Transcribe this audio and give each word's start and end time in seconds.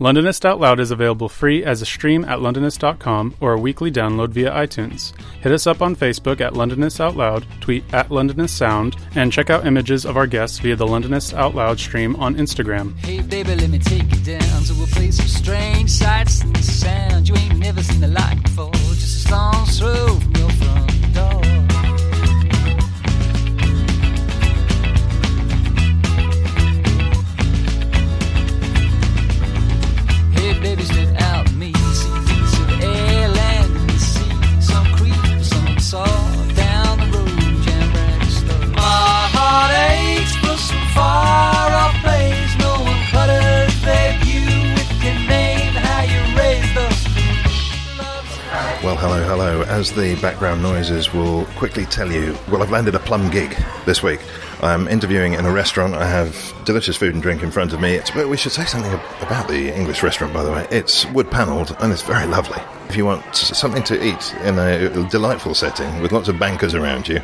Londonist 0.00 0.44
Out 0.44 0.60
Loud 0.60 0.78
is 0.78 0.92
available 0.92 1.28
free 1.28 1.64
as 1.64 1.82
a 1.82 1.86
stream 1.86 2.24
at 2.24 2.38
londonist.com 2.38 3.34
or 3.40 3.52
a 3.52 3.58
weekly 3.58 3.90
download 3.90 4.28
via 4.28 4.52
iTunes. 4.52 5.12
Hit 5.40 5.50
us 5.50 5.66
up 5.66 5.82
on 5.82 5.96
Facebook 5.96 6.40
at 6.40 6.52
Londonist 6.52 7.00
Out 7.00 7.16
Loud, 7.16 7.44
tweet 7.60 7.82
at 7.92 8.08
Londonist 8.10 8.50
Sound, 8.50 8.94
and 9.16 9.32
check 9.32 9.50
out 9.50 9.66
images 9.66 10.04
of 10.04 10.16
our 10.16 10.28
guests 10.28 10.60
via 10.60 10.76
the 10.76 10.86
Londonist 10.86 11.34
Out 11.34 11.56
Loud 11.56 11.80
stream 11.80 12.14
on 12.14 12.36
Instagram. 12.36 12.96
Hey 12.98 13.20
baby, 13.22 13.56
let 13.56 13.70
me 13.70 13.80
take 13.80 14.08
you 14.14 14.20
down 14.22 14.62
strange 15.26 15.90
sights 15.90 16.42
and 16.42 16.56
sounds 16.62 17.28
you 17.28 17.34
ain't 17.34 17.58
never 17.58 17.82
seen 17.82 18.00
the 18.00 18.06
before. 18.44 18.70
Just 18.72 19.26
a 19.26 19.30
from 20.20 20.36
your 20.36 20.50
front 20.50 20.97
door. 30.58 30.68
Hey 30.68 30.74
baby, 30.74 30.84
step 30.84 31.20
out 31.20 31.52
me, 31.54 31.72
see 31.72 32.10
of 32.62 32.80
air, 32.82 33.28
land 33.28 33.90
sea. 34.00 34.60
Some 34.60 34.86
creep, 34.94 35.44
some 35.44 35.78
saw 35.78 36.04
down 36.54 36.98
the 36.98 37.18
road, 37.18 37.62
jam 37.62 37.92
brand. 37.92 38.76
My 38.76 39.28
heart 39.34 39.72
aches 39.90 40.36
for 40.36 40.56
some 40.56 40.86
far 40.94 41.57
hello, 48.98 49.22
hello. 49.22 49.62
As 49.62 49.92
the 49.92 50.16
background 50.20 50.60
noises 50.60 51.12
will 51.12 51.44
quickly 51.56 51.84
tell 51.84 52.10
you, 52.10 52.36
well, 52.50 52.64
I've 52.64 52.70
landed 52.70 52.96
a 52.96 52.98
plum 52.98 53.30
gig 53.30 53.56
this 53.86 54.02
week. 54.02 54.20
I'm 54.60 54.88
interviewing 54.88 55.34
in 55.34 55.46
a 55.46 55.52
restaurant. 55.52 55.94
I 55.94 56.04
have 56.04 56.52
delicious 56.64 56.96
food 56.96 57.14
and 57.14 57.22
drink 57.22 57.44
in 57.44 57.52
front 57.52 57.72
of 57.72 57.80
me. 57.80 58.00
We 58.16 58.36
should 58.36 58.50
say 58.50 58.64
something 58.64 58.92
about 59.20 59.46
the 59.46 59.72
English 59.72 60.02
restaurant, 60.02 60.34
by 60.34 60.42
the 60.42 60.50
way. 60.50 60.66
It's 60.72 61.06
wood 61.06 61.30
panelled 61.30 61.76
and 61.78 61.92
it's 61.92 62.02
very 62.02 62.26
lovely. 62.26 62.60
If 62.88 62.96
you 62.96 63.04
want 63.04 63.36
something 63.36 63.84
to 63.84 64.04
eat 64.04 64.34
in 64.42 64.58
a 64.58 65.08
delightful 65.08 65.54
setting 65.54 66.02
with 66.02 66.10
lots 66.10 66.28
of 66.28 66.38
bankers 66.40 66.74
around 66.74 67.06
you, 67.06 67.20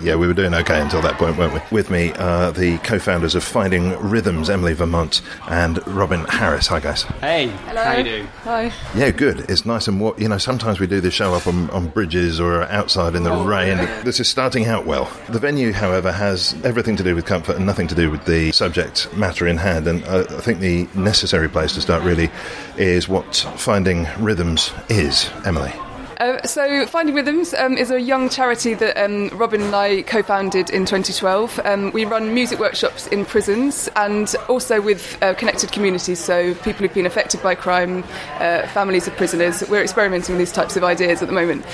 yeah, 0.00 0.14
we 0.16 0.26
were 0.26 0.34
doing 0.34 0.54
okay 0.54 0.80
until 0.80 1.02
that 1.02 1.14
point, 1.14 1.36
weren't 1.36 1.54
we? 1.54 1.60
With 1.70 1.90
me 1.90 2.12
are 2.14 2.50
the 2.52 2.78
co-founders 2.78 3.34
of 3.34 3.44
Finding 3.44 3.98
Rhythms, 3.98 4.48
Emily 4.48 4.72
Vermont 4.72 5.22
and 5.48 5.86
Robin 5.86 6.24
Harris. 6.24 6.66
Hi, 6.68 6.80
guys. 6.80 7.02
Hey, 7.02 7.48
how 7.48 7.92
you 7.92 8.04
doing? 8.04 8.26
Hi. 8.44 8.72
Yeah, 8.94 9.10
good. 9.10 9.40
It's 9.50 9.66
nice 9.66 9.88
and 9.88 10.00
warm. 10.00 10.20
You 10.20 10.28
know, 10.28 10.38
sometimes 10.38 10.80
we 10.80 10.86
do 10.86 11.00
this 11.00 11.14
show 11.14 11.34
up 11.34 11.46
on, 11.46 11.68
on 11.70 11.88
bridges 11.88 12.40
or 12.40 12.62
outside 12.64 13.14
in 13.14 13.22
the 13.22 13.32
rain. 13.32 13.76
This 14.04 14.20
is 14.20 14.28
starting 14.28 14.66
out 14.66 14.86
well. 14.86 15.10
The 15.28 15.38
venue, 15.38 15.72
however, 15.72 16.12
has 16.12 16.54
everything 16.64 16.96
to 16.96 17.02
do 17.02 17.14
with 17.14 17.26
comfort 17.26 17.56
and 17.56 17.66
nothing 17.66 17.88
to 17.88 17.94
do 17.94 18.10
with 18.10 18.24
the 18.24 18.52
subject 18.52 19.14
matter 19.16 19.46
in 19.46 19.56
hand. 19.56 19.86
And 19.86 20.04
uh, 20.04 20.24
I 20.30 20.40
think 20.40 20.60
the 20.60 20.88
necessary 20.94 21.48
place 21.48 21.74
to 21.74 21.80
start 21.80 22.02
really 22.02 22.30
is 22.76 23.08
what 23.08 23.36
Finding 23.56 24.06
Rhythms 24.18 24.72
is. 24.88 25.30
Emily. 25.44 25.72
Uh, 26.20 26.46
so, 26.46 26.84
Finding 26.84 27.14
Rhythms 27.14 27.54
um, 27.54 27.78
is 27.78 27.90
a 27.90 27.98
young 27.98 28.28
charity 28.28 28.74
that 28.74 29.02
um, 29.02 29.30
Robin 29.30 29.62
and 29.62 29.74
I 29.74 30.02
co 30.02 30.22
founded 30.22 30.68
in 30.68 30.84
2012. 30.84 31.58
Um, 31.64 31.90
we 31.92 32.04
run 32.04 32.34
music 32.34 32.58
workshops 32.58 33.06
in 33.06 33.24
prisons 33.24 33.88
and 33.96 34.36
also 34.50 34.82
with 34.82 35.16
uh, 35.22 35.32
connected 35.32 35.72
communities, 35.72 36.18
so 36.22 36.52
people 36.56 36.84
who've 36.86 36.92
been 36.92 37.06
affected 37.06 37.42
by 37.42 37.54
crime, 37.54 38.04
uh, 38.34 38.66
families 38.66 39.08
of 39.08 39.16
prisoners. 39.16 39.66
We're 39.70 39.80
experimenting 39.80 40.34
with 40.34 40.40
these 40.40 40.52
types 40.52 40.76
of 40.76 40.84
ideas 40.84 41.22
at 41.22 41.28
the 41.28 41.34
moment. 41.34 41.64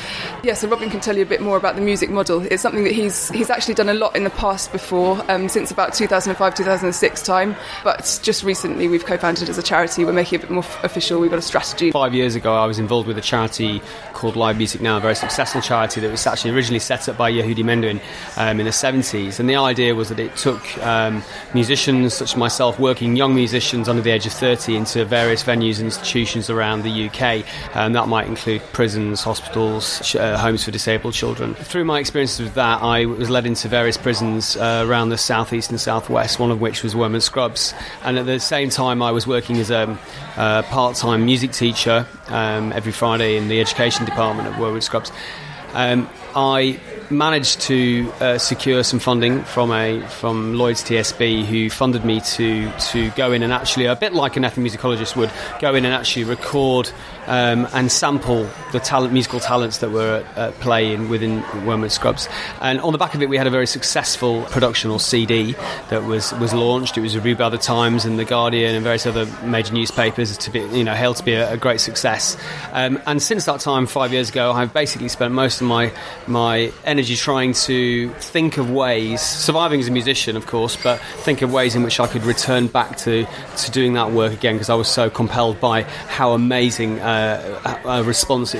Yeah, 0.44 0.54
so 0.54 0.68
Robin 0.68 0.90
can 0.90 1.00
tell 1.00 1.16
you 1.16 1.24
a 1.24 1.26
bit 1.26 1.42
more 1.42 1.56
about 1.56 1.74
the 1.74 1.82
music 1.82 2.10
model. 2.10 2.46
It's 2.48 2.62
something 2.62 2.84
that 2.84 2.92
he's, 2.92 3.30
he's 3.30 3.50
actually 3.50 3.74
done 3.74 3.88
a 3.88 3.94
lot 3.94 4.14
in 4.14 4.22
the 4.22 4.30
past 4.30 4.70
before, 4.70 5.28
um, 5.28 5.48
since 5.48 5.72
about 5.72 5.92
2005 5.92 6.54
2006 6.54 7.22
time, 7.22 7.56
but 7.82 8.20
just 8.22 8.44
recently 8.44 8.86
we've 8.86 9.04
co 9.04 9.16
founded 9.16 9.48
as 9.48 9.58
a 9.58 9.62
charity. 9.62 10.04
We're 10.04 10.12
making 10.12 10.38
it 10.38 10.44
a 10.44 10.46
bit 10.46 10.54
more 10.54 10.62
f- 10.62 10.84
official, 10.84 11.18
we've 11.18 11.30
got 11.30 11.40
a 11.40 11.42
strategy. 11.42 11.90
Five 11.90 12.14
years 12.14 12.36
ago, 12.36 12.54
I 12.54 12.66
was 12.66 12.78
involved 12.78 13.08
with 13.08 13.18
a 13.18 13.22
charity 13.22 13.82
called 14.12 14.35
Live 14.36 14.58
Music 14.58 14.80
Now, 14.80 14.98
a 14.98 15.00
very 15.00 15.16
successful 15.16 15.60
charity 15.60 16.00
that 16.00 16.10
was 16.10 16.26
actually 16.26 16.52
originally 16.52 16.78
set 16.78 17.08
up 17.08 17.16
by 17.16 17.32
Yehudi 17.32 17.64
Menuhin 17.64 18.00
um, 18.36 18.60
in 18.60 18.66
the 18.66 18.72
70s. 18.72 19.40
And 19.40 19.48
the 19.48 19.56
idea 19.56 19.94
was 19.94 20.10
that 20.10 20.18
it 20.18 20.36
took 20.36 20.62
um, 20.78 21.22
musicians, 21.54 22.14
such 22.14 22.32
as 22.32 22.36
myself, 22.36 22.78
working 22.78 23.16
young 23.16 23.34
musicians 23.34 23.88
under 23.88 24.02
the 24.02 24.10
age 24.10 24.26
of 24.26 24.32
30 24.32 24.76
into 24.76 25.04
various 25.04 25.42
venues 25.42 25.78
and 25.78 25.86
institutions 25.86 26.50
around 26.50 26.82
the 26.82 27.08
UK. 27.08 27.44
Um, 27.74 27.92
that 27.94 28.08
might 28.08 28.26
include 28.26 28.62
prisons, 28.72 29.22
hospitals, 29.22 30.00
sh- 30.04 30.16
uh, 30.16 30.36
homes 30.38 30.64
for 30.64 30.70
disabled 30.70 31.14
children. 31.14 31.54
Through 31.54 31.84
my 31.84 31.98
experiences 31.98 32.40
with 32.40 32.54
that, 32.54 32.82
I 32.82 33.06
was 33.06 33.30
led 33.30 33.46
into 33.46 33.68
various 33.68 33.96
prisons 33.96 34.56
uh, 34.56 34.84
around 34.86 35.08
the 35.08 35.18
southeast 35.18 35.70
and 35.70 35.80
southwest, 35.80 36.38
one 36.38 36.50
of 36.50 36.60
which 36.60 36.82
was 36.82 36.94
Wormwood 36.94 37.22
Scrubs. 37.22 37.74
And 38.04 38.18
at 38.18 38.26
the 38.26 38.38
same 38.38 38.70
time, 38.70 39.02
I 39.02 39.10
was 39.10 39.26
working 39.26 39.56
as 39.56 39.70
a 39.70 39.98
uh, 40.36 40.62
part 40.64 40.96
time 40.96 41.24
music 41.24 41.52
teacher 41.52 42.06
um, 42.28 42.72
every 42.72 42.92
Friday 42.92 43.36
in 43.36 43.48
the 43.48 43.60
education 43.60 44.04
department 44.04 44.48
at 44.48 44.60
Wormwood 44.60 44.82
Scrubs. 44.82 45.12
Um, 45.72 46.08
I 46.34 46.80
managed 47.10 47.60
to 47.62 48.12
uh, 48.20 48.38
secure 48.38 48.82
some 48.82 48.98
funding 48.98 49.42
from 49.44 49.72
a 49.72 50.00
from 50.08 50.54
Lloyd's 50.54 50.82
TSB, 50.82 51.44
who 51.44 51.70
funded 51.70 52.04
me 52.04 52.20
to 52.20 52.70
to 52.70 53.10
go 53.10 53.32
in 53.32 53.42
and 53.42 53.52
actually, 53.52 53.86
a 53.86 53.96
bit 53.96 54.12
like 54.12 54.36
an 54.36 54.42
ethnomusicologist 54.42 55.16
would, 55.16 55.30
go 55.60 55.74
in 55.74 55.84
and 55.84 55.94
actually 55.94 56.24
record 56.24 56.90
um, 57.26 57.68
and 57.72 57.90
sample 57.90 58.48
the 58.72 58.80
talent, 58.80 59.12
musical 59.12 59.40
talents 59.40 59.78
that 59.78 59.90
were 59.90 60.24
at, 60.24 60.38
at 60.38 60.54
play 60.60 60.92
in 60.92 61.08
within 61.08 61.42
Wormwood 61.66 61.92
Scrubs. 61.92 62.28
And 62.60 62.80
on 62.80 62.92
the 62.92 62.98
back 62.98 63.14
of 63.14 63.22
it, 63.22 63.28
we 63.28 63.36
had 63.36 63.46
a 63.46 63.50
very 63.50 63.66
successful 63.66 64.42
production 64.44 64.90
or 64.90 65.00
CD 65.00 65.52
that 65.90 66.04
was 66.04 66.32
was 66.34 66.52
launched. 66.54 66.96
It 66.96 67.00
was 67.00 67.14
reviewed 67.14 67.38
by 67.38 67.48
the 67.48 67.58
Times 67.58 68.04
and 68.04 68.18
the 68.18 68.24
Guardian 68.24 68.74
and 68.74 68.84
various 68.84 69.06
other 69.06 69.26
major 69.44 69.72
newspapers 69.72 70.36
to 70.38 70.50
be 70.50 70.60
you 70.60 70.84
know 70.84 70.94
hailed 70.94 71.16
to 71.16 71.24
be 71.24 71.34
a, 71.34 71.52
a 71.52 71.56
great 71.56 71.80
success. 71.80 72.36
Um, 72.72 73.00
and 73.06 73.22
since 73.22 73.44
that 73.46 73.60
time, 73.60 73.86
five 73.86 74.12
years 74.12 74.30
ago, 74.30 74.52
I've 74.52 74.72
basically 74.72 75.08
spent 75.08 75.34
most 75.34 75.60
of 75.60 75.66
my 75.66 75.92
my 76.26 76.72
energy 76.84 77.16
trying 77.16 77.52
to 77.52 78.10
think 78.14 78.58
of 78.58 78.70
ways, 78.70 79.20
surviving 79.20 79.80
as 79.80 79.88
a 79.88 79.90
musician, 79.90 80.36
of 80.36 80.46
course, 80.46 80.76
but 80.82 81.00
think 81.24 81.42
of 81.42 81.52
ways 81.52 81.74
in 81.74 81.82
which 81.82 81.98
I 82.00 82.06
could 82.06 82.24
return 82.24 82.66
back 82.66 82.96
to, 82.98 83.26
to 83.56 83.70
doing 83.70 83.94
that 83.94 84.12
work 84.12 84.32
again 84.32 84.54
because 84.54 84.70
I 84.70 84.74
was 84.74 84.88
so 84.88 85.10
compelled 85.10 85.60
by 85.60 85.82
how 85.82 86.32
amazing 86.32 87.00
uh, 87.00 87.15
a 87.84 88.02
response 88.04 88.54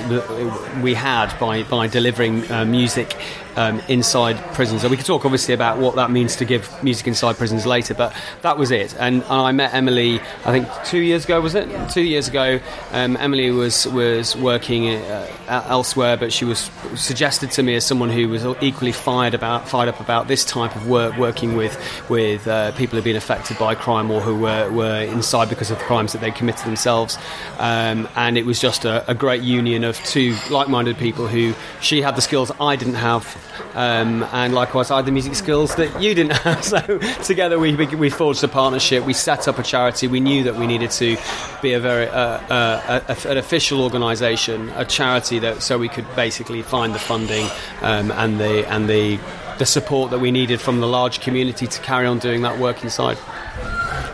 we 0.81 0.93
had 0.93 1.37
by, 1.39 1.63
by 1.63 1.87
delivering 1.87 2.49
uh, 2.51 2.65
music 2.65 3.15
um, 3.57 3.81
inside 3.89 4.37
prisons. 4.53 4.81
So 4.83 4.87
we 4.87 4.95
could 4.95 5.05
talk 5.05 5.25
obviously 5.25 5.53
about 5.53 5.79
what 5.79 5.95
that 5.95 6.11
means 6.11 6.35
to 6.37 6.45
give 6.45 6.71
music 6.83 7.07
inside 7.07 7.37
prisons 7.37 7.65
later, 7.65 7.93
but 7.93 8.15
that 8.43 8.57
was 8.57 8.71
it. 8.71 8.95
And, 8.99 9.23
and 9.23 9.31
I 9.31 9.51
met 9.51 9.73
Emily, 9.73 10.21
I 10.45 10.51
think 10.51 10.67
two 10.85 10.99
years 10.99 11.25
ago, 11.25 11.41
was 11.41 11.55
it? 11.55 11.67
Two 11.89 12.03
years 12.03 12.27
ago, 12.27 12.59
um, 12.91 13.17
Emily 13.17 13.51
was 13.51 13.87
was 13.87 14.35
working 14.35 14.89
uh, 14.89 15.65
elsewhere, 15.67 16.17
but 16.17 16.31
she 16.31 16.45
was 16.45 16.69
suggested 16.95 17.51
to 17.51 17.63
me 17.63 17.75
as 17.75 17.85
someone 17.85 18.09
who 18.09 18.29
was 18.29 18.45
equally 18.61 18.91
fired 18.91 19.33
about 19.33 19.67
fired 19.67 19.89
up 19.89 19.99
about 19.99 20.27
this 20.27 20.45
type 20.45 20.75
of 20.75 20.87
work, 20.87 21.17
working 21.17 21.55
with 21.55 21.77
with 22.09 22.47
uh, 22.47 22.71
people 22.73 22.95
who've 22.95 23.03
been 23.03 23.15
affected 23.15 23.57
by 23.57 23.73
crime 23.75 24.11
or 24.11 24.21
who 24.21 24.37
were, 24.37 24.69
were 24.71 25.01
inside 25.01 25.49
because 25.49 25.71
of 25.71 25.79
the 25.79 25.83
crimes 25.85 26.13
that 26.13 26.21
they 26.21 26.31
committed 26.31 26.65
themselves. 26.65 27.17
Um, 27.57 28.07
and 28.15 28.37
it 28.37 28.45
was 28.45 28.59
just 28.59 28.85
a, 28.85 29.09
a 29.09 29.15
great 29.15 29.41
union 29.41 29.83
of 29.83 29.97
two 30.03 30.35
like-minded 30.51 30.97
people 30.97 31.27
who 31.27 31.53
she 31.81 32.01
had 32.01 32.15
the 32.15 32.21
skills 32.21 32.51
I 32.59 32.75
didn't 32.75 32.95
have 32.95 33.46
um, 33.73 34.23
and 34.31 34.53
likewise 34.53 34.91
I 34.91 34.97
had 34.97 35.05
the 35.05 35.11
music 35.11 35.35
skills 35.35 35.75
that 35.75 36.01
you 36.01 36.13
didn't 36.13 36.33
have. 36.33 36.57
So 36.67 36.99
together 37.23 37.59
we, 37.59 37.75
we 37.75 37.85
we 37.95 38.09
forged 38.09 38.43
a 38.43 38.47
partnership. 38.47 39.05
We 39.05 39.13
set 39.13 39.47
up 39.47 39.59
a 39.59 39.63
charity. 39.63 40.07
We 40.07 40.19
knew 40.19 40.43
that 40.43 40.55
we 40.55 40.67
needed 40.67 40.91
to 40.91 41.17
be 41.61 41.73
a 41.73 41.79
very 41.79 42.07
uh, 42.07 42.39
uh, 42.49 43.01
a, 43.07 43.29
an 43.29 43.37
official 43.37 43.81
organisation, 43.81 44.69
a 44.69 44.83
charity 44.83 45.39
that 45.39 45.61
so 45.61 45.77
we 45.77 45.87
could 45.87 46.07
basically 46.15 46.61
find 46.61 46.93
the 46.93 46.99
funding 46.99 47.47
um, 47.81 48.11
and 48.11 48.39
the 48.39 48.67
and 48.69 48.89
the 48.89 49.19
the 49.57 49.65
support 49.65 50.11
that 50.11 50.19
we 50.19 50.31
needed 50.31 50.61
from 50.61 50.79
the 50.79 50.87
large 50.87 51.19
community 51.19 51.67
to 51.67 51.81
carry 51.81 52.05
on 52.05 52.19
doing 52.19 52.41
that 52.41 52.59
work 52.59 52.83
inside. 52.83 53.17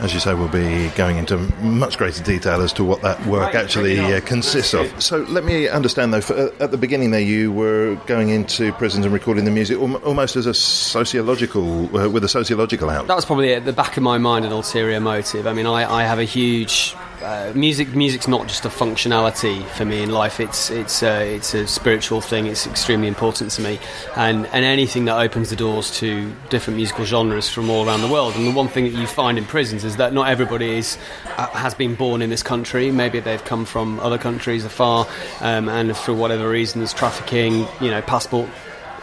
As 0.03 0.13
you 0.13 0.19
say, 0.19 0.33
we'll 0.33 0.49
be 0.49 0.89
going 0.97 1.17
into 1.17 1.37
much 1.63 1.97
greater 1.97 2.21
detail 2.21 2.61
as 2.61 2.73
to 2.73 2.83
what 2.83 3.01
that 3.03 3.25
work 3.25 3.55
actually 3.55 3.95
bring 3.95 4.09
it 4.09 4.13
on. 4.15 4.21
uh, 4.21 4.25
consists 4.25 4.73
of. 4.73 5.01
So 5.01 5.19
let 5.29 5.45
me 5.45 5.69
understand, 5.69 6.13
though, 6.13 6.19
for, 6.19 6.33
uh, 6.33 6.49
at 6.59 6.71
the 6.71 6.77
beginning 6.77 7.11
there, 7.11 7.21
you 7.21 7.53
were 7.53 7.95
going 8.05 8.27
into 8.27 8.73
prisons 8.73 9.05
and 9.05 9.13
recording 9.13 9.45
the 9.45 9.51
music 9.51 9.79
al- 9.79 9.95
almost 10.03 10.35
as 10.35 10.45
a 10.45 10.53
sociological, 10.53 11.85
uh, 11.97 12.09
with 12.09 12.25
a 12.25 12.27
sociological 12.27 12.89
outlook. 12.89 13.07
That 13.07 13.15
was 13.15 13.23
probably 13.23 13.53
at 13.53 13.63
the 13.63 13.71
back 13.71 13.95
of 13.95 14.03
my 14.03 14.17
mind 14.17 14.43
an 14.43 14.51
ulterior 14.51 14.99
motive. 14.99 15.47
I 15.47 15.53
mean, 15.53 15.65
I, 15.67 15.89
I 15.89 16.03
have 16.03 16.19
a 16.19 16.25
huge 16.25 16.95
uh, 17.23 17.51
music. 17.55 17.95
Music's 17.95 18.27
not 18.27 18.47
just 18.47 18.65
a 18.65 18.69
functionality 18.69 19.65
for 19.69 19.85
me 19.85 20.03
in 20.03 20.11
life. 20.11 20.39
It's 20.39 20.69
it's 20.69 21.01
uh, 21.01 21.23
it's 21.25 21.53
a 21.53 21.65
spiritual 21.67 22.21
thing. 22.21 22.45
It's 22.45 22.67
extremely 22.67 23.07
important 23.07 23.51
to 23.51 23.61
me, 23.61 23.79
and 24.15 24.45
and 24.47 24.65
anything 24.65 25.05
that 25.05 25.17
opens 25.17 25.49
the 25.49 25.55
doors 25.55 25.91
to 25.99 26.31
different 26.49 26.77
musical 26.77 27.05
genres 27.05 27.49
from 27.49 27.69
all 27.69 27.87
around 27.87 28.01
the 28.01 28.07
world. 28.07 28.35
And 28.35 28.45
the 28.45 28.51
one 28.51 28.67
thing 28.67 28.83
that 28.83 28.99
you 28.99 29.07
find 29.07 29.37
in 29.37 29.45
prisons 29.45 29.83
is 29.83 29.97
that 29.97 30.13
not 30.13 30.29
everybody 30.29 30.77
is 30.77 30.97
uh, 31.37 31.47
has 31.47 31.73
been 31.73 31.95
born 31.95 32.21
in 32.21 32.29
this 32.29 32.43
country. 32.43 32.91
Maybe 32.91 33.19
they've 33.19 33.43
come 33.43 33.65
from 33.65 33.99
other 33.99 34.17
countries 34.17 34.65
afar, 34.65 35.07
um, 35.41 35.69
and 35.69 35.95
for 35.95 36.13
whatever 36.13 36.49
reasons, 36.49 36.93
trafficking, 36.93 37.65
you 37.81 37.89
know, 37.89 38.01
passport 38.01 38.49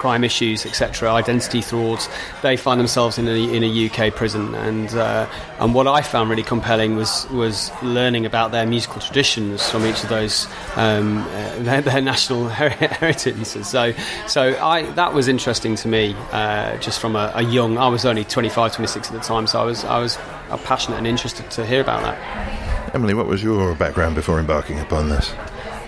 crime 0.01 0.25
issues, 0.25 0.65
etc., 0.65 1.13
identity 1.13 1.61
frauds, 1.61 2.09
they 2.43 2.57
find 2.57 2.81
themselves 2.81 3.19
in 3.19 3.29
a, 3.29 3.33
in 3.33 3.63
a 3.63 3.87
UK 3.87 4.15
prison. 4.15 4.55
And 4.55 4.89
uh, 4.95 5.29
and 5.59 5.75
what 5.75 5.87
I 5.87 6.01
found 6.01 6.31
really 6.31 6.43
compelling 6.43 6.97
was 6.97 7.29
was 7.31 7.71
learning 7.83 8.25
about 8.25 8.51
their 8.51 8.67
musical 8.67 9.01
traditions 9.01 9.69
from 9.69 9.85
each 9.85 10.03
of 10.03 10.09
those 10.09 10.47
um, 10.77 11.19
uh, 11.19 11.59
their, 11.59 11.83
their 11.83 12.01
national 12.01 12.49
her- 12.49 12.71
heritages. 13.01 13.69
So 13.69 13.93
so 14.27 14.43
I 14.61 14.91
that 14.93 15.13
was 15.13 15.29
interesting 15.29 15.77
to 15.77 15.89
me, 15.89 16.17
uh, 16.33 16.79
just 16.79 16.99
from 16.99 17.15
a, 17.15 17.31
a 17.35 17.43
young. 17.43 17.77
I 17.77 17.89
was 17.89 18.07
only 18.07 18.25
25, 18.25 18.75
26 18.75 19.09
at 19.09 19.13
the 19.13 19.21
time, 19.21 19.47
so 19.47 19.61
I 19.61 19.65
was 19.65 19.85
I 19.85 19.99
was 19.99 20.17
uh, 20.49 20.57
passionate 20.65 20.97
and 20.97 21.07
interested 21.07 21.51
to 21.53 21.67
hear 21.67 21.83
about 21.83 22.03
that. 22.03 22.95
Emily, 22.95 23.15
what 23.15 23.27
was 23.27 23.43
your 23.43 23.75
background 23.75 24.15
before 24.15 24.41
embarking 24.41 24.81
upon 24.81 25.11
this? 25.11 25.33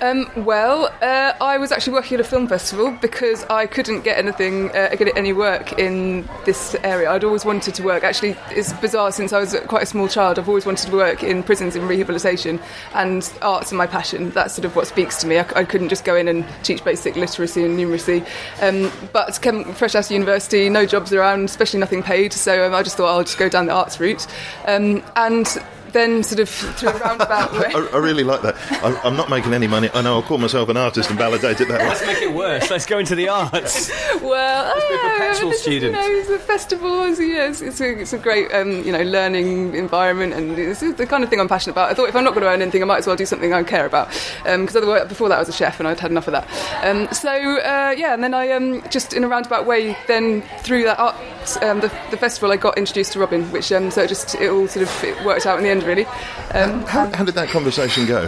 Um, 0.02 0.28
well, 0.34 0.92
uh, 1.00 1.32
I 1.40 1.58
was 1.58 1.70
actually 1.70 1.92
working 1.92 2.16
at 2.16 2.20
a 2.20 2.24
film 2.24 2.48
festival 2.48 2.90
because 3.00 3.44
I 3.44 3.66
couldn't 3.66 4.00
get 4.02 4.18
anything, 4.18 4.68
uh, 4.70 4.92
get 4.96 5.16
any 5.16 5.32
work 5.32 5.78
in 5.78 6.28
this 6.44 6.74
area. 6.82 7.08
I'd 7.08 7.22
always 7.22 7.44
wanted 7.44 7.76
to 7.76 7.84
work. 7.84 8.02
Actually, 8.02 8.36
it's 8.50 8.72
bizarre 8.72 9.12
since 9.12 9.32
I 9.32 9.38
was 9.38 9.54
quite 9.68 9.84
a 9.84 9.86
small 9.86 10.08
child. 10.08 10.40
I've 10.40 10.48
always 10.48 10.66
wanted 10.66 10.90
to 10.90 10.96
work 10.96 11.22
in 11.22 11.44
prisons 11.44 11.76
in 11.76 11.86
rehabilitation, 11.86 12.58
and 12.94 13.32
arts 13.42 13.72
are 13.72 13.76
my 13.76 13.86
passion. 13.86 14.30
That's 14.30 14.54
sort 14.54 14.64
of 14.64 14.74
what 14.74 14.88
speaks 14.88 15.18
to 15.18 15.28
me. 15.28 15.38
I, 15.38 15.46
I 15.54 15.64
couldn't 15.64 15.88
just 15.88 16.04
go 16.04 16.16
in 16.16 16.26
and 16.26 16.44
teach 16.64 16.82
basic 16.82 17.14
literacy 17.14 17.64
and 17.64 17.78
numeracy. 17.78 18.26
Um, 18.60 18.90
but 19.12 19.40
came 19.40 19.72
fresh 19.72 19.94
out 19.94 20.06
of 20.06 20.10
university, 20.10 20.68
no 20.68 20.84
jobs 20.84 21.12
around, 21.12 21.44
especially 21.44 21.78
nothing 21.78 22.02
paid. 22.02 22.32
So 22.32 22.66
um, 22.66 22.74
I 22.74 22.82
just 22.82 22.96
thought 22.96 23.06
I'll 23.06 23.22
just 23.22 23.38
go 23.38 23.48
down 23.48 23.66
the 23.66 23.72
arts 23.72 24.00
route, 24.00 24.26
um, 24.66 25.00
and 25.14 25.46
then 25.92 26.22
sort 26.22 26.40
of 26.40 26.48
through 26.48 26.90
a 26.90 26.98
roundabout 26.98 27.52
way. 27.58 27.72
I, 27.74 27.88
I 27.92 27.98
really 27.98 28.24
like 28.24 28.42
that. 28.42 28.56
I, 28.84 29.00
I'm 29.04 29.16
not 29.16 29.30
making 29.30 29.54
any 29.54 29.66
money. 29.66 29.90
I 29.94 30.02
know 30.02 30.14
I'll 30.14 30.22
call 30.22 30.38
myself 30.38 30.68
an 30.68 30.76
artist 30.76 31.10
and 31.10 31.18
validate 31.18 31.60
it 31.60 31.68
that 31.68 31.80
way. 31.80 31.88
Let's 31.88 32.06
make 32.06 32.22
it 32.22 32.32
worse. 32.32 32.70
Let's 32.70 32.86
go 32.86 32.98
into 32.98 33.14
the 33.14 33.28
arts. 33.28 33.90
Well, 34.22 34.74
be 34.74 34.80
a 34.80 34.96
yeah, 34.96 35.18
perpetual 35.18 35.50
this 35.50 35.58
is, 35.58 35.62
student. 35.62 35.96
You 35.96 36.00
know, 36.00 36.20
it's 36.20 36.28
a 36.28 36.38
festival. 36.38 37.02
It's, 37.04 37.18
yeah, 37.18 37.48
it's, 37.48 37.60
it's, 37.60 37.80
a, 37.80 38.00
it's 38.00 38.12
a 38.12 38.18
great, 38.18 38.52
um, 38.52 38.82
you 38.84 38.92
know, 38.92 39.02
learning 39.02 39.74
environment, 39.74 40.32
and 40.32 40.56
it's 40.58 40.80
the 40.80 41.06
kind 41.06 41.24
of 41.24 41.30
thing 41.30 41.40
I'm 41.40 41.48
passionate 41.48 41.72
about. 41.72 41.90
I 41.90 41.94
thought 41.94 42.08
if 42.08 42.14
I'm 42.14 42.24
not 42.24 42.34
going 42.34 42.42
to 42.42 42.48
earn 42.48 42.62
anything, 42.62 42.82
I 42.82 42.86
might 42.86 42.98
as 42.98 43.06
well 43.06 43.16
do 43.16 43.26
something 43.26 43.52
I 43.52 43.62
care 43.64 43.84
about. 43.84 44.08
Because 44.44 44.76
otherwise, 44.76 45.08
before 45.08 45.28
that, 45.28 45.36
I 45.36 45.38
was 45.40 45.48
a 45.48 45.52
chef, 45.52 45.80
and 45.80 45.88
I'd 45.88 45.98
had 45.98 46.10
enough 46.10 46.28
of 46.28 46.32
that. 46.32 46.46
Um, 46.84 47.08
so 47.12 47.30
uh, 47.30 47.94
yeah, 47.96 48.14
and 48.14 48.22
then 48.22 48.34
I 48.34 48.50
um, 48.52 48.82
just 48.90 49.12
in 49.12 49.24
a 49.24 49.28
roundabout 49.28 49.66
way, 49.66 49.96
then 50.06 50.42
through 50.60 50.84
that 50.84 50.98
art, 50.98 51.16
um, 51.62 51.80
the, 51.80 51.88
the 52.10 52.16
festival, 52.16 52.52
I 52.52 52.56
got 52.56 52.78
introduced 52.78 53.12
to 53.14 53.18
Robin, 53.18 53.50
which 53.50 53.72
um, 53.72 53.90
so 53.90 54.02
it 54.02 54.08
just 54.08 54.34
it 54.36 54.50
all 54.50 54.68
sort 54.68 54.86
of 54.86 55.04
it 55.04 55.24
worked 55.24 55.46
out 55.46 55.58
in 55.58 55.64
the 55.64 55.70
end, 55.70 55.81
really. 55.84 56.06
Um, 56.54 56.82
How, 56.86 57.10
how 57.14 57.24
did 57.24 57.34
that 57.34 57.48
conversation 57.48 58.06
go? 58.06 58.22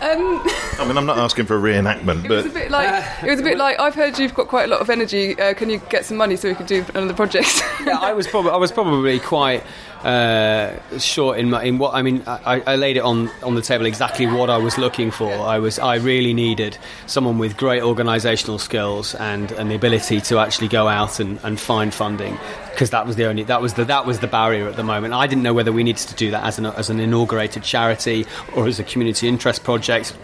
um, 0.00 0.40
I 0.78 0.84
mean, 0.86 0.96
I'm 0.96 1.06
not 1.06 1.18
asking 1.18 1.46
for 1.46 1.56
a 1.56 1.60
reenactment, 1.60 2.24
It 2.26 2.30
was 2.30 2.44
a 2.46 2.48
but 2.48 2.54
bit 2.54 2.70
like 2.70 3.04
it 3.24 3.30
was 3.30 3.40
a 3.40 3.42
bit 3.42 3.58
like 3.58 3.80
I've 3.80 3.94
heard 3.96 4.18
you've 4.18 4.34
got 4.34 4.46
quite 4.48 4.64
a 4.64 4.68
lot 4.68 4.80
of 4.80 4.90
energy. 4.90 5.38
Uh, 5.38 5.54
can 5.54 5.68
you 5.70 5.78
get 5.90 6.04
some 6.04 6.16
money 6.16 6.36
so 6.36 6.48
we 6.48 6.54
could 6.54 6.66
do 6.66 6.84
another 6.94 7.14
project? 7.14 7.62
yeah, 7.84 7.98
I 8.00 8.12
was 8.12 8.26
probably 8.32 8.52
I 8.52 8.56
was 8.56 8.70
probably 8.72 9.18
quite 9.18 9.64
uh, 10.04 10.78
short 10.98 11.38
in 11.38 11.50
my, 11.50 11.64
in 11.64 11.78
what 11.78 11.94
I 11.94 12.02
mean. 12.02 12.22
I, 12.26 12.62
I 12.66 12.76
laid 12.76 12.96
it 12.96 13.02
on 13.02 13.28
on 13.42 13.54
the 13.54 13.62
table 13.62 13.86
exactly 13.86 14.26
what 14.26 14.50
I 14.50 14.58
was 14.58 14.78
looking 14.78 15.10
for. 15.10 15.30
I 15.30 15.58
was 15.58 15.78
I 15.78 15.96
really 15.96 16.34
needed 16.34 16.78
someone 17.06 17.38
with 17.38 17.56
great 17.56 17.82
organisational 17.82 18.60
skills 18.60 19.14
and, 19.16 19.50
and 19.52 19.70
the 19.70 19.74
ability 19.74 20.20
to 20.22 20.38
actually 20.38 20.68
go 20.68 20.88
out 20.88 21.20
and, 21.20 21.40
and 21.42 21.58
find 21.58 21.92
funding 21.92 22.38
because 22.70 22.90
that 22.90 23.06
was 23.06 23.16
the 23.16 23.24
only 23.24 23.42
that 23.44 23.60
was 23.60 23.74
the 23.74 23.84
that 23.86 24.06
was 24.06 24.20
the 24.20 24.28
barrier 24.28 24.68
at 24.68 24.76
the 24.76 24.84
moment. 24.84 25.14
I 25.14 25.26
didn't 25.26 25.42
know 25.42 25.54
whether 25.54 25.72
we 25.72 25.82
needed 25.82 26.06
to 26.08 26.14
do 26.14 26.30
that 26.30 26.44
as 26.44 26.58
an 26.58 26.66
as 26.66 26.90
an 26.90 27.00
inaugurated 27.00 27.64
charity 27.64 28.24
or 28.54 28.66
as 28.68 28.78
a 28.78 28.84
community 28.84 29.26
interest 29.26 29.64
project. 29.64 30.16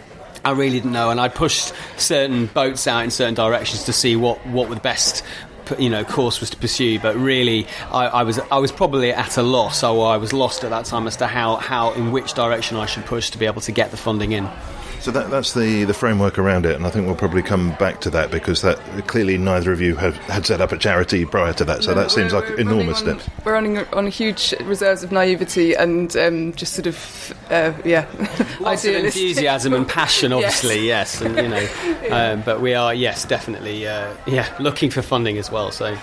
I 0.44 0.50
really 0.50 0.79
didn't 0.79 0.93
know, 0.93 1.11
and 1.11 1.19
I 1.19 1.29
pushed 1.29 1.73
certain 1.97 2.47
boats 2.47 2.87
out 2.87 3.03
in 3.03 3.11
certain 3.11 3.35
directions 3.35 3.85
to 3.85 3.93
see 3.93 4.15
what 4.15 4.47
what 4.47 4.69
were 4.69 4.75
the 4.75 4.81
best 4.81 5.25
you 5.78 5.90
know 5.90 6.05
course 6.05 6.40
was 6.40 6.50
to 6.50 6.56
pursue 6.56 6.99
but 6.99 7.16
really 7.16 7.66
I, 7.90 8.06
I 8.06 8.22
was 8.22 8.38
I 8.50 8.58
was 8.58 8.72
probably 8.72 9.12
at 9.12 9.37
a 9.37 9.43
loss. 9.43 9.82
Or 9.82 10.06
I 10.06 10.16
was 10.16 10.32
lost 10.32 10.64
at 10.64 10.70
that 10.70 10.84
time 10.84 11.06
as 11.06 11.16
to 11.16 11.26
how, 11.26 11.56
how 11.56 11.93
in 11.93 12.12
which 12.12 12.34
direction 12.34 12.76
I 12.76 12.87
should 12.87 13.05
push 13.05 13.31
to 13.31 13.38
be 13.38 13.46
able 13.46 13.61
to 13.62 13.72
get 13.72 13.90
the 13.90 13.96
funding 13.96 14.32
in 14.32 14.49
so 15.05 15.11
that, 15.11 15.29
that's 15.31 15.53
the, 15.53 15.85
the 15.85 15.93
framework 15.93 16.39
around 16.39 16.65
it, 16.65 16.75
and 16.77 16.87
I 16.87 16.91
think 16.91 17.05
we'll 17.05 17.15
probably 17.15 17.43
come 17.43 17.73
back 17.75 18.01
to 18.01 18.11
that 18.11 18.31
because 18.31 18.62
that 18.62 18.79
clearly 19.06 19.37
neither 19.37 19.71
of 19.71 19.79
you 19.79 19.97
have, 19.97 20.17
had 20.17 20.47
set 20.47 20.62
up 20.62 20.73
a 20.73 20.79
charity 20.79 21.27
prior 21.27 21.53
to 21.53 21.65
that, 21.67 21.85
so 21.85 21.93
that 21.93 22.11
seems 22.11 22.33
like 22.33 22.49
enormous 22.59 23.03
on- 23.03 23.21
steps. 23.21 23.45
We're 23.45 23.53
running 23.53 23.79
on 23.79 24.06
huge 24.06 24.55
reserves 24.62 25.03
of 25.03 25.12
naivety 25.12 25.75
and 25.75 26.17
um, 26.17 26.55
just 26.55 26.73
sort 26.73 26.87
of, 26.87 27.35
uh, 27.51 27.75
yeah, 27.85 28.06
Lots 28.61 28.87
of 28.87 28.95
enthusiasm 28.95 29.75
and 29.75 29.87
passion 29.87 30.33
Yes. 30.35 30.55
obviously 30.65 30.87
yes, 30.87 31.21
and 31.21 31.37
you 31.37 31.49
know 31.49 31.69
um, 32.11 32.41
but 32.43 32.62
we 32.62 32.73
are 32.73 32.95
yes 32.95 33.27
definitely 33.27 33.87
uh, 33.87 34.15
yeah 34.27 34.55
looking 34.59 34.91
for 34.91 35.03
funding 35.03 35.37
as 35.37 35.51
well 35.51 35.71
so 35.71 35.95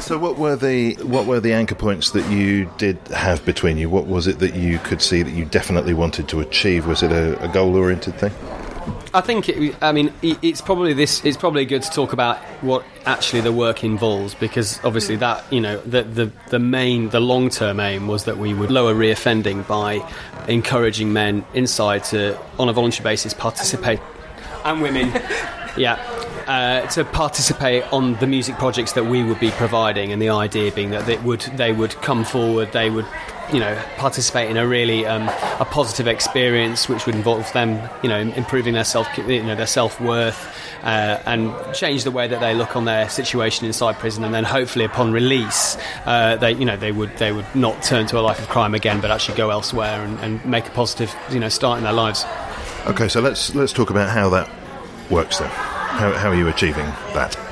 So 0.00 0.18
what 0.18 0.38
were 0.38 0.56
the 0.56 0.94
what 1.04 1.26
were 1.26 1.38
the 1.40 1.52
anchor 1.52 1.74
points 1.76 2.10
that 2.10 2.28
you 2.30 2.70
did 2.78 2.98
have 3.08 3.44
between 3.44 3.78
you? 3.78 3.88
What 3.88 4.06
was 4.06 4.26
it 4.26 4.40
that 4.40 4.54
you 4.54 4.78
could 4.80 5.00
see 5.00 5.22
that 5.22 5.30
you 5.30 5.44
definitely 5.44 5.94
wanted 5.94 6.28
to 6.30 6.40
achieve? 6.40 6.86
Was 6.86 7.02
it 7.02 7.12
a, 7.12 7.40
a 7.42 7.48
goal 7.48 7.76
oriented 7.76 8.14
thing? 8.16 8.23
I 9.14 9.20
think 9.20 9.48
it, 9.48 9.76
I 9.80 9.92
mean 9.92 10.12
it's 10.22 10.60
probably 10.60 10.92
this. 10.92 11.24
It's 11.24 11.36
probably 11.36 11.64
good 11.64 11.82
to 11.82 11.90
talk 11.90 12.12
about 12.12 12.38
what 12.62 12.84
actually 13.06 13.42
the 13.42 13.52
work 13.52 13.84
involves 13.84 14.34
because 14.34 14.84
obviously 14.84 15.16
that 15.16 15.44
you 15.52 15.60
know 15.60 15.78
the 15.82 16.02
the, 16.02 16.32
the 16.50 16.58
main 16.58 17.10
the 17.10 17.20
long 17.20 17.48
term 17.48 17.80
aim 17.80 18.08
was 18.08 18.24
that 18.24 18.38
we 18.38 18.52
would 18.52 18.70
lower 18.70 18.94
reoffending 18.94 19.66
by 19.68 20.06
encouraging 20.48 21.12
men 21.12 21.44
inside 21.54 22.04
to 22.04 22.38
on 22.58 22.68
a 22.68 22.72
voluntary 22.72 23.04
basis 23.04 23.32
participate 23.32 24.00
and 24.64 24.82
women 24.82 25.08
yeah 25.76 25.96
uh, 26.46 26.86
to 26.88 27.04
participate 27.04 27.84
on 27.92 28.14
the 28.16 28.26
music 28.26 28.56
projects 28.56 28.92
that 28.92 29.06
we 29.06 29.22
would 29.22 29.40
be 29.40 29.50
providing, 29.52 30.12
and 30.12 30.20
the 30.20 30.28
idea 30.28 30.70
being 30.70 30.90
that 30.90 31.06
they 31.06 31.16
would 31.18 31.40
they 31.56 31.72
would 31.72 31.90
come 32.02 32.24
forward, 32.24 32.72
they 32.72 32.90
would 32.90 33.06
you 33.54 33.60
know 33.60 33.80
participate 33.96 34.50
in 34.50 34.56
a 34.56 34.66
really 34.66 35.06
um, 35.06 35.28
a 35.60 35.66
positive 35.70 36.08
experience, 36.08 36.88
which 36.88 37.06
would 37.06 37.14
involve 37.14 37.50
them 37.52 37.88
you 38.02 38.08
know 38.08 38.18
improving 38.18 38.74
their 38.74 38.84
self 38.84 39.06
you 39.16 39.42
know 39.42 39.54
their 39.54 39.66
self 39.66 40.00
worth. 40.00 40.50
Uh, 40.82 41.18
and 41.24 41.54
change 41.74 42.04
the 42.04 42.10
way 42.10 42.28
that 42.28 42.40
they 42.40 42.52
look 42.52 42.76
on 42.76 42.84
their 42.84 43.08
situation 43.08 43.64
inside 43.64 43.94
prison, 43.98 44.22
and 44.22 44.34
then 44.34 44.44
hopefully 44.44 44.84
upon 44.84 45.12
release, 45.12 45.78
uh, 46.04 46.36
they 46.36 46.52
you 46.52 46.66
know 46.66 46.76
they 46.76 46.92
would 46.92 47.16
they 47.16 47.32
would 47.32 47.46
not 47.54 47.82
turn 47.82 48.06
to 48.06 48.18
a 48.18 48.20
life 48.20 48.38
of 48.38 48.48
crime 48.48 48.74
again, 48.74 49.00
but 49.00 49.10
actually 49.10 49.34
go 49.34 49.48
elsewhere 49.48 50.04
and, 50.04 50.18
and 50.18 50.44
make 50.44 50.66
a 50.66 50.70
positive 50.72 51.14
you 51.30 51.40
know 51.40 51.48
start 51.48 51.78
in 51.78 51.84
their 51.84 51.92
lives. 51.94 52.26
Okay, 52.86 53.08
so 53.08 53.22
let's 53.22 53.54
let's 53.54 53.72
talk 53.72 53.88
about 53.88 54.10
how 54.10 54.28
that 54.28 54.50
works 55.08 55.38
then. 55.38 55.48
How, 55.48 56.12
how 56.12 56.28
are 56.28 56.34
you 56.34 56.48
achieving 56.48 56.86
that? 57.14 57.43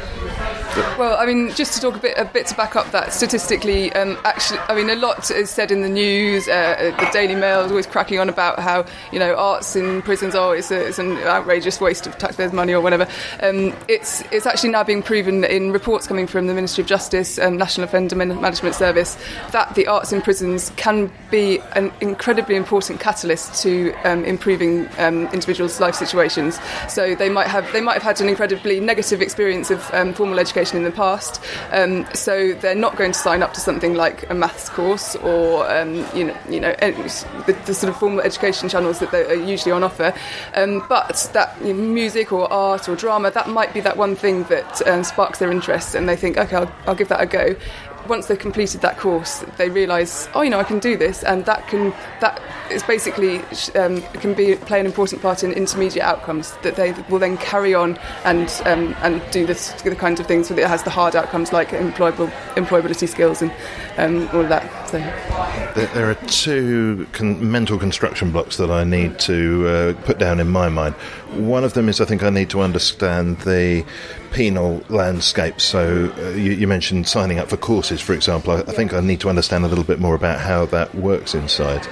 Well, 0.74 1.18
I 1.18 1.26
mean, 1.26 1.50
just 1.50 1.74
to 1.74 1.80
talk 1.80 1.96
a 1.96 1.98
bit, 1.98 2.16
a 2.16 2.24
bit 2.24 2.46
to 2.46 2.54
back 2.54 2.76
up 2.76 2.90
that 2.92 3.12
statistically, 3.12 3.92
um, 3.92 4.16
actually, 4.24 4.58
I 4.60 4.74
mean, 4.74 4.88
a 4.88 4.94
lot 4.94 5.30
is 5.30 5.50
said 5.50 5.70
in 5.70 5.82
the 5.82 5.88
news. 5.88 6.48
Uh, 6.48 6.94
the 6.98 7.10
Daily 7.12 7.34
Mail 7.34 7.60
is 7.60 7.70
always 7.70 7.86
cracking 7.86 8.18
on 8.18 8.30
about 8.30 8.58
how 8.58 8.86
you 9.12 9.18
know 9.18 9.34
arts 9.34 9.76
in 9.76 10.00
prisons 10.00 10.34
are 10.34 10.56
it's, 10.56 10.70
a, 10.70 10.86
it's 10.86 10.98
an 10.98 11.18
outrageous 11.18 11.78
waste 11.78 12.06
of 12.06 12.16
taxpayers' 12.16 12.54
money 12.54 12.72
or 12.72 12.80
whatever. 12.80 13.06
Um, 13.42 13.74
it's 13.86 14.22
it's 14.32 14.46
actually 14.46 14.70
now 14.70 14.82
being 14.82 15.02
proven 15.02 15.44
in 15.44 15.72
reports 15.72 16.06
coming 16.06 16.26
from 16.26 16.46
the 16.46 16.54
Ministry 16.54 16.82
of 16.82 16.88
Justice 16.88 17.38
and 17.38 17.58
National 17.58 17.84
Offender 17.84 18.16
Man- 18.16 18.40
Management 18.40 18.74
Service 18.74 19.18
that 19.50 19.74
the 19.74 19.86
arts 19.86 20.10
in 20.10 20.22
prisons 20.22 20.70
can 20.76 21.12
be 21.30 21.58
an 21.76 21.92
incredibly 22.00 22.56
important 22.56 22.98
catalyst 22.98 23.62
to 23.62 23.92
um, 24.04 24.24
improving 24.24 24.88
um, 24.96 25.26
individuals' 25.34 25.80
life 25.80 25.96
situations. 25.96 26.58
So 26.88 27.14
they 27.14 27.28
might 27.28 27.48
have 27.48 27.70
they 27.74 27.82
might 27.82 27.94
have 27.94 28.02
had 28.02 28.22
an 28.22 28.30
incredibly 28.30 28.80
negative 28.80 29.20
experience 29.20 29.70
of 29.70 29.86
um, 29.92 30.14
formal 30.14 30.38
education 30.38 30.61
education 30.62 30.78
in 30.78 30.84
the 30.84 30.96
past. 30.96 31.40
Um, 31.72 32.06
so 32.14 32.52
they're 32.54 32.74
not 32.74 32.96
going 32.96 33.12
to 33.12 33.18
sign 33.18 33.42
up 33.42 33.52
to 33.54 33.60
something 33.60 33.94
like 33.94 34.28
a 34.30 34.34
maths 34.34 34.68
course 34.68 35.16
or 35.16 35.68
um, 35.70 36.06
you 36.14 36.24
know, 36.24 36.36
you 36.48 36.60
know, 36.60 36.74
the, 37.46 37.58
the 37.66 37.74
sort 37.74 37.90
of 37.90 37.96
formal 37.96 38.20
education 38.20 38.68
channels 38.68 39.00
that 39.00 39.12
are 39.12 39.34
usually 39.34 39.72
on 39.72 39.82
offer. 39.82 40.14
Um, 40.54 40.84
but 40.88 41.30
that 41.32 41.56
you 41.60 41.72
know, 41.72 41.82
music 41.82 42.32
or 42.32 42.52
art 42.52 42.88
or 42.88 42.96
drama, 42.96 43.30
that 43.30 43.48
might 43.48 43.74
be 43.74 43.80
that 43.80 43.96
one 43.96 44.14
thing 44.14 44.44
that 44.44 44.86
um, 44.86 45.04
sparks 45.04 45.38
their 45.38 45.50
interest, 45.50 45.94
and 45.94 46.08
they 46.08 46.16
think, 46.16 46.36
okay, 46.38 46.56
I'll, 46.56 46.72
I'll 46.86 46.94
give 46.94 47.08
that 47.08 47.20
a 47.20 47.26
go 47.26 47.56
once 48.12 48.26
they've 48.26 48.38
completed 48.38 48.82
that 48.82 48.98
course, 48.98 49.42
they 49.56 49.70
realise, 49.70 50.28
oh, 50.34 50.42
you 50.42 50.50
know, 50.50 50.60
I 50.60 50.64
can 50.64 50.78
do 50.78 50.98
this, 50.98 51.24
and 51.24 51.46
that 51.46 51.66
can 51.68 51.94
that 52.20 52.42
is 52.70 52.82
basically 52.82 53.38
um, 53.74 54.02
can 54.20 54.34
be 54.34 54.54
play 54.54 54.78
an 54.78 54.84
important 54.84 55.22
part 55.22 55.42
in 55.42 55.50
intermediate 55.52 56.04
outcomes 56.04 56.52
that 56.58 56.76
they 56.76 56.92
will 57.08 57.18
then 57.18 57.38
carry 57.38 57.74
on 57.74 57.98
and 58.26 58.50
um, 58.66 58.94
and 59.00 59.22
do 59.30 59.46
this 59.46 59.72
the 59.80 59.96
kinds 59.96 60.20
of 60.20 60.26
things 60.26 60.50
that 60.50 60.58
it 60.58 60.66
has 60.66 60.82
the 60.82 60.90
hard 60.90 61.16
outcomes 61.16 61.54
like 61.54 61.70
employable 61.70 62.30
employability 62.54 63.08
skills 63.08 63.40
and 63.40 63.50
um, 63.96 64.28
all 64.34 64.42
of 64.42 64.50
that. 64.50 64.81
There 64.92 66.10
are 66.10 66.14
two 66.26 67.06
con- 67.12 67.50
mental 67.50 67.78
construction 67.78 68.30
blocks 68.30 68.56
that 68.58 68.70
I 68.70 68.84
need 68.84 69.18
to 69.20 69.66
uh, 69.66 70.04
put 70.04 70.18
down 70.18 70.40
in 70.40 70.48
my 70.48 70.68
mind. 70.68 70.94
One 71.32 71.64
of 71.64 71.72
them 71.72 71.88
is 71.88 72.00
I 72.00 72.04
think 72.04 72.22
I 72.22 72.30
need 72.30 72.50
to 72.50 72.60
understand 72.60 73.38
the 73.40 73.86
penal 74.32 74.82
landscape. 74.88 75.60
So 75.60 76.12
uh, 76.16 76.30
you, 76.30 76.52
you 76.52 76.66
mentioned 76.66 77.06
signing 77.06 77.38
up 77.38 77.48
for 77.48 77.56
courses, 77.56 78.00
for 78.00 78.14
example. 78.14 78.52
I, 78.52 78.60
I 78.60 78.72
think 78.72 78.92
I 78.92 79.00
need 79.00 79.20
to 79.20 79.28
understand 79.28 79.64
a 79.64 79.68
little 79.68 79.84
bit 79.84 79.98
more 79.98 80.14
about 80.14 80.40
how 80.40 80.66
that 80.66 80.94
works 80.94 81.34
inside. 81.34 81.86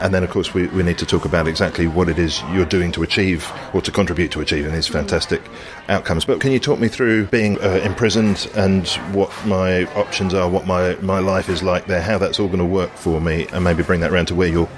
And 0.00 0.14
then, 0.14 0.22
of 0.22 0.30
course, 0.30 0.54
we, 0.54 0.66
we 0.68 0.82
need 0.82 0.98
to 0.98 1.06
talk 1.06 1.24
about 1.24 1.48
exactly 1.48 1.86
what 1.86 2.08
it 2.08 2.18
is 2.18 2.42
you're 2.52 2.66
doing 2.66 2.92
to 2.92 3.02
achieve 3.02 3.50
or 3.72 3.80
to 3.82 3.90
contribute 3.90 4.30
to 4.32 4.40
achieving 4.40 4.72
these 4.72 4.86
fantastic 4.86 5.42
outcomes. 5.88 6.24
But 6.24 6.40
can 6.40 6.52
you 6.52 6.58
talk 6.58 6.78
me 6.78 6.88
through 6.88 7.26
being 7.26 7.58
uh, 7.60 7.80
imprisoned 7.84 8.50
and 8.54 8.86
what 9.12 9.30
my 9.46 9.84
options 9.94 10.34
are, 10.34 10.48
what 10.48 10.66
my, 10.66 10.96
my 10.96 11.18
life 11.18 11.48
is 11.48 11.62
like 11.62 11.86
there, 11.86 12.02
how 12.02 12.18
that's 12.18 12.38
all 12.38 12.45
going 12.48 12.58
to 12.58 12.64
work 12.64 12.90
for 12.90 13.20
me, 13.20 13.46
and 13.52 13.64
maybe 13.64 13.82
bring 13.82 14.00
that 14.00 14.12
round 14.12 14.28
to 14.28 14.34
where 14.34 14.48
your 14.48 14.68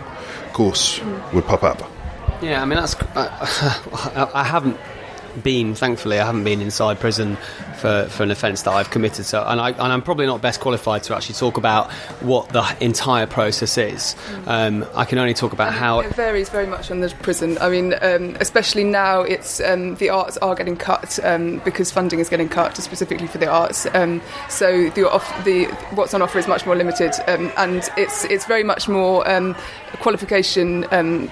course 0.52 1.00
would 1.32 1.44
pop 1.44 1.62
up? 1.62 1.90
Yeah, 2.42 2.62
I 2.62 2.64
mean 2.64 2.78
that's. 2.78 2.96
I 3.14 4.44
haven't 4.46 4.78
been, 5.42 5.74
thankfully, 5.74 6.18
I 6.18 6.26
haven't 6.26 6.44
been 6.44 6.60
inside 6.60 7.00
prison 7.00 7.36
for, 7.78 8.06
for 8.10 8.22
an 8.22 8.30
offence 8.30 8.62
that 8.62 8.72
I've 8.72 8.90
committed. 8.90 9.24
So, 9.24 9.44
and, 9.46 9.60
I, 9.60 9.70
and 9.70 9.80
I'm 9.80 10.02
probably 10.02 10.26
not 10.26 10.42
best 10.42 10.60
qualified 10.60 11.02
to 11.04 11.16
actually 11.16 11.36
talk 11.36 11.56
about 11.56 11.90
what 12.20 12.48
the 12.50 12.64
entire 12.80 13.26
process 13.26 13.78
is. 13.78 14.16
Um, 14.46 14.86
I 14.94 15.04
can 15.04 15.18
only 15.18 15.34
talk 15.34 15.52
about 15.52 15.72
how. 15.72 16.00
It 16.00 16.14
varies 16.14 16.48
very 16.48 16.66
much 16.66 16.90
on 16.90 17.00
the 17.00 17.08
prison. 17.22 17.58
I 17.60 17.68
mean, 17.68 17.94
um, 18.00 18.36
especially 18.40 18.84
now, 18.84 19.20
it's 19.20 19.60
um, 19.60 19.94
the 19.96 20.10
arts 20.10 20.36
are 20.38 20.54
getting 20.54 20.76
cut 20.76 21.18
um, 21.24 21.60
because 21.64 21.90
funding 21.90 22.18
is 22.18 22.28
getting 22.28 22.48
cut 22.48 22.76
specifically 22.76 23.26
for 23.26 23.38
the 23.38 23.48
arts. 23.48 23.86
Um, 23.94 24.20
so 24.48 24.90
the, 24.90 25.10
off, 25.10 25.44
the 25.44 25.64
what's 25.94 26.14
on 26.14 26.22
offer 26.22 26.38
is 26.38 26.48
much 26.48 26.66
more 26.66 26.76
limited, 26.76 27.12
um, 27.26 27.52
and 27.56 27.88
it's 27.96 28.24
it's 28.24 28.46
very 28.46 28.64
much 28.64 28.88
more 28.88 29.28
um, 29.30 29.54
qualification 30.00 30.86
um, 30.90 31.28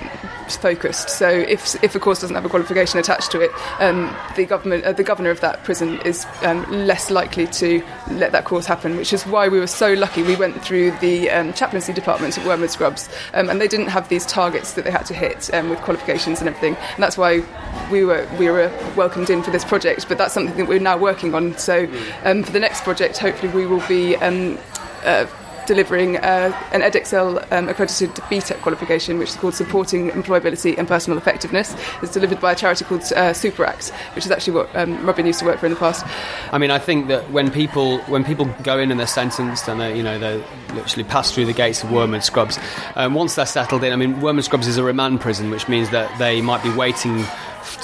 focused. 0.48 1.10
So 1.10 1.28
if 1.28 1.82
if 1.82 1.94
a 1.94 1.98
course 1.98 2.20
doesn't 2.20 2.34
have 2.34 2.44
a 2.44 2.48
qualification 2.48 2.98
attached 2.98 3.30
to 3.32 3.40
it, 3.40 3.50
um, 3.96 4.16
the 4.36 4.44
government 4.44 4.84
uh, 4.84 4.92
the 4.92 5.04
governor 5.04 5.30
of 5.30 5.40
that 5.40 5.64
prison 5.64 6.00
is 6.02 6.26
um, 6.42 6.64
less 6.70 7.10
likely 7.10 7.46
to 7.46 7.82
let 8.10 8.32
that 8.32 8.44
course 8.44 8.66
happen. 8.66 8.96
Which 8.96 9.12
is 9.12 9.26
why 9.26 9.48
we 9.48 9.58
were 9.58 9.66
so 9.66 9.92
lucky. 9.94 10.22
We 10.22 10.36
went 10.36 10.62
through 10.62 10.92
the 10.98 11.30
um, 11.30 11.52
chaplaincy 11.52 11.92
department 11.92 12.38
at 12.38 12.46
Wormwood 12.46 12.70
Scrubs, 12.70 13.08
um, 13.34 13.48
and 13.48 13.60
they 13.60 13.68
didn't 13.68 13.88
have 13.88 14.08
these 14.08 14.26
targets 14.26 14.74
that 14.74 14.84
they 14.84 14.90
had 14.90 15.06
to 15.06 15.14
hit 15.14 15.52
um, 15.54 15.70
with 15.70 15.80
qualifications 15.80 16.40
and 16.40 16.48
everything. 16.48 16.76
And 16.94 17.02
that's 17.02 17.18
why 17.18 17.42
we 17.90 18.04
were 18.04 18.28
we 18.38 18.50
were 18.50 18.70
welcomed 18.96 19.30
in 19.30 19.42
for 19.42 19.50
this 19.50 19.64
project. 19.64 20.08
But 20.08 20.18
that's 20.18 20.34
something 20.34 20.56
that 20.56 20.68
we're 20.68 20.80
now 20.80 20.98
working 20.98 21.34
on. 21.34 21.56
So 21.58 21.88
um, 22.24 22.42
for 22.42 22.52
the 22.52 22.60
next 22.60 22.82
project, 22.84 23.18
hopefully 23.18 23.52
we 23.52 23.66
will 23.66 23.86
be. 23.88 24.16
Um, 24.16 24.58
uh, 25.04 25.26
delivering 25.66 26.16
uh, 26.18 26.52
an 26.72 26.80
Edexcel 26.80 27.50
um, 27.52 27.68
accredited 27.68 28.10
BTEC 28.10 28.60
qualification, 28.62 29.18
which 29.18 29.30
is 29.30 29.36
called 29.36 29.54
Supporting 29.54 30.10
Employability 30.10 30.76
and 30.78 30.86
Personal 30.88 31.18
Effectiveness. 31.18 31.74
It's 32.02 32.12
delivered 32.12 32.40
by 32.40 32.52
a 32.52 32.54
charity 32.54 32.84
called 32.84 33.02
uh, 33.02 33.32
SuperAct, 33.32 33.90
which 34.14 34.24
is 34.24 34.30
actually 34.30 34.54
what 34.54 34.74
um, 34.76 35.04
Robin 35.04 35.26
used 35.26 35.40
to 35.40 35.44
work 35.44 35.58
for 35.58 35.66
in 35.66 35.72
the 35.72 35.78
past. 35.78 36.04
I 36.52 36.58
mean, 36.58 36.70
I 36.70 36.78
think 36.78 37.08
that 37.08 37.30
when 37.30 37.50
people 37.50 37.98
when 38.02 38.24
people 38.24 38.46
go 38.62 38.78
in 38.78 38.90
and 38.90 38.98
they're 38.98 39.06
sentenced 39.06 39.68
and 39.68 39.80
they 39.80 39.96
you 39.96 40.02
know 40.02 40.18
they 40.18 40.42
literally 40.74 41.04
pass 41.04 41.32
through 41.32 41.46
the 41.46 41.52
gates 41.52 41.82
of 41.82 41.90
Wormwood 41.90 42.24
Scrubs, 42.24 42.58
um, 42.94 43.14
once 43.14 43.34
they're 43.34 43.46
settled 43.46 43.84
in, 43.84 43.92
I 43.92 43.96
mean, 43.96 44.20
Wormwood 44.20 44.44
Scrubs 44.44 44.66
is 44.66 44.78
a 44.78 44.82
remand 44.84 45.20
prison, 45.20 45.50
which 45.50 45.68
means 45.68 45.90
that 45.90 46.16
they 46.18 46.40
might 46.40 46.62
be 46.62 46.70
waiting 46.74 47.24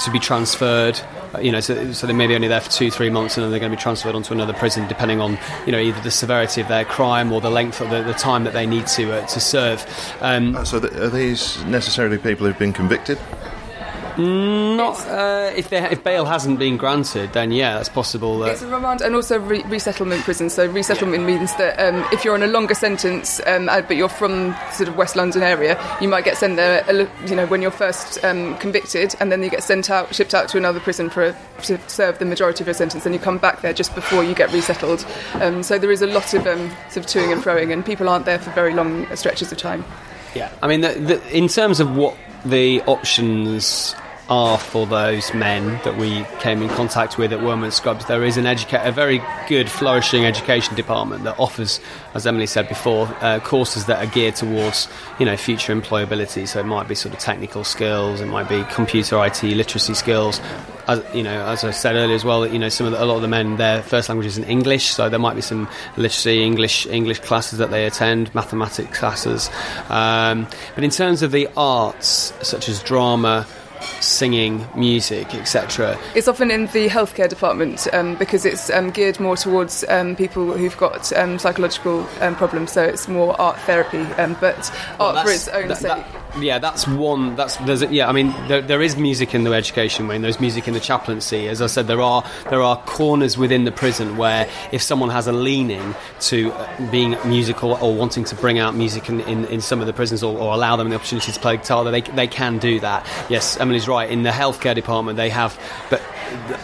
to 0.03 0.11
be 0.11 0.19
transferred. 0.19 0.99
You 1.41 1.51
know, 1.51 1.59
so, 1.61 1.91
so 1.93 2.05
they 2.05 2.13
may 2.13 2.27
be 2.27 2.35
only 2.35 2.47
there 2.47 2.61
for 2.61 2.69
two, 2.69 2.91
three 2.91 3.09
months, 3.09 3.37
and 3.37 3.43
then 3.43 3.49
they're 3.51 3.59
going 3.59 3.71
to 3.71 3.75
be 3.77 3.81
transferred 3.81 4.13
onto 4.15 4.33
another 4.33 4.53
prison, 4.53 4.87
depending 4.87 5.19
on 5.19 5.37
you 5.65 5.71
know 5.71 5.79
either 5.79 5.99
the 6.01 6.11
severity 6.11 6.61
of 6.61 6.67
their 6.67 6.85
crime 6.85 7.31
or 7.31 7.41
the 7.41 7.49
length 7.49 7.81
of 7.81 7.89
the, 7.89 8.03
the 8.03 8.13
time 8.13 8.43
that 8.43 8.53
they 8.53 8.65
need 8.67 8.85
to 8.87 9.11
uh, 9.13 9.25
to 9.27 9.39
serve. 9.39 9.83
Um, 10.21 10.55
Uh, 10.55 10.63
So, 10.63 10.79
th- 10.79 10.93
are 10.93 11.09
these 11.09 11.63
necessarily 11.65 12.17
people 12.17 12.45
who've 12.45 12.59
been 12.59 12.73
convicted? 12.73 13.17
Not 14.17 14.99
uh, 15.07 15.51
if 15.55 15.69
they, 15.69 15.77
if 15.77 16.03
bail 16.03 16.25
hasn't 16.25 16.59
been 16.59 16.77
granted, 16.77 17.33
then 17.33 17.51
yeah, 17.51 17.75
that's 17.75 17.89
possible. 17.89 18.39
That, 18.39 18.51
It's 18.51 18.61
a 18.61 18.67
remand 18.67 19.01
and 19.01 19.15
also 19.15 19.39
re- 19.39 19.63
resettlement 19.63 20.23
prison. 20.23 20.49
So 20.49 20.67
resettlement 20.67 21.23
means 21.25 21.55
that 21.55 21.79
um, 21.79 22.05
if 22.11 22.23
you're 22.23 22.33
on 22.33 22.43
a 22.43 22.47
longer 22.47 22.75
sentence, 22.75 23.41
um, 23.47 23.69
uh, 23.69 23.81
but 23.81 23.97
you're 23.97 24.09
from 24.09 24.55
sort 24.71 24.89
of 24.89 24.95
West 24.95 25.15
London 25.15 25.41
area, 25.41 25.79
you 26.01 26.07
might 26.07 26.25
get 26.25 26.37
sent 26.37 26.55
there. 26.55 26.83
You 27.25 27.35
know, 27.35 27.45
when 27.47 27.61
you're 27.61 27.71
first 27.71 28.23
um, 28.23 28.57
convicted, 28.57 29.15
and 29.19 29.31
then 29.31 29.41
you 29.41 29.49
get 29.49 29.63
sent 29.63 29.89
out, 29.89 30.13
shipped 30.13 30.33
out 30.33 30.49
to 30.49 30.57
another 30.57 30.79
prison 30.79 31.09
for 31.09 31.23
a, 31.23 31.35
to 31.63 31.79
serve 31.89 32.19
the 32.19 32.25
majority 32.25 32.63
of 32.63 32.67
your 32.67 32.73
sentence. 32.73 33.05
and 33.05 33.13
you 33.13 33.19
come 33.19 33.37
back 33.37 33.61
there 33.61 33.73
just 33.73 33.95
before 33.95 34.23
you 34.23 34.35
get 34.35 34.51
resettled. 34.51 35.05
Um, 35.35 35.63
so 35.63 35.77
there 35.77 35.91
is 35.91 36.01
a 36.01 36.07
lot 36.07 36.33
of 36.33 36.45
um, 36.47 36.69
sort 36.89 36.97
of 36.97 37.05
toing 37.05 37.31
and 37.31 37.41
froing, 37.41 37.71
and 37.73 37.85
people 37.85 38.09
aren't 38.09 38.25
there 38.25 38.39
for 38.39 38.51
very 38.51 38.73
long 38.73 39.07
stretches 39.15 39.51
of 39.51 39.57
time. 39.57 39.83
Yeah, 40.35 40.51
I 40.61 40.67
mean, 40.67 40.81
the, 40.81 40.93
the, 40.93 41.37
in 41.37 41.47
terms 41.47 41.79
of 41.79 41.95
what 41.95 42.17
the 42.45 42.81
options 42.81 43.95
are 44.29 44.57
for 44.57 44.85
those 44.85 45.33
men 45.33 45.79
that 45.83 45.97
we 45.97 46.25
came 46.39 46.61
in 46.61 46.69
contact 46.69 47.17
with 47.17 47.33
at 47.33 47.41
Wormwood 47.41 47.73
Scrubs, 47.73 48.05
there 48.05 48.23
is 48.23 48.37
an 48.37 48.45
educa- 48.45 48.85
a 48.85 48.91
very 48.91 49.21
good, 49.47 49.69
flourishing 49.69 50.25
education 50.25 50.75
department 50.75 51.23
that 51.25 51.37
offers, 51.39 51.79
as 52.13 52.25
Emily 52.25 52.47
said 52.47 52.69
before, 52.69 53.07
uh, 53.21 53.39
courses 53.39 53.85
that 53.85 54.01
are 54.01 54.09
geared 54.09 54.35
towards, 54.35 54.87
you 55.19 55.25
know, 55.25 55.35
future 55.35 55.75
employability. 55.75 56.47
So 56.47 56.59
it 56.59 56.65
might 56.65 56.87
be 56.87 56.95
sort 56.95 57.13
of 57.13 57.19
technical 57.19 57.63
skills, 57.63 58.21
it 58.21 58.27
might 58.27 58.47
be 58.47 58.63
computer 58.71 59.23
IT 59.23 59.43
literacy 59.43 59.93
skills. 59.93 60.39
As, 60.87 61.03
you 61.13 61.23
know, 61.23 61.45
as 61.45 61.63
I 61.63 61.71
said 61.71 61.95
earlier 61.95 62.15
as 62.15 62.25
well, 62.25 62.45
you 62.45 62.59
know, 62.59 62.69
some 62.69 62.85
of 62.85 62.93
the, 62.93 63.03
a 63.03 63.05
lot 63.05 63.17
of 63.17 63.21
the 63.21 63.27
men, 63.27 63.57
their 63.57 63.81
first 63.83 64.09
language 64.09 64.27
is 64.27 64.37
in 64.37 64.43
English, 64.45 64.87
so 64.87 65.09
there 65.09 65.19
might 65.19 65.35
be 65.35 65.41
some 65.41 65.67
literacy 65.95 66.43
English 66.43 66.85
English 66.87 67.19
classes 67.19 67.59
that 67.59 67.71
they 67.71 67.85
attend, 67.85 68.33
mathematics 68.35 68.97
classes. 68.97 69.49
Um, 69.89 70.47
but 70.75 70.83
in 70.83 70.89
terms 70.89 71.21
of 71.21 71.31
the 71.31 71.49
arts, 71.55 72.33
such 72.41 72.67
as 72.67 72.81
drama, 72.83 73.47
singing, 74.01 74.67
music, 74.75 75.33
etc. 75.35 75.97
It's 76.15 76.27
often 76.27 76.51
in 76.51 76.67
the 76.67 76.89
healthcare 76.89 77.29
department 77.29 77.87
um, 77.93 78.15
because 78.15 78.45
it's 78.45 78.69
um, 78.69 78.91
geared 78.91 79.19
more 79.19 79.37
towards 79.37 79.83
um, 79.89 80.15
people 80.15 80.53
who've 80.53 80.77
got 80.77 81.11
um, 81.13 81.39
psychological 81.39 82.07
um, 82.21 82.35
problems. 82.35 82.71
So 82.71 82.83
it's 82.83 83.07
more 83.07 83.39
art 83.39 83.59
therapy, 83.61 84.01
um, 84.21 84.35
but 84.39 84.71
art 84.99 85.25
for 85.25 85.31
its 85.31 85.47
own 85.49 85.67
that- 85.69 85.77
sake. 85.77 85.87
that- 85.89 86.22
yeah, 86.39 86.59
that's 86.59 86.87
one. 86.87 87.35
That's 87.35 87.57
there's 87.57 87.83
yeah. 87.83 88.09
I 88.09 88.11
mean, 88.11 88.33
there, 88.47 88.61
there 88.61 88.81
is 88.81 88.97
music 88.97 89.35
in 89.35 89.43
the 89.43 89.53
education 89.53 90.07
wing. 90.07 90.21
There's 90.21 90.39
music 90.39 90.67
in 90.67 90.73
the 90.73 90.79
chaplaincy. 90.79 91.47
As 91.47 91.61
I 91.61 91.67
said, 91.67 91.87
there 91.87 92.01
are 92.01 92.23
there 92.49 92.61
are 92.61 92.77
corners 92.83 93.37
within 93.37 93.65
the 93.65 93.71
prison 93.71 94.17
where 94.17 94.49
if 94.71 94.81
someone 94.81 95.09
has 95.09 95.27
a 95.27 95.31
leaning 95.31 95.95
to 96.21 96.51
uh, 96.51 96.91
being 96.91 97.15
musical 97.25 97.73
or 97.73 97.95
wanting 97.95 98.23
to 98.25 98.35
bring 98.35 98.59
out 98.59 98.75
music 98.75 99.09
in, 99.09 99.21
in, 99.21 99.45
in 99.45 99.61
some 99.61 99.79
of 99.79 99.87
the 99.87 99.93
prisons 99.93 100.23
or, 100.23 100.37
or 100.37 100.53
allow 100.53 100.75
them 100.75 100.89
the 100.89 100.95
opportunity 100.95 101.31
to 101.31 101.39
play 101.39 101.57
guitar, 101.57 101.83
they 101.83 102.01
they 102.01 102.27
can 102.27 102.57
do 102.57 102.79
that. 102.79 103.05
Yes, 103.29 103.57
Emily's 103.57 103.87
right. 103.87 104.09
In 104.09 104.23
the 104.23 104.31
healthcare 104.31 104.75
department, 104.75 105.17
they 105.17 105.29
have 105.29 105.59
but 105.89 106.01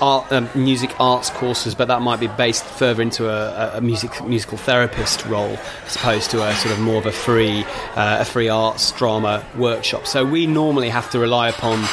art, 0.01 0.31
um, 0.31 0.49
music 0.55 0.99
arts 0.99 1.29
courses, 1.29 1.75
but 1.75 1.87
that 1.87 2.01
might 2.01 2.19
be 2.19 2.27
based 2.27 2.63
further 2.63 3.01
into 3.01 3.29
a, 3.29 3.77
a 3.77 3.81
music 3.81 4.23
musical 4.25 4.57
therapist 4.57 5.25
role 5.25 5.57
as 5.85 5.95
opposed 5.95 6.31
to 6.31 6.43
a 6.43 6.53
sort 6.55 6.73
of 6.73 6.79
more 6.79 6.97
of 6.97 7.05
a 7.05 7.11
free 7.11 7.63
uh, 7.95 8.17
a 8.19 8.25
free 8.25 8.49
arts 8.49 8.91
drama 8.93 9.45
workshop. 9.59 10.07
So 10.07 10.25
we 10.25 10.47
normally 10.47 10.89
have 10.89 11.09
to 11.11 11.19
rely 11.19 11.49
upon 11.49 11.85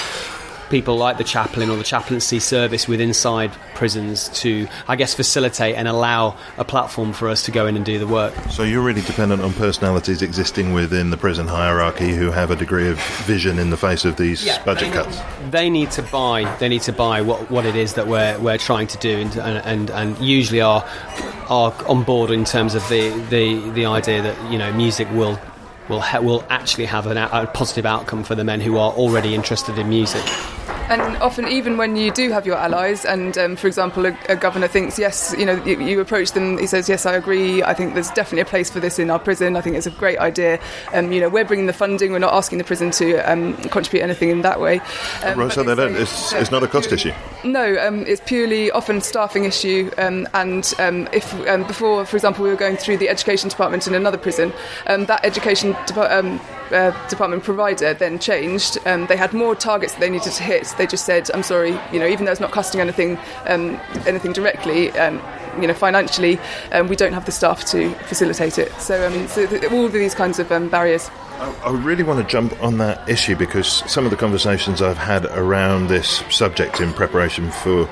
people 0.70 0.96
like 0.96 1.18
the 1.18 1.25
chaplain 1.25 1.70
or 1.70 1.76
the 1.76 1.85
chaplaincy 1.85 2.40
service 2.40 2.88
within 2.88 3.06
inside 3.06 3.52
prisons 3.75 4.28
to, 4.30 4.66
I 4.88 4.96
guess, 4.96 5.14
facilitate 5.14 5.76
and 5.76 5.87
allow 5.87 6.37
a 6.58 6.64
platform 6.64 7.12
for 7.12 7.28
us 7.28 7.44
to 7.44 7.52
go 7.52 7.66
in 7.66 7.76
and 7.76 7.85
do 7.85 7.99
the 7.99 8.06
work. 8.06 8.35
So 8.50 8.62
you're 8.62 8.82
really 8.82 9.02
dependent 9.02 9.42
on 9.42 9.52
personalities 9.52 10.23
existing 10.23 10.73
within 10.73 11.11
the 11.11 11.16
prison 11.16 11.46
hierarchy 11.46 12.14
who 12.14 12.30
have 12.30 12.50
a 12.50 12.56
degree 12.56 12.88
of 12.88 13.00
vision 13.26 13.58
in 13.58 13.70
the 13.70 13.76
face 13.76 14.04
of 14.04 14.16
these 14.16 14.44
budget 14.64 14.92
cuts. 14.92 15.20
They 15.50 15.70
need 15.70 15.90
to 15.92 16.02
buy. 16.02 16.52
They 16.58 16.68
need 16.68 16.82
to 16.82 16.92
buy 16.92 17.20
what, 17.20 17.50
what 17.50 17.64
it 17.64 17.76
is 17.76 17.94
that 17.94 18.08
we're, 18.08 18.38
we're 18.40 18.58
trying 18.58 18.88
to 18.88 18.99
do, 18.99 19.18
and, 19.18 19.37
and, 19.38 19.90
and 19.90 20.18
usually 20.18 20.61
are 20.61 20.85
are 21.49 21.73
on 21.87 22.02
board 22.02 22.32
in 22.32 22.44
terms 22.44 22.75
of 22.75 22.87
the, 22.88 23.11
the, 23.30 23.70
the 23.70 23.87
idea 23.87 24.20
that 24.20 24.50
you 24.50 24.58
know 24.58 24.73
music 24.73 25.08
will 25.12 25.38
will 25.88 26.00
ha- 26.00 26.21
will 26.21 26.45
actually 26.50 26.87
have 26.87 27.07
an, 27.07 27.16
a 27.19 27.47
positive 27.52 27.87
outcome 27.87 28.25
for 28.25 28.35
the 28.35 28.45
men 28.45 28.61
who 28.61 28.76
are 28.78 28.93
already 28.93 29.35
interested 29.35 29.78
in 29.78 29.88
music. 29.88 30.25
And 30.88 31.00
often, 31.16 31.49
even 31.49 31.76
when 31.78 31.97
you 31.97 32.12
do 32.12 32.31
have 32.31 32.47
your 32.47 32.57
allies, 32.57 33.05
and 33.05 33.37
um, 33.38 33.57
for 33.57 33.66
example, 33.66 34.07
a, 34.07 34.16
a 34.28 34.37
governor 34.37 34.69
thinks, 34.69 35.00
yes, 35.00 35.35
you 35.37 35.45
know, 35.45 35.61
you, 35.64 35.81
you 35.81 36.00
approach 36.00 36.31
them, 36.31 36.59
he 36.59 36.66
says, 36.69 36.88
yes, 36.88 37.05
I 37.07 37.14
agree. 37.14 37.61
I 37.64 37.75
think 37.75 37.95
there's 37.95 38.11
definitely 38.11 38.43
a 38.43 38.45
place 38.45 38.71
for 38.71 38.78
this 38.78 39.00
in 39.00 39.11
our 39.11 39.19
prison. 39.19 39.57
I 39.57 39.62
think 39.62 39.75
it's 39.75 39.87
a 39.88 39.90
great 39.90 40.19
idea. 40.19 40.61
Um, 40.95 41.11
you 41.11 41.21
know, 41.21 41.28
we're 41.28 41.45
bringing 41.45 41.66
the 41.66 41.73
funding. 41.73 42.12
We're 42.12 42.21
not 42.21 42.35
asking 42.35 42.59
the 42.59 42.64
prison 42.64 42.93
to 42.93 43.19
um, 43.28 43.57
contribute 43.57 44.02
anything 44.02 44.31
in 44.31 44.43
that 44.43 44.61
way. 44.61 44.78
Um, 45.25 45.40
right, 45.40 45.50
so 45.52 45.64
they 45.64 45.75
they 45.75 45.87
don't. 45.87 45.95
say- 45.97 46.02
It's, 46.02 46.33
it's 46.35 46.50
not 46.52 46.62
a 46.62 46.69
cost 46.69 46.93
issue. 46.93 47.11
No, 47.47 47.76
um, 47.87 48.07
it's 48.07 48.21
purely 48.25 48.71
often 48.71 49.00
staffing 49.00 49.45
issue. 49.45 49.91
Um, 49.99 50.29
and 50.35 50.73
um, 50.79 51.09
if 51.12 51.33
um, 51.49 51.67
before, 51.67 52.05
for 52.05 52.17
example, 52.17 52.45
we 52.45 52.50
were 52.50 52.57
going 52.57 52.76
through 52.76 52.99
the 52.99 53.09
education 53.09 53.49
department 53.49 53.87
in 53.87 53.95
another 53.95 54.19
prison, 54.19 54.53
um, 54.87 55.07
that 55.07 55.25
education 55.25 55.73
depa- 55.87 56.11
um, 56.11 56.41
uh, 56.73 57.09
department 57.09 57.45
provider 57.45 57.95
then 57.95 58.19
changed. 58.19 58.83
They 58.85 59.17
had 59.17 59.33
more 59.33 59.55
targets 59.55 59.93
that 59.95 60.00
they 60.00 60.11
needed 60.11 60.33
to 60.33 60.43
hit. 60.43 60.75
They 60.76 60.87
just 60.87 61.07
said, 61.07 61.31
"I'm 61.33 61.43
sorry, 61.43 61.79
you 61.93 62.00
know, 62.00 62.07
even 62.07 62.25
though 62.25 62.33
it's 62.33 62.41
not 62.41 62.50
costing 62.50 62.81
anything, 62.81 63.19
anything 63.47 64.33
directly." 64.33 64.87
You 65.61 65.67
know, 65.67 65.75
financially, 65.75 66.38
we 66.88 66.97
don't 66.97 67.12
have 67.12 67.25
the 67.25 67.33
staff 67.33 67.65
to 67.67 67.91
facilitate 68.09 68.59
it. 68.59 68.73
So, 68.81 69.26
so 69.29 69.47
th- 69.47 69.71
all 69.73 69.87
of 69.87 69.93
these 69.93 70.15
kinds 70.15 70.38
of 70.38 70.49
barriers. 70.71 71.09
I 71.38 71.71
really 71.71 72.02
want 72.02 72.25
to 72.25 72.31
jump 72.31 72.62
on 72.62 72.78
that 72.78 73.09
issue 73.09 73.37
because 73.37 73.69
some 73.90 74.05
of 74.07 74.11
the 74.11 74.16
conversations 74.16 74.81
I've 74.81 74.97
had 74.97 75.26
around 75.26 75.88
this 75.88 76.23
subject 76.31 76.81
in 76.81 76.95
preparation 76.95 77.50
for 77.50 77.88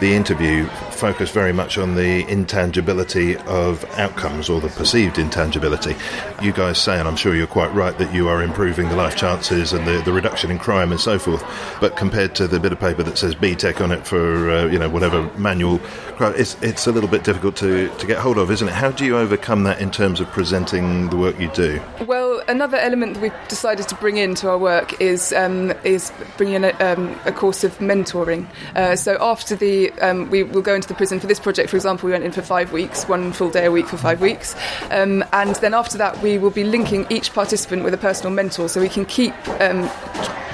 the 0.00 0.14
interview 0.14 0.66
focused 0.96 1.32
very 1.32 1.52
much 1.52 1.78
on 1.78 1.94
the 1.94 2.26
intangibility 2.28 3.36
of 3.36 3.84
outcomes 3.98 4.48
or 4.48 4.60
the 4.60 4.68
perceived 4.68 5.18
intangibility. 5.18 5.94
You 6.42 6.52
guys 6.52 6.78
say, 6.78 6.98
and 6.98 7.08
I'm 7.08 7.16
sure 7.16 7.34
you're 7.34 7.46
quite 7.46 7.72
right, 7.74 7.96
that 7.98 8.14
you 8.14 8.28
are 8.28 8.42
improving 8.42 8.88
the 8.88 8.96
life 8.96 9.16
chances 9.16 9.72
and 9.72 9.86
the, 9.86 10.02
the 10.02 10.12
reduction 10.12 10.50
in 10.50 10.58
crime 10.58 10.90
and 10.90 11.00
so 11.00 11.18
forth. 11.18 11.44
But 11.80 11.96
compared 11.96 12.34
to 12.36 12.46
the 12.46 12.60
bit 12.60 12.72
of 12.72 12.80
paper 12.80 13.02
that 13.02 13.18
says 13.18 13.34
BTEC 13.34 13.80
on 13.80 13.92
it 13.92 14.06
for 14.06 14.50
uh, 14.50 14.66
you 14.66 14.78
know 14.78 14.88
whatever 14.88 15.22
manual, 15.38 15.80
it's 16.20 16.60
it's 16.62 16.86
a 16.86 16.92
little 16.92 17.08
bit 17.08 17.24
difficult 17.24 17.56
to, 17.56 17.88
to 17.96 18.06
get 18.06 18.18
hold 18.18 18.38
of, 18.38 18.50
isn't 18.50 18.68
it? 18.68 18.74
How 18.74 18.90
do 18.90 19.04
you 19.04 19.16
overcome 19.16 19.64
that 19.64 19.80
in 19.80 19.90
terms 19.90 20.20
of 20.20 20.28
presenting 20.28 21.10
the 21.10 21.16
work 21.16 21.38
you 21.38 21.50
do? 21.52 21.80
Well, 22.06 22.42
another 22.48 22.76
element 22.76 23.14
that 23.14 23.22
we've 23.22 23.48
decided 23.48 23.88
to 23.88 23.94
bring 23.96 24.16
into 24.16 24.48
our 24.48 24.58
work 24.58 25.00
is 25.00 25.32
um, 25.32 25.72
is 25.84 26.12
bringing 26.36 26.56
in 26.56 26.64
a, 26.64 26.70
um, 26.80 27.18
a 27.24 27.32
course 27.32 27.64
of 27.64 27.76
mentoring. 27.78 28.46
Uh, 28.74 28.96
so 28.96 29.16
after 29.20 29.56
the 29.56 29.85
um, 30.00 30.30
we 30.30 30.42
will 30.42 30.62
go 30.62 30.74
into 30.74 30.88
the 30.88 30.94
prison 30.94 31.20
for 31.20 31.26
this 31.26 31.40
project, 31.40 31.70
for 31.70 31.76
example, 31.76 32.06
we 32.06 32.12
went 32.12 32.24
in 32.24 32.32
for 32.32 32.42
five 32.42 32.72
weeks, 32.72 33.08
one 33.08 33.32
full 33.32 33.50
day 33.50 33.66
a 33.66 33.72
week 33.72 33.86
for 33.86 33.96
five 33.96 34.20
weeks, 34.20 34.54
um, 34.90 35.24
and 35.32 35.56
then 35.56 35.74
after 35.74 35.98
that 35.98 36.20
we 36.22 36.38
will 36.38 36.50
be 36.50 36.64
linking 36.64 37.06
each 37.10 37.32
participant 37.32 37.84
with 37.84 37.94
a 37.94 37.98
personal 37.98 38.32
mentor, 38.32 38.68
so 38.68 38.80
we 38.80 38.88
can 38.88 39.04
keep. 39.04 39.34
Um, 39.60 39.90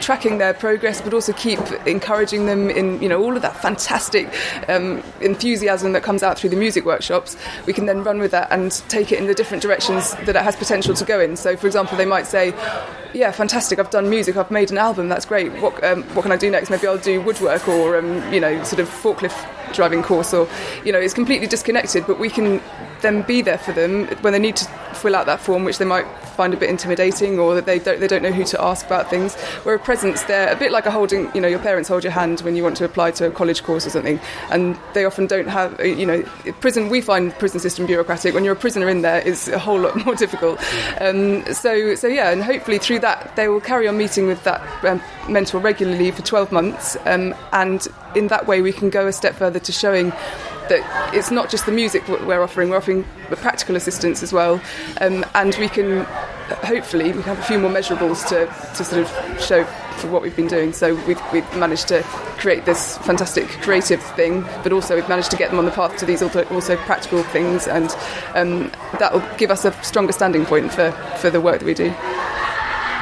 tracking 0.02 0.38
their 0.38 0.52
progress 0.52 1.00
but 1.00 1.14
also 1.14 1.32
keep 1.32 1.60
encouraging 1.86 2.46
them 2.46 2.68
in 2.68 3.00
you 3.00 3.08
know 3.08 3.22
all 3.22 3.36
of 3.36 3.42
that 3.42 3.56
fantastic 3.56 4.28
um, 4.68 5.00
enthusiasm 5.20 5.92
that 5.92 6.02
comes 6.02 6.24
out 6.24 6.36
through 6.36 6.50
the 6.50 6.56
music 6.56 6.84
workshops 6.84 7.36
we 7.66 7.72
can 7.72 7.86
then 7.86 8.02
run 8.02 8.18
with 8.18 8.32
that 8.32 8.50
and 8.50 8.72
take 8.88 9.12
it 9.12 9.18
in 9.20 9.28
the 9.28 9.34
different 9.34 9.62
directions 9.62 10.12
that 10.26 10.30
it 10.30 10.42
has 10.42 10.56
potential 10.56 10.92
to 10.92 11.04
go 11.04 11.20
in 11.20 11.36
so 11.36 11.56
for 11.56 11.68
example 11.68 11.96
they 11.96 12.04
might 12.04 12.26
say 12.26 12.52
yeah 13.14 13.31
fantastic. 13.31 13.78
I've 13.78 13.90
done 13.90 14.09
music. 14.09 14.37
I've 14.37 14.50
made 14.50 14.71
an 14.71 14.78
album. 14.78 15.09
That's 15.09 15.25
great. 15.25 15.52
What, 15.61 15.83
um, 15.85 16.02
what 16.14 16.23
can 16.23 16.33
I 16.33 16.37
do 16.37 16.50
next? 16.50 16.71
Maybe 16.71 16.87
I'll 16.87 16.99
do 16.99 17.21
woodwork 17.21 17.69
or 17.69 17.99
um, 17.99 18.33
you 18.33 18.40
know 18.40 18.62
sort 18.64 18.81
of 18.81 18.88
forklift 18.88 19.47
driving 19.72 20.02
course 20.02 20.32
or 20.32 20.48
you 20.84 20.92
know 20.92 20.98
it's 20.98 21.14
completely 21.14 21.46
disconnected 21.46 22.06
but 22.06 22.18
we 22.18 22.28
can 22.28 22.60
then 23.02 23.22
be 23.22 23.42
there 23.42 23.58
for 23.58 23.72
them 23.72 24.06
when 24.22 24.32
they 24.32 24.38
need 24.38 24.56
to 24.56 24.64
fill 24.94 25.16
out 25.16 25.26
that 25.26 25.40
form 25.40 25.64
which 25.64 25.78
they 25.78 25.84
might 25.84 26.06
find 26.32 26.54
a 26.54 26.56
bit 26.56 26.70
intimidating 26.70 27.38
or 27.38 27.54
that 27.54 27.66
they 27.66 27.78
don't 27.78 28.00
they 28.00 28.06
don't 28.06 28.22
know 28.22 28.32
who 28.32 28.44
to 28.44 28.60
ask 28.62 28.86
about 28.86 29.10
things. 29.10 29.34
Where 29.64 29.74
a 29.74 29.78
presence 29.78 30.22
they're 30.22 30.52
a 30.52 30.56
bit 30.56 30.72
like 30.72 30.86
a 30.86 30.90
holding 30.90 31.30
you 31.34 31.40
know 31.40 31.48
your 31.48 31.58
parents 31.58 31.88
hold 31.88 32.04
your 32.04 32.12
hand 32.12 32.40
when 32.40 32.56
you 32.56 32.62
want 32.62 32.76
to 32.78 32.84
apply 32.84 33.10
to 33.12 33.26
a 33.26 33.30
college 33.30 33.62
course 33.62 33.86
or 33.86 33.90
something 33.90 34.20
and 34.50 34.78
they 34.94 35.04
often 35.04 35.26
don't 35.26 35.48
have 35.48 35.78
you 35.84 36.06
know 36.06 36.22
prison 36.60 36.88
we 36.88 37.00
find 37.00 37.32
prison 37.38 37.60
system 37.60 37.86
bureaucratic. 37.86 38.34
When 38.34 38.44
you're 38.44 38.54
a 38.54 38.64
prisoner 38.64 38.88
in 38.88 39.02
there 39.02 39.20
is 39.20 39.48
a 39.48 39.58
whole 39.58 39.80
lot 39.80 39.96
more 40.06 40.14
difficult. 40.14 40.60
Um, 41.00 41.44
so 41.52 41.94
so 41.94 42.06
yeah 42.06 42.30
and 42.30 42.42
hopefully 42.42 42.78
through 42.78 43.00
that 43.00 43.34
they 43.36 43.48
will 43.48 43.60
carry 43.60 43.88
on 43.88 43.98
meeting 43.98 44.26
with 44.26 44.42
that 44.44 44.62
um, 44.84 45.02
mentor 45.28 45.60
regularly 45.60 46.10
for 46.10 46.22
12 46.22 46.52
months 46.52 46.96
um, 47.06 47.34
and 47.52 47.88
in 48.14 48.29
that 48.29 48.46
way 48.46 48.62
we 48.62 48.72
can 48.72 48.90
go 48.90 49.07
a 49.07 49.12
step 49.12 49.35
further 49.35 49.59
to 49.59 49.72
showing 49.72 50.11
that 50.68 51.14
it's 51.14 51.31
not 51.31 51.51
just 51.51 51.66
the 51.66 51.72
music 51.72 52.07
we're 52.09 52.42
offering, 52.42 52.70
we're 52.70 52.77
offering 52.77 53.05
practical 53.31 53.77
assistance 53.77 54.22
as 54.22 54.33
well, 54.33 54.61
um, 55.01 55.25
and 55.35 55.57
we 55.59 55.68
can 55.68 56.07
hopefully 56.64 57.07
we 57.07 57.12
can 57.12 57.22
have 57.22 57.38
a 57.38 57.42
few 57.42 57.59
more 57.59 57.70
measurables 57.70 58.27
to, 58.29 58.46
to 58.77 58.85
sort 58.85 59.03
of 59.03 59.42
show 59.42 59.64
for 59.96 60.09
what 60.09 60.22
we've 60.22 60.37
been 60.37 60.48
doing. 60.48 60.72
So 60.72 60.94
we've, 61.07 61.20
we've 61.33 61.57
managed 61.57 61.88
to 61.88 62.03
create 62.03 62.64
this 62.64 62.98
fantastic 62.98 63.48
creative 63.61 64.03
thing, 64.03 64.42
but 64.62 64.72
also 64.72 64.96
we've 64.96 65.09
managed 65.09 65.31
to 65.31 65.37
get 65.37 65.51
them 65.51 65.59
on 65.59 65.64
the 65.64 65.70
path 65.70 65.96
to 65.98 66.07
these 66.07 66.22
also, 66.22 66.44
also 66.46 66.77
practical 66.77 67.22
things, 67.22 67.66
and 67.66 67.94
um, 68.35 68.70
that 68.98 69.12
will 69.12 69.37
give 69.37 69.51
us 69.51 69.64
a 69.64 69.72
stronger 69.83 70.12
standing 70.12 70.44
point 70.44 70.72
for, 70.72 70.90
for 71.18 71.31
the 71.31 71.40
work 71.40 71.61
that 71.61 71.66
we 71.66 71.75
do. 71.75 71.94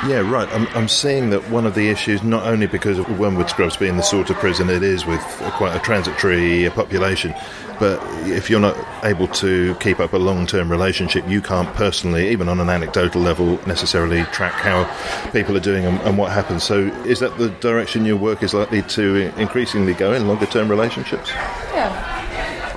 Yeah, 0.06 0.20
right. 0.30 0.48
I'm, 0.54 0.66
I'm 0.68 0.88
seeing 0.88 1.28
that 1.30 1.50
one 1.50 1.66
of 1.66 1.74
the 1.74 1.90
issues, 1.90 2.22
not 2.22 2.46
only 2.46 2.66
because 2.66 2.98
of 2.98 3.18
Wormwood 3.18 3.50
Scrubs 3.50 3.76
being 3.76 3.96
the 3.96 4.02
sort 4.02 4.30
of 4.30 4.36
prison 4.36 4.70
it 4.70 4.82
is 4.82 5.04
with 5.04 5.20
quite 5.56 5.76
a 5.76 5.78
transitory 5.80 6.70
population, 6.70 7.34
but 7.78 8.00
if 8.26 8.48
you're 8.48 8.60
not 8.60 8.76
able 9.04 9.28
to 9.28 9.74
keep 9.76 10.00
up 10.00 10.14
a 10.14 10.16
long 10.16 10.46
term 10.46 10.70
relationship, 10.70 11.28
you 11.28 11.42
can't 11.42 11.68
personally, 11.74 12.30
even 12.30 12.48
on 12.48 12.60
an 12.60 12.70
anecdotal 12.70 13.20
level, 13.20 13.58
necessarily 13.66 14.22
track 14.24 14.52
how 14.52 14.84
people 15.32 15.56
are 15.56 15.60
doing 15.60 15.84
and, 15.84 16.00
and 16.00 16.16
what 16.16 16.32
happens. 16.32 16.62
So, 16.62 16.86
is 17.04 17.20
that 17.20 17.36
the 17.36 17.50
direction 17.60 18.06
your 18.06 18.16
work 18.16 18.42
is 18.42 18.54
likely 18.54 18.82
to 18.82 19.32
increasingly 19.38 19.92
go 19.94 20.14
in 20.14 20.28
longer 20.28 20.46
term 20.46 20.70
relationships? 20.70 21.30
Yeah. 21.30 22.09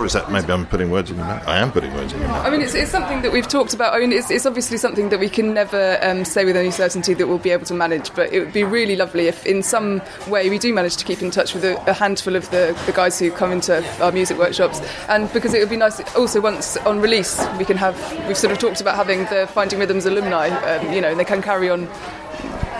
Or 0.04 0.08
is 0.08 0.12
that 0.12 0.30
maybe 0.30 0.52
I'm 0.52 0.66
putting 0.66 0.92
words 0.92 1.10
in 1.12 1.16
your 1.16 1.26
mouth? 1.26 1.48
I 1.48 1.60
am 1.60 1.72
putting 1.72 1.94
words 1.94 2.12
in 2.12 2.20
your 2.20 2.28
mouth. 2.28 2.46
I 2.46 2.50
mean, 2.50 2.60
it's, 2.60 2.76
it's 2.76 2.92
something 2.92 3.22
that 3.22 3.32
we've 3.32 3.48
talked 3.48 3.74
about. 3.74 3.94
I 3.94 4.00
mean, 4.00 4.12
it's, 4.12 4.30
it's 4.30 4.46
obviously 4.46 4.76
something 4.76 5.08
that 5.08 5.20
we 5.22 5.30
can 5.30 5.54
never 5.54 5.98
um, 6.02 6.26
say 6.26 6.44
with 6.44 6.58
any 6.58 6.72
certainty 6.72 7.14
that 7.14 7.26
we'll 7.26 7.38
be 7.38 7.52
able 7.52 7.66
to 7.68 7.74
manage, 7.74 8.14
but 8.14 8.30
it 8.34 8.42
would 8.42 8.52
be 8.52 8.66
really 8.66 8.98
lovely 8.98 9.28
if, 9.28 9.46
in 9.46 9.64
some 9.64 10.02
way, 10.28 10.50
we 10.50 10.60
do 10.60 10.74
manage 10.74 10.98
to 10.98 11.06
keep 11.06 11.22
in 11.22 11.32
touch 11.32 11.54
with 11.54 11.64
a, 11.64 11.82
a 11.90 11.94
handful 11.94 12.36
of 12.36 12.52
the, 12.52 12.78
the 12.86 12.92
guys 12.92 13.18
who 13.18 13.32
come 13.32 13.54
into 13.54 13.82
our 14.04 14.12
music 14.12 14.38
workshops. 14.38 14.82
And 15.08 15.32
because 15.32 15.54
it 15.54 15.60
would 15.62 15.70
be 15.70 15.78
nice, 15.78 16.02
also, 16.16 16.42
once 16.42 16.76
on 16.80 17.00
release, 17.00 17.42
we 17.58 17.64
can 17.64 17.78
have, 17.78 17.96
we've 18.28 18.38
sort 18.38 18.52
of 18.52 18.60
talked 18.60 18.82
about 18.82 18.98
having 18.98 19.20
the 19.28 19.48
Finding 19.54 19.80
Rhythms 19.80 20.06
alumni, 20.06 20.50
um, 20.50 20.92
you 20.92 21.00
know, 21.00 21.12
and 21.12 21.20
they 21.20 21.24
can 21.24 21.42
carry 21.42 21.70
on 21.70 21.88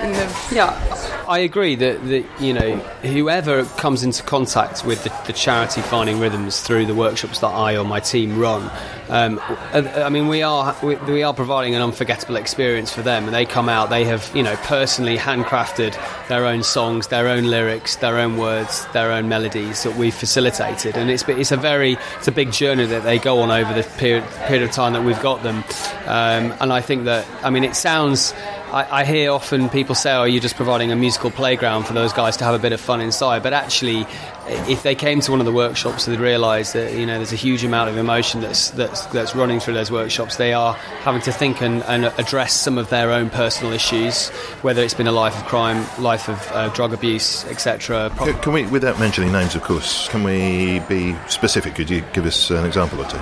in 0.04 0.12
the. 0.14 0.24
Yeah, 0.52 1.24
I 1.28 1.40
agree 1.40 1.76
that, 1.76 2.06
that 2.08 2.26
you 2.40 2.54
know 2.54 2.78
whoever 3.02 3.66
comes 3.66 4.04
into 4.04 4.24
contact 4.24 4.86
with 4.86 5.04
the, 5.04 5.14
the 5.26 5.34
charity 5.34 5.82
Finding 5.82 6.20
Rhythms 6.20 6.62
through 6.62 6.86
the 6.86 6.96
workshops 6.96 7.40
that 7.40 7.48
I 7.48 7.78
or 7.78 7.86
my 7.86 8.00
team 8.00 8.38
run, 8.38 8.70
um, 9.10 9.40
I 9.74 10.10
mean 10.10 10.28
we 10.28 10.44
are 10.44 10.76
we, 10.84 10.96
we 10.96 11.24
are 11.24 11.34
providing 11.34 11.76
an 11.76 11.82
unforgettable 11.82 12.36
experience 12.36 12.92
for 12.92 13.02
them, 13.02 13.26
and 13.26 13.34
they 13.34 13.46
come 13.46 13.70
out 13.70 13.90
they 13.90 14.06
have 14.06 14.30
you 14.36 14.44
know 14.44 14.56
personally 14.64 15.18
handcrafted 15.18 15.98
their 16.28 16.46
own 16.46 16.64
songs, 16.64 17.08
their 17.08 17.28
own 17.28 17.46
lyrics, 17.46 17.96
their 17.98 18.20
own 18.20 18.38
words, 18.38 18.86
their 18.88 19.12
own 19.12 19.30
melodies 19.30 19.84
that 19.84 19.96
we've 19.96 20.16
facilitated, 20.16 20.98
and 20.98 21.10
it's 21.10 21.28
it's 21.30 21.52
a 21.52 21.58
very 21.58 21.98
it's 22.18 22.28
a 22.28 22.32
big 22.32 22.52
journey 22.52 22.86
that 22.86 23.04
they 23.04 23.18
go 23.18 23.40
on 23.40 23.52
over 23.52 23.74
the 23.74 23.84
period 23.98 24.24
period 24.46 24.64
of 24.64 24.72
time 24.72 24.94
that 24.94 25.04
we've 25.04 25.22
got 25.22 25.42
them, 25.44 25.64
um, 26.06 26.54
and 26.60 26.74
I 26.74 26.82
think 26.82 27.06
that 27.06 27.26
I 27.44 27.50
mean 27.50 27.64
it 27.64 27.76
sounds. 27.76 28.34
I, 28.74 29.02
I 29.02 29.06
hear 29.06 29.32
often 29.32 29.70
people 29.70 29.94
say, 29.94 30.12
"Oh, 30.14 30.24
you're 30.24 30.42
just 30.42 30.56
providing 30.56 30.92
a 30.92 30.96
musical 30.96 31.30
playground 31.30 31.84
for 31.84 31.94
those 31.94 32.12
guys 32.12 32.38
to 32.38 32.44
have 32.44 32.56
a 32.56 32.60
bit 32.60 32.74
of 32.74 32.82
fun 32.82 33.02
inside." 33.02 33.44
But 33.44 33.54
actually, 33.54 34.08
if 34.48 34.82
they 34.82 34.96
came 34.96 35.22
to 35.22 35.32
one 35.32 35.40
of 35.40 35.46
the 35.46 35.52
workshops, 35.52 36.06
they'd 36.06 36.20
realise 36.20 36.74
that 36.74 36.94
you 36.94 37.06
know 37.06 37.18
there's 37.18 37.32
a 37.32 37.38
huge 37.38 37.64
amount 37.64 37.92
of 37.92 37.98
emotion 37.98 38.42
that's 38.42 38.72
that's 38.72 39.06
that's 39.08 39.36
running 39.36 39.60
through 39.60 39.76
those 39.76 39.92
workshops. 39.92 40.38
They 40.38 40.54
are 40.54 40.74
having 41.04 41.22
to 41.22 41.32
think 41.32 41.62
and, 41.62 41.84
and 41.84 42.06
address 42.18 42.54
some 42.54 42.80
of 42.80 42.90
their 42.90 43.12
own 43.12 43.30
personal 43.30 43.74
issues, 43.74 44.30
whether 44.64 44.82
it's 44.82 44.96
been 44.96 45.08
a 45.08 45.12
life 45.12 45.38
of 45.38 45.46
crime, 45.46 45.86
life 46.02 46.28
of 46.28 46.52
uh, 46.52 46.70
drug 46.70 46.94
abuse, 46.94 47.46
etc. 47.46 48.10
Can 48.42 48.54
we, 48.54 48.66
without 48.66 49.00
mentioning 49.00 49.32
names, 49.32 49.54
of 49.54 49.62
course, 49.62 50.08
can 50.10 50.24
we 50.24 50.80
be 50.90 51.16
specific? 51.28 51.76
Could 51.76 51.92
you 51.92 52.02
give 52.14 52.26
us 52.26 52.50
an 52.50 52.66
example 52.66 53.00
or 53.00 53.06
two? 53.06 53.20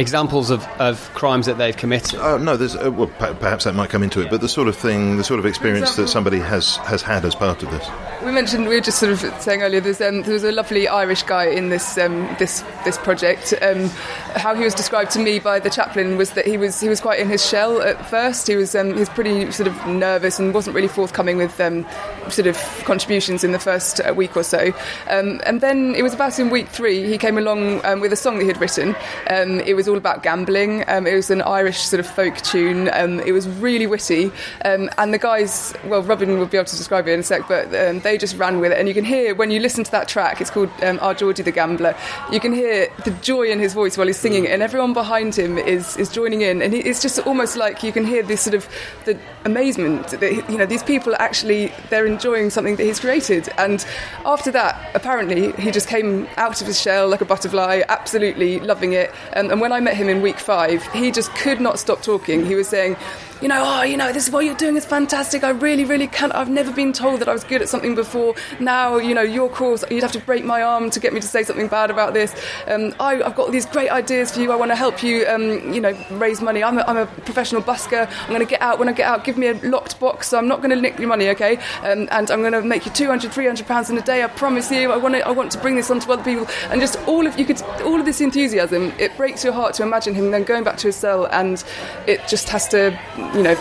Examples 0.00 0.48
of, 0.48 0.66
of 0.80 1.12
crimes 1.12 1.44
that 1.44 1.58
they've 1.58 1.76
committed. 1.76 2.20
Oh 2.20 2.38
no, 2.38 2.56
there's 2.56 2.74
uh, 2.74 2.90
well, 2.90 3.08
per- 3.18 3.34
perhaps 3.34 3.64
that 3.64 3.74
might 3.74 3.90
come 3.90 4.02
into 4.02 4.22
it, 4.22 4.30
but 4.30 4.40
the 4.40 4.48
sort 4.48 4.66
of 4.66 4.74
thing, 4.74 5.18
the 5.18 5.24
sort 5.24 5.38
of 5.38 5.44
experience 5.44 5.96
that 5.96 6.08
somebody 6.08 6.38
has 6.38 6.76
has 6.78 7.02
had 7.02 7.26
as 7.26 7.34
part 7.34 7.62
of 7.62 7.70
this. 7.70 7.86
We 8.24 8.32
mentioned 8.32 8.66
we 8.66 8.76
were 8.76 8.80
just 8.80 8.98
sort 8.98 9.12
of 9.12 9.20
saying 9.42 9.62
earlier. 9.62 9.80
There's 9.80 10.00
um, 10.00 10.22
there 10.22 10.32
was 10.32 10.44
a 10.44 10.52
lovely 10.52 10.88
Irish 10.88 11.22
guy 11.24 11.44
in 11.48 11.68
this 11.68 11.98
um, 11.98 12.34
this 12.38 12.62
this 12.84 12.96
project. 12.96 13.52
Um, 13.60 13.90
how 14.36 14.54
he 14.54 14.64
was 14.64 14.72
described 14.74 15.10
to 15.12 15.18
me 15.18 15.38
by 15.38 15.58
the 15.58 15.68
chaplain 15.68 16.16
was 16.16 16.30
that 16.30 16.46
he 16.46 16.56
was 16.56 16.80
he 16.80 16.88
was 16.88 17.00
quite 17.00 17.20
in 17.20 17.28
his 17.28 17.46
shell 17.46 17.82
at 17.82 18.08
first. 18.08 18.46
He 18.46 18.56
was 18.56 18.74
um, 18.74 18.94
he 18.94 19.00
was 19.00 19.10
pretty 19.10 19.52
sort 19.52 19.66
of 19.66 19.86
nervous 19.86 20.38
and 20.38 20.54
wasn't 20.54 20.74
really 20.76 20.88
forthcoming 20.88 21.36
with 21.36 21.60
um, 21.60 21.86
sort 22.30 22.46
of 22.46 22.56
contributions 22.84 23.44
in 23.44 23.52
the 23.52 23.58
first 23.58 24.00
uh, 24.00 24.14
week 24.14 24.34
or 24.34 24.44
so. 24.44 24.72
Um, 25.08 25.42
and 25.44 25.60
then 25.60 25.94
it 25.94 26.02
was 26.02 26.14
about 26.14 26.38
in 26.38 26.48
week 26.48 26.68
three 26.68 27.06
he 27.06 27.18
came 27.18 27.36
along 27.36 27.84
um, 27.84 28.00
with 28.00 28.12
a 28.14 28.16
song 28.16 28.36
that 28.38 28.44
he 28.44 28.48
had 28.48 28.60
written. 28.60 28.96
Um, 29.28 29.60
it 29.60 29.74
was 29.74 29.89
all 29.90 29.96
about 29.96 30.22
gambling. 30.22 30.84
Um, 30.88 31.06
it 31.06 31.14
was 31.14 31.30
an 31.30 31.42
Irish 31.42 31.80
sort 31.80 32.00
of 32.00 32.06
folk 32.06 32.36
tune. 32.38 32.88
Um, 32.92 33.20
it 33.20 33.32
was 33.32 33.48
really 33.48 33.86
witty, 33.86 34.32
um, 34.64 34.88
and 34.98 35.12
the 35.12 35.18
guys, 35.18 35.74
well, 35.84 36.02
Robin 36.02 36.38
will 36.38 36.46
be 36.46 36.56
able 36.56 36.66
to 36.66 36.76
describe 36.76 37.08
it 37.08 37.12
in 37.12 37.20
a 37.20 37.22
sec, 37.22 37.46
but 37.48 37.66
um, 37.74 38.00
they 38.00 38.16
just 38.16 38.36
ran 38.36 38.60
with 38.60 38.72
it. 38.72 38.78
And 38.78 38.88
you 38.88 38.94
can 38.94 39.04
hear 39.04 39.34
when 39.34 39.50
you 39.50 39.60
listen 39.60 39.84
to 39.84 39.90
that 39.90 40.08
track, 40.08 40.40
it's 40.40 40.50
called 40.50 40.70
um, 40.82 40.98
"Our 41.02 41.14
Geordie 41.14 41.42
the 41.42 41.52
Gambler." 41.52 41.94
You 42.32 42.40
can 42.40 42.52
hear 42.52 42.88
the 43.04 43.10
joy 43.22 43.50
in 43.50 43.58
his 43.58 43.74
voice 43.74 43.98
while 43.98 44.06
he's 44.06 44.18
singing 44.18 44.44
it, 44.44 44.52
and 44.52 44.62
everyone 44.62 44.92
behind 44.92 45.34
him 45.34 45.58
is 45.58 45.96
is 45.96 46.08
joining 46.08 46.42
in, 46.42 46.62
and 46.62 46.72
it's 46.74 47.02
just 47.02 47.18
almost 47.26 47.56
like 47.56 47.82
you 47.82 47.92
can 47.92 48.04
hear 48.04 48.22
this 48.22 48.40
sort 48.40 48.54
of 48.54 48.68
the 49.04 49.18
amazement 49.44 50.08
that 50.08 50.50
you 50.50 50.58
know 50.58 50.66
these 50.66 50.82
people 50.82 51.14
actually 51.18 51.72
they're 51.88 52.06
enjoying 52.06 52.50
something 52.50 52.76
that 52.76 52.84
he's 52.84 53.00
created. 53.00 53.48
And 53.58 53.84
after 54.24 54.50
that, 54.52 54.90
apparently, 54.94 55.52
he 55.52 55.70
just 55.70 55.88
came 55.88 56.28
out 56.36 56.60
of 56.60 56.66
his 56.66 56.80
shell 56.80 57.08
like 57.08 57.20
a 57.20 57.24
butterfly, 57.24 57.82
absolutely 57.88 58.60
loving 58.60 58.92
it. 58.92 59.10
Um, 59.34 59.50
and 59.50 59.60
when 59.60 59.72
I 59.72 59.79
met 59.80 59.96
him 59.96 60.08
in 60.08 60.22
week 60.22 60.38
five, 60.38 60.82
he 60.92 61.10
just 61.10 61.34
could 61.34 61.60
not 61.60 61.78
stop 61.78 62.02
talking. 62.02 62.44
He 62.44 62.54
was 62.54 62.68
saying, 62.68 62.96
you 63.40 63.48
know, 63.48 63.62
oh, 63.64 63.82
you 63.82 63.96
know, 63.96 64.12
this 64.12 64.26
is 64.26 64.32
what 64.32 64.44
you're 64.44 64.54
doing 64.54 64.76
is 64.76 64.84
fantastic. 64.84 65.42
I 65.44 65.50
really, 65.50 65.84
really 65.84 66.06
can't. 66.06 66.34
I've 66.34 66.50
never 66.50 66.70
been 66.70 66.92
told 66.92 67.20
that 67.20 67.28
I 67.28 67.32
was 67.32 67.42
good 67.42 67.62
at 67.62 67.68
something 67.68 67.94
before. 67.94 68.34
Now, 68.58 68.98
you 68.98 69.14
know, 69.14 69.22
your 69.22 69.48
course, 69.48 69.82
you'd 69.90 70.02
have 70.02 70.12
to 70.12 70.20
break 70.20 70.44
my 70.44 70.62
arm 70.62 70.90
to 70.90 71.00
get 71.00 71.14
me 71.14 71.20
to 71.20 71.26
say 71.26 71.42
something 71.42 71.68
bad 71.68 71.90
about 71.90 72.12
this. 72.12 72.34
Um, 72.66 72.94
I, 73.00 73.14
have 73.16 73.34
got 73.34 73.50
these 73.50 73.64
great 73.64 73.90
ideas 73.90 74.32
for 74.32 74.40
you. 74.40 74.52
I 74.52 74.56
want 74.56 74.70
to 74.70 74.76
help 74.76 75.02
you, 75.02 75.26
um, 75.26 75.72
you 75.72 75.80
know, 75.80 75.96
raise 76.10 76.42
money. 76.42 76.62
I'm 76.62 76.78
a, 76.78 76.82
I'm 76.82 76.98
a 76.98 77.06
professional 77.06 77.62
busker. 77.62 78.10
I'm 78.22 78.28
going 78.28 78.40
to 78.40 78.46
get 78.46 78.60
out. 78.60 78.78
When 78.78 78.88
I 78.88 78.92
get 78.92 79.06
out, 79.06 79.24
give 79.24 79.38
me 79.38 79.46
a 79.46 79.54
locked 79.54 79.98
box. 79.98 80.28
So 80.28 80.38
I'm 80.38 80.48
not 80.48 80.58
going 80.58 80.70
to 80.70 80.80
nick 80.80 80.98
your 80.98 81.08
money, 81.08 81.30
okay? 81.30 81.56
Um, 81.82 82.08
and 82.10 82.30
I'm 82.30 82.40
going 82.40 82.52
to 82.52 82.62
make 82.62 82.84
you 82.84 82.92
200, 82.92 83.32
300 83.32 83.66
pounds 83.66 83.88
in 83.88 83.96
a 83.96 84.02
day. 84.02 84.22
I 84.22 84.26
promise 84.26 84.70
you. 84.70 84.92
I 84.92 84.98
want 84.98 85.14
to, 85.14 85.26
I 85.26 85.30
want 85.30 85.50
to 85.52 85.58
bring 85.58 85.76
this 85.76 85.90
on 85.90 86.00
to 86.00 86.12
other 86.12 86.24
people. 86.24 86.46
And 86.70 86.80
just 86.80 86.96
all 87.08 87.26
of 87.26 87.38
you 87.38 87.46
could, 87.46 87.62
all 87.82 87.98
of 87.98 88.04
this 88.04 88.20
enthusiasm. 88.20 88.92
It 88.98 89.16
breaks 89.16 89.44
your 89.44 89.54
heart 89.54 89.74
to 89.74 89.82
imagine 89.82 90.14
him 90.14 90.30
then 90.30 90.44
going 90.44 90.64
back 90.64 90.76
to 90.78 90.88
his 90.88 90.96
cell, 90.96 91.24
and 91.26 91.64
it 92.06 92.20
just 92.28 92.48
has 92.50 92.68
to 92.68 92.98
you 93.34 93.42
know, 93.42 93.56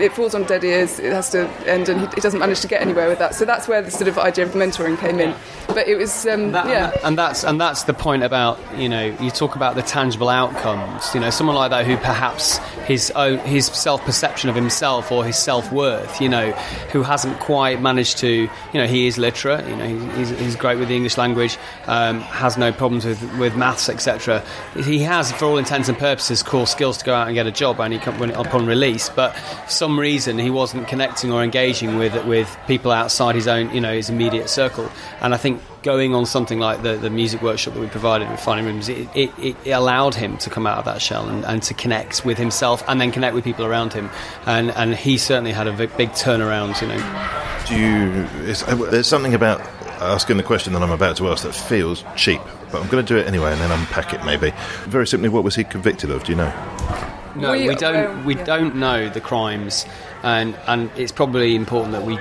it 0.00 0.12
falls 0.12 0.34
on 0.34 0.44
dead 0.44 0.64
ears. 0.64 0.98
It 0.98 1.12
has 1.12 1.30
to 1.30 1.48
end, 1.66 1.88
and 1.88 2.00
he, 2.00 2.06
he, 2.14 2.20
doesn't 2.20 2.40
manage 2.40 2.60
to 2.60 2.68
get 2.68 2.80
anywhere 2.80 3.08
with 3.08 3.18
that. 3.18 3.34
So 3.34 3.44
that's 3.44 3.68
where 3.68 3.82
the 3.82 3.90
sort 3.90 4.08
of 4.08 4.18
idea 4.18 4.46
of 4.46 4.52
mentoring 4.52 4.98
came 4.98 5.20
in. 5.20 5.34
But 5.68 5.86
it 5.86 5.96
was, 5.96 6.26
um, 6.26 6.52
that, 6.52 6.66
yeah, 6.66 6.92
and, 7.04 7.16
that's 7.16 7.44
and 7.44 7.60
that's 7.60 7.84
the 7.84 7.94
point 7.94 8.24
about 8.24 8.58
you 8.76 8.88
know 8.88 9.16
you 9.20 9.30
talk 9.30 9.54
about 9.54 9.76
the 9.76 9.82
tangible 9.82 10.28
outcomes. 10.28 11.14
You 11.14 11.20
know, 11.20 11.30
someone 11.30 11.54
like 11.54 11.70
that 11.70 11.86
who 11.86 11.96
perhaps 11.96 12.58
his 12.86 13.10
own 13.12 13.38
his 13.40 13.66
self 13.66 14.04
perception 14.04 14.50
of 14.50 14.56
himself 14.56 15.12
or 15.12 15.24
his 15.24 15.36
self 15.36 15.70
worth, 15.70 16.20
you 16.20 16.28
know, 16.28 16.50
who 16.92 17.02
hasn't 17.02 17.38
quite 17.38 17.80
managed 17.80 18.18
to, 18.18 18.28
you 18.28 18.50
know, 18.74 18.86
he 18.86 19.06
is 19.06 19.16
literate. 19.16 19.66
You 19.68 19.76
know, 19.76 19.86
he's, 20.16 20.30
he's 20.30 20.56
great 20.56 20.78
with 20.78 20.88
the 20.88 20.96
English 20.96 21.16
language, 21.16 21.56
um, 21.86 22.20
has 22.20 22.58
no 22.58 22.72
problems 22.72 23.04
with 23.04 23.22
with 23.38 23.56
maths, 23.56 23.88
etc. 23.88 24.44
He 24.84 24.98
has, 25.00 25.30
for 25.30 25.44
all 25.44 25.58
intents 25.58 25.88
and 25.88 25.96
purposes, 25.96 26.42
core 26.42 26.66
skills 26.66 26.98
to 26.98 27.04
go 27.04 27.14
out 27.14 27.28
and 27.28 27.34
get 27.34 27.46
a 27.46 27.52
job 27.52 27.78
when 27.78 27.92
he 27.92 27.98
when, 27.98 28.30
upon 28.32 28.66
release. 28.66 28.99
But 29.08 29.34
for 29.34 29.70
some 29.70 29.98
reason, 29.98 30.38
he 30.38 30.50
wasn't 30.50 30.88
connecting 30.88 31.32
or 31.32 31.42
engaging 31.42 31.96
with 31.96 32.24
with 32.26 32.56
people 32.66 32.90
outside 32.90 33.34
his 33.34 33.48
own, 33.48 33.74
you 33.74 33.80
know, 33.80 33.94
his 33.94 34.10
immediate 34.10 34.50
circle. 34.50 34.90
And 35.20 35.34
I 35.34 35.36
think 35.36 35.62
going 35.82 36.14
on 36.14 36.26
something 36.26 36.58
like 36.58 36.82
the, 36.82 36.96
the 36.96 37.10
music 37.10 37.42
workshop 37.42 37.74
that 37.74 37.80
we 37.80 37.86
provided 37.86 38.28
with 38.28 38.40
Finding 38.40 38.66
Rhythms, 38.66 38.88
it, 38.88 39.08
it, 39.14 39.56
it, 39.64 39.70
allowed 39.70 40.14
him 40.14 40.36
to 40.38 40.50
come 40.50 40.66
out 40.66 40.78
of 40.78 40.84
that 40.84 41.00
shell 41.00 41.28
and, 41.28 41.44
and, 41.46 41.62
to 41.62 41.74
connect 41.74 42.24
with 42.24 42.36
himself 42.36 42.82
and 42.86 43.00
then 43.00 43.10
connect 43.12 43.34
with 43.34 43.44
people 43.44 43.64
around 43.64 43.92
him. 43.92 44.10
And, 44.46 44.70
and 44.72 44.94
he 44.94 45.16
certainly 45.16 45.52
had 45.52 45.66
a 45.66 45.72
big, 45.72 45.96
big 45.96 46.10
turnaround, 46.10 46.80
you 46.82 46.88
know. 46.88 46.98
Do 47.66 47.76
you, 47.76 48.54
uh, 48.66 48.90
there's 48.90 49.06
something 49.06 49.34
about 49.34 49.60
asking 50.00 50.36
the 50.38 50.42
question 50.42 50.72
that 50.72 50.82
I'm 50.82 50.90
about 50.90 51.16
to 51.18 51.28
ask 51.28 51.44
that 51.44 51.54
feels 51.54 52.04
cheap, 52.16 52.40
but 52.72 52.82
I'm 52.82 52.88
going 52.88 53.04
to 53.04 53.14
do 53.14 53.18
it 53.18 53.26
anyway 53.26 53.52
and 53.52 53.60
then 53.60 53.70
unpack 53.70 54.12
it 54.12 54.24
maybe. 54.24 54.52
Very 54.84 55.06
simply, 55.06 55.28
what 55.28 55.44
was 55.44 55.54
he 55.56 55.64
convicted 55.64 56.10
of? 56.10 56.24
Do 56.24 56.32
you 56.32 56.36
know? 56.36 57.09
No, 57.36 57.52
we, 57.52 57.68
we 57.68 57.74
don't. 57.74 58.24
We 58.24 58.36
yeah. 58.36 58.44
don't 58.44 58.76
know 58.76 59.08
the 59.08 59.20
crimes, 59.20 59.86
and 60.22 60.56
and 60.66 60.90
it's 60.96 61.12
probably 61.12 61.54
important 61.54 61.92
that 61.92 62.04
we 62.04 62.18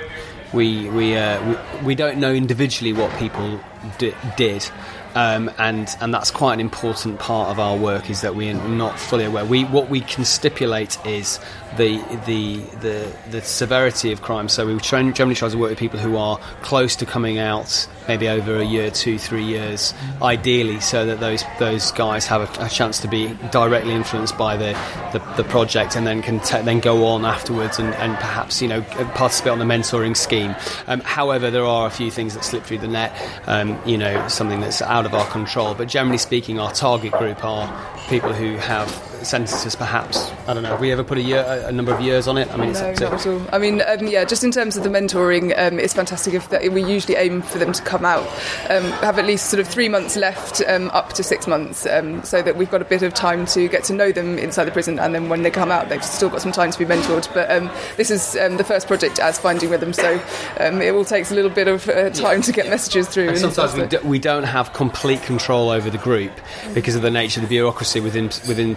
we 0.54 0.90
we 0.90 1.16
uh, 1.16 1.58
we, 1.80 1.86
we, 1.86 1.96
don't 1.96 2.18
know 2.20 2.32
individually 2.34 2.94
what 2.94 3.16
people 3.18 3.60
d- 3.98 4.14
did. 4.38 4.70
Um, 5.16 5.50
and 5.58 5.90
and 6.02 6.14
that's 6.14 6.30
quite 6.30 6.54
an 6.54 6.60
important 6.60 7.20
part 7.20 7.50
of 7.50 7.60
our 7.60 7.76
work 7.76 8.10
is 8.12 8.22
that 8.22 8.36
we're 8.36 8.54
not 8.54 9.00
fully 9.00 9.26
aware. 9.26 9.44
We 9.44 9.64
what 9.66 9.90
we 9.90 10.02
can 10.02 10.24
stipulate 10.24 11.04
is 11.06 11.40
the 11.78 11.98
the 12.26 12.58
the, 12.80 13.14
the 13.30 13.42
severity 13.42 14.12
of 14.12 14.22
crime. 14.22 14.50
So 14.50 14.66
we 14.66 14.78
generally 14.80 15.36
try 15.36 15.50
to 15.50 15.58
work 15.58 15.70
with 15.70 15.80
people 15.80 16.00
who 16.00 16.18
are 16.18 16.38
close 16.62 16.96
to 16.98 17.06
coming 17.06 17.38
out, 17.38 17.88
maybe 18.08 18.28
over 18.28 18.58
a 18.58 18.66
year, 18.66 18.92
two, 18.92 19.18
three 19.18 19.44
years, 19.44 19.94
ideally, 20.22 20.80
so 20.80 21.06
that 21.06 21.20
those 21.20 21.44
those 21.60 21.92
guys 21.92 22.26
have 22.28 22.42
a, 22.42 22.66
a 22.66 22.70
chance 22.70 23.00
to 23.02 23.08
be 23.08 23.34
directly 23.52 23.94
influenced 23.94 24.38
by 24.38 24.58
the, 24.58 24.74
the, 25.14 25.20
the 25.38 25.44
project, 25.44 25.96
and 25.96 26.06
then 26.06 26.22
can 26.22 26.40
te- 26.40 26.62
then 26.62 26.80
go 26.80 27.06
on 27.06 27.26
afterwards 27.26 27.80
and, 27.80 27.94
and 27.96 28.16
perhaps 28.16 28.62
you 28.62 28.68
know 28.68 28.82
participate 28.82 29.52
on 29.52 29.60
the 29.60 29.66
mentoring 29.66 30.16
scheme. 30.16 30.56
Um, 30.88 31.02
however, 31.02 31.52
there 31.52 31.66
are 31.66 31.88
a 31.88 31.92
few 31.92 32.12
things 32.12 32.34
that 32.34 32.44
slip 32.44 32.64
through 32.64 32.80
the 32.80 32.88
net. 32.88 33.14
Um, 33.48 33.80
you 33.86 33.98
know, 33.98 34.28
something 34.28 34.60
that's 34.60 34.82
out 34.82 35.06
of 35.06 35.14
our 35.14 35.28
control. 35.30 35.74
But 35.74 35.88
generally 35.88 36.18
speaking, 36.18 36.60
our 36.60 36.72
target 36.72 37.12
group 37.14 37.44
are 37.44 37.68
people 38.08 38.34
who 38.34 38.56
have 38.58 39.09
sentences, 39.24 39.76
perhaps. 39.76 40.32
I 40.48 40.54
don't 40.54 40.64
know. 40.64 40.70
Have 40.70 40.80
we 40.80 40.92
ever 40.92 41.04
put 41.04 41.18
a 41.18 41.22
year, 41.22 41.44
a 41.66 41.72
number 41.72 41.94
of 41.94 42.02
years 42.02 42.28
on 42.28 42.38
it? 42.38 42.52
I 42.52 42.58
mean, 42.58 42.74
no, 42.74 42.92
not 42.92 43.02
at 43.02 43.28
all. 43.28 43.42
I 43.52 43.58
mean, 43.58 43.82
um, 43.82 44.08
yeah, 44.08 44.26
just 44.26 44.44
in 44.44 44.52
terms 44.52 44.78
of 44.78 44.84
the 44.84 44.90
mentoring, 44.90 45.58
um, 45.58 45.80
it's 45.80 45.94
fantastic 45.94 46.34
if 46.34 46.50
that, 46.50 46.72
we 46.72 46.84
usually 46.84 47.16
aim 47.16 47.42
for 47.42 47.58
them 47.58 47.74
to 47.74 47.82
come 47.84 48.06
out, 48.06 48.28
um, 48.70 48.84
have 49.02 49.20
at 49.20 49.26
least 49.26 49.50
sort 49.50 49.60
of 49.60 49.68
three 49.68 49.90
months 49.90 50.16
left, 50.16 50.62
um, 50.68 50.90
up 50.92 51.14
to 51.14 51.24
six 51.24 51.48
months, 51.48 51.86
um, 51.86 52.24
so 52.24 52.42
that 52.42 52.56
we've 52.56 52.72
got 52.72 52.82
a 52.82 52.86
bit 52.86 53.02
of 53.02 53.14
time 53.14 53.46
to 53.48 53.68
get 53.68 53.84
to 53.86 53.94
know 53.94 54.12
them 54.12 54.38
inside 54.38 54.66
the 54.66 54.72
prison, 54.72 55.00
and 55.00 55.14
then 55.14 55.30
when 55.30 55.44
they 55.44 55.52
come 55.52 55.72
out, 55.72 55.90
they've 55.90 56.04
still 56.04 56.30
got 56.30 56.42
some 56.42 56.52
time 56.52 56.72
to 56.72 56.80
be 56.80 56.86
mentored. 56.86 57.32
But 57.34 57.50
um, 57.52 57.70
this 57.98 58.12
is 58.12 58.34
the 58.34 58.64
first 58.66 58.88
project 58.88 59.20
as 59.20 59.40
Finding 59.40 59.70
Rhythm, 59.70 59.94
so 59.94 60.22
it 60.58 60.94
all 60.94 61.06
takes 61.06 61.32
a 61.32 61.36
little 61.36 61.52
bit 61.52 61.68
of 61.68 61.88
uh, 61.90 62.10
time 62.12 62.40
yeah, 62.40 62.44
to 62.44 62.52
get 62.52 62.70
messages 62.70 63.08
through. 63.08 63.30
And 63.30 63.38
sometimes 63.38 63.76
we, 63.76 63.88
do, 63.88 64.00
we 64.04 64.20
don't 64.20 64.44
have 64.44 64.74
complete 64.74 65.22
control 65.24 65.70
over 65.70 65.90
the 65.90 65.98
group 65.98 66.32
because 66.74 66.96
of 66.96 67.02
the 67.02 67.12
nature 67.12 67.42
of 67.42 67.48
the 67.48 67.56
bureaucracy 67.56 68.00
within 68.00 68.26
within 68.48 68.76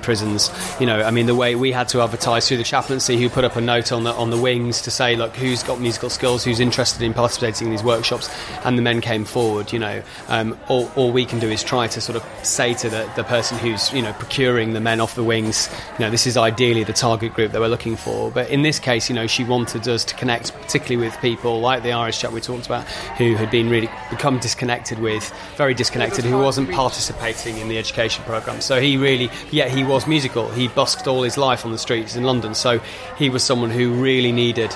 You 0.80 0.86
know, 0.86 1.02
I 1.02 1.10
mean, 1.10 1.26
the 1.26 1.34
way 1.34 1.54
we 1.54 1.72
had 1.72 1.88
to 1.90 2.00
advertise 2.00 2.48
through 2.48 2.58
the 2.58 2.64
chaplaincy, 2.64 3.16
who 3.16 3.28
put 3.28 3.44
up 3.44 3.56
a 3.56 3.60
note 3.60 3.92
on 3.92 4.04
the 4.04 4.12
on 4.12 4.30
the 4.30 4.38
wings 4.40 4.80
to 4.82 4.90
say, 4.90 5.16
look, 5.16 5.34
who's 5.36 5.62
got 5.62 5.80
musical 5.80 6.10
skills, 6.10 6.44
who's 6.44 6.60
interested 6.60 7.02
in 7.02 7.14
participating 7.14 7.68
in 7.68 7.70
these 7.72 7.82
workshops, 7.82 8.30
and 8.64 8.78
the 8.78 8.82
men 8.82 9.00
came 9.00 9.24
forward. 9.24 9.72
You 9.72 9.78
know, 9.78 10.02
um, 10.28 10.58
all, 10.68 10.90
all 10.96 11.12
we 11.12 11.24
can 11.24 11.38
do 11.38 11.48
is 11.48 11.62
try 11.62 11.86
to 11.88 12.00
sort 12.00 12.16
of 12.16 12.24
say 12.44 12.74
to 12.74 12.88
the, 12.88 13.10
the 13.16 13.24
person 13.24 13.58
who's 13.58 13.92
you 13.92 14.02
know 14.02 14.12
procuring 14.14 14.72
the 14.72 14.80
men 14.80 15.00
off 15.00 15.14
the 15.14 15.24
wings, 15.24 15.68
you 15.98 16.04
know, 16.04 16.10
this 16.10 16.26
is 16.26 16.36
ideally 16.36 16.84
the 16.84 16.92
target 16.92 17.34
group 17.34 17.52
that 17.52 17.60
we're 17.60 17.68
looking 17.68 17.96
for. 17.96 18.30
But 18.30 18.50
in 18.50 18.62
this 18.62 18.78
case, 18.78 19.08
you 19.08 19.14
know, 19.14 19.26
she 19.26 19.44
wanted 19.44 19.86
us 19.88 20.04
to 20.04 20.14
connect 20.14 20.52
particularly 20.54 21.04
with 21.06 21.18
people 21.20 21.60
like 21.60 21.82
the 21.82 21.92
Irish 21.92 22.20
chap 22.20 22.32
we 22.32 22.40
talked 22.40 22.66
about, 22.66 22.86
who 23.18 23.34
had 23.34 23.50
been 23.50 23.68
really 23.68 23.90
become 24.10 24.38
disconnected 24.38 24.98
with, 24.98 25.32
very 25.56 25.74
disconnected, 25.74 26.24
who 26.24 26.38
wasn't 26.38 26.70
participating 26.70 27.58
in 27.58 27.68
the 27.68 27.78
education 27.78 28.24
program. 28.24 28.60
So 28.60 28.80
he 28.80 28.96
really, 28.96 29.30
yeah, 29.50 29.68
he 29.68 29.84
was 29.84 30.06
musical. 30.22 30.48
He 30.50 30.68
busked 30.68 31.08
all 31.08 31.22
his 31.24 31.36
life 31.36 31.64
on 31.64 31.72
the 31.72 31.78
streets 31.78 32.14
in 32.14 32.22
London. 32.22 32.54
So 32.54 32.80
he 33.18 33.28
was 33.28 33.42
someone 33.42 33.70
who 33.70 33.92
really 33.94 34.30
needed 34.30 34.72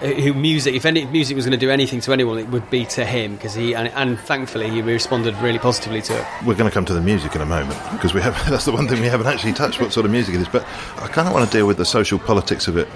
who 0.00 0.32
music 0.32 0.74
if 0.74 0.86
any 0.86 1.04
music 1.04 1.36
was 1.36 1.44
going 1.44 1.52
to 1.52 1.66
do 1.66 1.70
anything 1.70 2.00
to 2.00 2.10
anyone 2.10 2.38
it 2.38 2.48
would 2.48 2.70
be 2.70 2.86
to 2.86 3.04
him 3.04 3.34
because 3.34 3.52
he 3.52 3.74
and, 3.74 3.88
and, 3.88 4.18
thankfully 4.18 4.70
he 4.70 4.80
responded 4.80 5.36
really 5.42 5.58
positively 5.58 6.00
to 6.00 6.18
it 6.18 6.26
we're 6.46 6.54
going 6.54 6.70
to 6.70 6.72
come 6.72 6.86
to 6.86 6.94
the 6.94 7.02
music 7.02 7.34
in 7.34 7.42
a 7.42 7.44
moment 7.44 7.78
because 7.92 8.14
we 8.14 8.20
have 8.22 8.32
that's 8.48 8.64
the 8.64 8.72
one 8.72 8.88
thing 8.88 8.98
we 9.02 9.08
haven't 9.08 9.26
actually 9.26 9.52
touched 9.52 9.78
what 9.78 9.92
sort 9.92 10.06
of 10.06 10.10
music 10.10 10.34
it 10.34 10.40
is 10.40 10.48
but 10.48 10.66
i 10.96 11.06
kind 11.08 11.28
of 11.28 11.34
want 11.34 11.44
to 11.44 11.54
deal 11.54 11.66
with 11.66 11.76
the 11.76 11.84
social 11.84 12.18
politics 12.18 12.66
of 12.66 12.78
it 12.78 12.88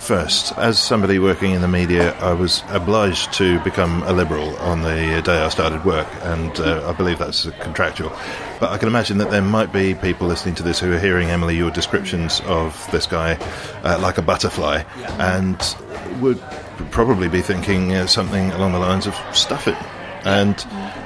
first. 0.00 0.52
As 0.56 0.78
somebody 0.78 1.18
working 1.18 1.52
in 1.52 1.60
the 1.60 1.68
media, 1.68 2.14
I 2.18 2.32
was 2.32 2.62
obliged 2.68 3.32
to 3.34 3.60
become 3.60 4.02
a 4.04 4.12
liberal 4.12 4.56
on 4.56 4.82
the 4.82 5.22
day 5.24 5.42
I 5.42 5.48
started 5.48 5.84
work, 5.84 6.08
and 6.22 6.58
uh, 6.58 6.88
I 6.88 6.92
believe 6.92 7.18
that's 7.18 7.48
contractual. 7.60 8.10
But 8.58 8.70
I 8.70 8.78
can 8.78 8.88
imagine 8.88 9.18
that 9.18 9.30
there 9.30 9.42
might 9.42 9.72
be 9.72 9.94
people 9.94 10.26
listening 10.26 10.54
to 10.56 10.62
this 10.62 10.80
who 10.80 10.92
are 10.92 10.98
hearing, 10.98 11.28
Emily, 11.28 11.56
your 11.56 11.70
descriptions 11.70 12.40
of 12.46 12.90
this 12.90 13.06
guy 13.06 13.34
uh, 13.84 13.98
like 14.00 14.18
a 14.18 14.22
butterfly, 14.22 14.82
and 15.18 15.76
would 16.20 16.40
probably 16.90 17.28
be 17.28 17.42
thinking 17.42 17.94
uh, 17.94 18.06
something 18.06 18.50
along 18.52 18.72
the 18.72 18.78
lines 18.78 19.06
of 19.06 19.14
stuff 19.32 19.68
it. 19.68 19.76
And 20.24 20.56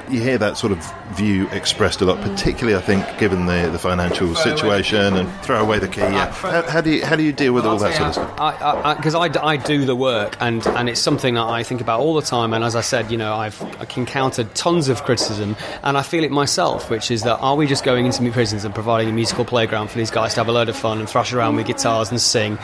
you 0.09 0.21
hear 0.21 0.37
that 0.37 0.57
sort 0.57 0.71
of 0.71 0.79
view 1.13 1.47
expressed 1.49 2.01
a 2.01 2.05
lot, 2.05 2.21
particularly 2.21 2.77
I 2.77 2.81
think 2.81 3.05
given 3.17 3.45
the, 3.45 3.69
the 3.71 3.79
financial 3.79 4.35
situation 4.35 5.15
and 5.15 5.31
throw 5.41 5.61
away 5.61 5.79
the 5.79 5.87
key. 5.87 6.01
Yeah. 6.01 6.31
How, 6.31 6.61
how, 6.63 6.81
do 6.81 6.91
you 6.91 7.05
how 7.05 7.15
do 7.15 7.23
you 7.23 7.31
deal 7.31 7.53
with 7.53 7.65
all 7.65 7.77
that 7.77 7.95
sort 7.95 8.07
of 8.09 8.13
stuff? 8.13 8.97
Because 8.97 9.15
I, 9.15 9.19
I, 9.19 9.27
I, 9.27 9.53
I, 9.53 9.57
do 9.57 9.85
the 9.85 9.95
work 9.95 10.37
and 10.39 10.65
and 10.67 10.89
it's 10.89 10.99
something 10.99 11.35
that 11.35 11.45
I 11.45 11.63
think 11.63 11.81
about 11.81 12.01
all 12.01 12.13
the 12.15 12.21
time. 12.21 12.53
And 12.53 12.63
as 12.63 12.75
I 12.75 12.81
said, 12.81 13.11
you 13.11 13.17
know, 13.17 13.33
I've 13.33 13.59
encountered 13.95 14.53
tons 14.55 14.89
of 14.89 15.03
criticism, 15.03 15.55
and 15.83 15.97
I 15.97 16.01
feel 16.01 16.23
it 16.23 16.31
myself, 16.31 16.89
which 16.89 17.11
is 17.11 17.23
that 17.23 17.37
are 17.37 17.55
we 17.55 17.67
just 17.67 17.83
going 17.83 18.05
into 18.05 18.31
prisons 18.31 18.65
and 18.65 18.73
providing 18.73 19.09
a 19.09 19.13
musical 19.13 19.45
playground 19.45 19.89
for 19.89 19.97
these 19.97 20.11
guys 20.11 20.33
to 20.33 20.39
have 20.41 20.47
a 20.47 20.51
load 20.51 20.69
of 20.69 20.75
fun 20.75 20.99
and 20.99 21.09
thrash 21.09 21.33
around 21.33 21.55
with 21.55 21.67
guitars 21.67 22.09
and 22.09 22.19
sing? 22.19 22.57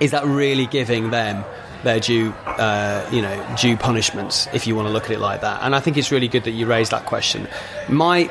Is 0.00 0.12
that 0.12 0.24
really 0.24 0.66
giving 0.66 1.10
them? 1.10 1.44
Their 1.82 2.00
due, 2.00 2.32
uh, 2.46 3.08
you 3.12 3.22
know, 3.22 3.56
due 3.58 3.76
punishments, 3.76 4.48
if 4.52 4.66
you 4.66 4.74
want 4.74 4.88
to 4.88 4.92
look 4.92 5.04
at 5.04 5.10
it 5.10 5.20
like 5.20 5.40
that. 5.40 5.62
And 5.62 5.74
I 5.74 5.80
think 5.80 5.96
it's 5.96 6.10
really 6.10 6.28
good 6.28 6.44
that 6.44 6.52
you 6.52 6.66
raised 6.66 6.92
that 6.92 7.06
question. 7.06 7.48
My 7.88 8.30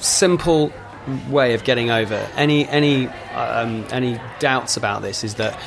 simple 0.00 0.72
way 1.28 1.54
of 1.54 1.64
getting 1.64 1.90
over 1.90 2.28
any 2.36 2.68
any 2.68 3.08
um, 3.34 3.84
any 3.90 4.20
doubts 4.38 4.76
about 4.76 5.02
this 5.02 5.24
is 5.24 5.36
that 5.36 5.58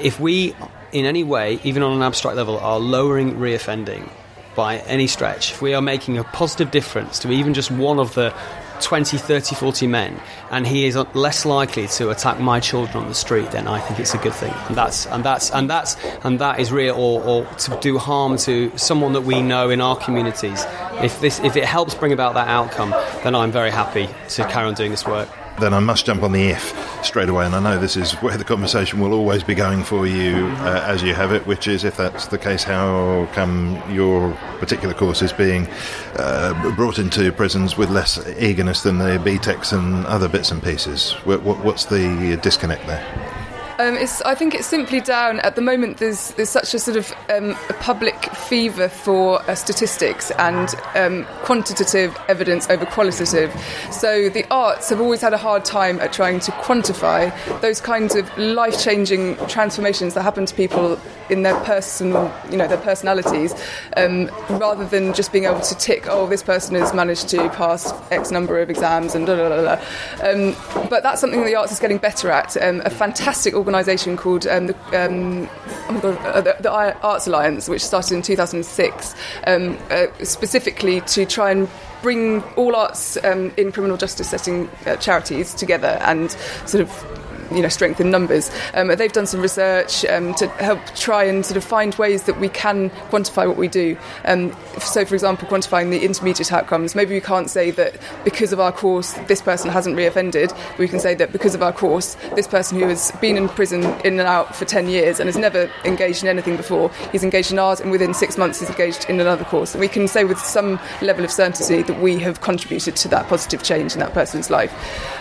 if 0.00 0.20
we, 0.20 0.54
in 0.92 1.04
any 1.04 1.24
way, 1.24 1.60
even 1.64 1.82
on 1.82 1.92
an 1.92 2.02
abstract 2.02 2.36
level, 2.36 2.58
are 2.58 2.78
lowering 2.78 3.34
reoffending 3.34 4.08
by 4.54 4.78
any 4.78 5.06
stretch, 5.06 5.52
if 5.52 5.62
we 5.62 5.74
are 5.74 5.82
making 5.82 6.18
a 6.18 6.24
positive 6.24 6.70
difference 6.70 7.18
to 7.20 7.30
even 7.30 7.54
just 7.54 7.70
one 7.70 7.98
of 7.98 8.14
the 8.14 8.34
20, 8.80 9.16
30, 9.18 9.54
40 9.54 9.86
men, 9.86 10.20
and 10.50 10.66
he 10.66 10.86
is 10.86 10.96
less 11.14 11.44
likely 11.44 11.86
to 11.88 12.10
attack 12.10 12.40
my 12.40 12.60
children 12.60 12.96
on 12.96 13.08
the 13.08 13.14
street, 13.14 13.50
then 13.50 13.66
I 13.66 13.80
think 13.80 14.00
it's 14.00 14.14
a 14.14 14.18
good 14.18 14.34
thing. 14.34 14.52
And 14.68 14.76
that's 14.76 15.06
and 15.06 15.24
that's 15.24 15.50
and 15.50 15.68
that's 15.68 15.96
and 16.24 16.38
that 16.40 16.60
is 16.60 16.72
real, 16.72 16.94
or, 16.94 17.22
or 17.22 17.44
to 17.44 17.78
do 17.80 17.98
harm 17.98 18.36
to 18.38 18.76
someone 18.76 19.12
that 19.12 19.22
we 19.22 19.42
know 19.42 19.70
in 19.70 19.80
our 19.80 19.96
communities. 19.96 20.64
If 21.02 21.20
this 21.20 21.40
if 21.40 21.56
it 21.56 21.64
helps 21.64 21.94
bring 21.94 22.12
about 22.12 22.34
that 22.34 22.48
outcome, 22.48 22.90
then 23.22 23.34
I'm 23.34 23.52
very 23.52 23.70
happy 23.70 24.08
to 24.30 24.44
carry 24.48 24.66
on 24.66 24.74
doing 24.74 24.90
this 24.90 25.06
work 25.06 25.28
then 25.60 25.74
I 25.74 25.80
must 25.80 26.06
jump 26.06 26.22
on 26.22 26.32
the 26.32 26.48
if 26.48 27.04
straight 27.04 27.28
away. 27.28 27.46
And 27.46 27.54
I 27.54 27.60
know 27.60 27.78
this 27.78 27.96
is 27.96 28.12
where 28.14 28.36
the 28.36 28.44
conversation 28.44 29.00
will 29.00 29.12
always 29.12 29.42
be 29.42 29.54
going 29.54 29.82
for 29.82 30.06
you 30.06 30.46
uh, 30.58 30.84
as 30.86 31.02
you 31.02 31.14
have 31.14 31.32
it, 31.32 31.46
which 31.46 31.68
is 31.68 31.84
if 31.84 31.96
that's 31.96 32.26
the 32.28 32.38
case, 32.38 32.62
how 32.62 33.28
come 33.32 33.82
your 33.92 34.32
particular 34.58 34.94
course 34.94 35.22
is 35.22 35.32
being 35.32 35.68
uh, 36.16 36.74
brought 36.76 36.98
into 36.98 37.30
prisons 37.32 37.76
with 37.76 37.90
less 37.90 38.18
eagerness 38.38 38.82
than 38.82 38.98
the 38.98 39.18
BTECs 39.18 39.72
and 39.72 40.06
other 40.06 40.28
bits 40.28 40.50
and 40.50 40.62
pieces? 40.62 41.12
What, 41.24 41.42
what's 41.42 41.84
the 41.86 42.38
disconnect 42.42 42.86
there? 42.86 43.37
Um, 43.80 43.96
I 44.24 44.34
think 44.34 44.56
it's 44.56 44.66
simply 44.66 45.00
down 45.00 45.38
at 45.40 45.54
the 45.54 45.60
moment. 45.62 45.98
There's 45.98 46.32
there's 46.32 46.50
such 46.50 46.74
a 46.74 46.80
sort 46.80 46.96
of 46.96 47.12
um, 47.28 47.56
a 47.68 47.74
public 47.74 48.16
fever 48.34 48.88
for 48.88 49.40
uh, 49.42 49.54
statistics 49.54 50.32
and 50.32 50.74
um, 50.96 51.24
quantitative 51.44 52.18
evidence 52.26 52.68
over 52.68 52.84
qualitative. 52.86 53.54
So 53.92 54.30
the 54.30 54.44
arts 54.50 54.88
have 54.90 55.00
always 55.00 55.20
had 55.20 55.32
a 55.32 55.38
hard 55.38 55.64
time 55.64 56.00
at 56.00 56.12
trying 56.12 56.40
to 56.40 56.50
quantify 56.50 57.32
those 57.60 57.80
kinds 57.80 58.16
of 58.16 58.36
life-changing 58.36 59.36
transformations 59.46 60.14
that 60.14 60.22
happen 60.22 60.44
to 60.46 60.54
people 60.56 60.98
in 61.30 61.42
their 61.42 61.58
personal, 61.60 62.34
you 62.50 62.56
know, 62.56 62.66
their 62.66 62.78
personalities, 62.78 63.54
um, 63.96 64.26
rather 64.48 64.86
than 64.86 65.12
just 65.12 65.30
being 65.30 65.44
able 65.44 65.60
to 65.60 65.74
tick, 65.76 66.06
oh, 66.08 66.26
this 66.26 66.42
person 66.42 66.74
has 66.74 66.94
managed 66.94 67.28
to 67.28 67.48
pass 67.50 67.92
X 68.10 68.30
number 68.30 68.58
of 68.58 68.70
exams 68.70 69.14
and 69.14 69.26
da 69.26 69.36
da 69.36 69.48
da 69.50 69.76
da. 69.76 70.28
Um, 70.28 70.88
but 70.88 71.02
that's 71.02 71.20
something 71.20 71.44
the 71.44 71.54
arts 71.54 71.70
is 71.70 71.78
getting 71.78 71.98
better 71.98 72.30
at. 72.30 72.56
Um, 72.56 72.80
a 72.84 72.90
fantastic 72.90 73.54
organisation 73.68 74.16
called 74.16 74.46
um, 74.46 74.66
the, 74.66 74.74
um, 74.92 75.48
oh 75.90 76.00
God, 76.00 76.18
uh, 76.24 76.40
the, 76.40 76.56
the, 76.60 76.70
Arts 76.70 77.26
Alliance, 77.26 77.68
which 77.68 77.84
started 77.84 78.14
in 78.14 78.22
2006, 78.22 79.14
um, 79.46 79.78
uh, 79.90 80.06
specifically 80.22 81.00
to 81.02 81.26
try 81.26 81.50
and 81.50 81.68
bring 82.02 82.42
all 82.56 82.74
arts 82.74 83.22
um, 83.24 83.52
in 83.56 83.72
criminal 83.72 83.96
justice 83.96 84.30
setting 84.30 84.70
uh, 84.86 84.96
charities 84.96 85.52
together 85.54 85.98
and 86.02 86.30
sort 86.64 86.82
of 86.82 87.27
you 87.50 87.62
know 87.62 87.68
strength 87.68 88.00
in 88.00 88.10
numbers. 88.10 88.50
Um, 88.74 88.88
they've 88.88 89.12
done 89.12 89.26
some 89.26 89.40
research 89.40 90.04
um, 90.06 90.34
to 90.34 90.48
help 90.48 90.80
try 90.94 91.24
and 91.24 91.44
sort 91.44 91.56
of 91.56 91.64
find 91.64 91.94
ways 91.96 92.24
that 92.24 92.38
we 92.40 92.48
can 92.48 92.90
quantify 93.10 93.46
what 93.46 93.56
we 93.56 93.68
do. 93.68 93.96
Um, 94.24 94.54
so, 94.78 95.04
for 95.04 95.14
example, 95.14 95.48
quantifying 95.48 95.90
the 95.90 96.04
intermediate 96.04 96.52
outcomes. 96.52 96.94
Maybe 96.94 97.14
we 97.14 97.20
can't 97.20 97.50
say 97.50 97.70
that 97.72 97.96
because 98.24 98.52
of 98.52 98.60
our 98.60 98.72
course 98.72 99.12
this 99.26 99.42
person 99.42 99.70
hasn't 99.70 99.96
reoffended. 99.96 100.56
We 100.78 100.88
can 100.88 101.00
say 101.00 101.14
that 101.14 101.32
because 101.32 101.54
of 101.54 101.62
our 101.62 101.72
course 101.72 102.16
this 102.34 102.46
person 102.46 102.78
who 102.78 102.88
has 102.88 103.10
been 103.20 103.36
in 103.36 103.48
prison 103.48 103.84
in 104.04 104.18
and 104.18 104.28
out 104.28 104.54
for 104.54 104.64
10 104.64 104.88
years 104.88 105.20
and 105.20 105.28
has 105.28 105.36
never 105.36 105.70
engaged 105.84 106.22
in 106.22 106.28
anything 106.28 106.56
before, 106.56 106.90
he's 107.12 107.24
engaged 107.24 107.52
in 107.52 107.58
ours 107.58 107.80
and 107.80 107.90
within 107.90 108.14
six 108.14 108.36
months 108.38 108.60
he's 108.60 108.70
engaged 108.70 109.08
in 109.08 109.20
another 109.20 109.44
course. 109.44 109.74
And 109.74 109.80
we 109.80 109.88
can 109.88 110.08
say 110.08 110.24
with 110.24 110.38
some 110.38 110.78
level 111.02 111.24
of 111.24 111.30
certainty 111.30 111.82
that 111.82 112.00
we 112.00 112.18
have 112.18 112.40
contributed 112.40 112.96
to 112.96 113.08
that 113.08 113.26
positive 113.28 113.62
change 113.62 113.94
in 113.94 114.00
that 114.00 114.12
person's 114.12 114.50
life. 114.50 114.72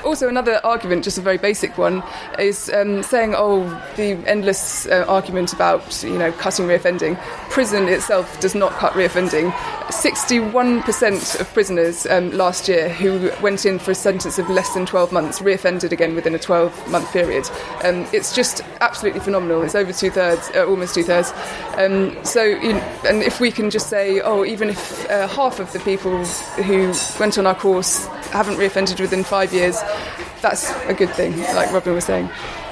Also, 0.05 0.27
another 0.27 0.61
argument, 0.63 1.03
just 1.03 1.17
a 1.17 1.21
very 1.21 1.37
basic 1.37 1.77
one, 1.77 2.03
is 2.39 2.69
um, 2.69 3.03
saying, 3.03 3.33
oh, 3.35 3.63
the 3.95 4.11
endless 4.27 4.85
uh, 4.87 5.05
argument 5.07 5.53
about 5.53 6.03
you 6.03 6.17
know 6.17 6.31
cutting 6.33 6.65
reoffending. 6.67 7.19
Prison 7.49 7.87
itself 7.87 8.39
does 8.39 8.55
not 8.55 8.71
cut 8.73 8.93
reoffending. 8.93 9.51
61% 9.87 11.39
of 11.39 11.53
prisoners 11.53 12.05
um, 12.07 12.31
last 12.31 12.67
year 12.67 12.89
who 12.89 13.31
went 13.41 13.65
in 13.65 13.79
for 13.79 13.91
a 13.91 13.95
sentence 13.95 14.37
of 14.37 14.49
less 14.49 14.73
than 14.73 14.85
12 14.85 15.13
months 15.13 15.39
reoffended 15.39 15.91
again 15.93 16.13
within 16.13 16.35
a 16.35 16.39
12 16.39 16.91
month 16.91 17.09
period. 17.11 17.45
Um, 17.83 18.05
it's 18.11 18.35
just 18.35 18.61
absolutely 18.81 19.21
phenomenal. 19.21 19.61
It's 19.63 19.75
over 19.75 19.93
two 19.93 20.11
thirds, 20.11 20.51
uh, 20.55 20.65
almost 20.65 20.93
two 20.93 21.03
thirds. 21.03 21.31
Um, 21.77 22.17
so, 22.25 22.43
you 22.43 22.73
know, 22.73 22.99
and 23.05 23.23
if 23.23 23.39
we 23.39 23.49
can 23.49 23.69
just 23.69 23.89
say, 23.89 24.19
oh, 24.19 24.43
even 24.43 24.69
if 24.69 25.09
uh, 25.09 25.27
half 25.27 25.59
of 25.59 25.71
the 25.71 25.79
people 25.79 26.25
who 26.25 26.93
went 27.19 27.37
on 27.37 27.47
our 27.47 27.55
course 27.55 28.05
haven't 28.31 28.55
reoffended 28.55 28.99
within 28.99 29.23
five 29.23 29.53
years, 29.53 29.77
that's 30.41 30.71
a 30.85 30.93
good 30.93 31.09
thing, 31.11 31.37
like 31.55 31.71
Robin 31.71 31.93
was 31.93 32.05
saying. 32.05 32.29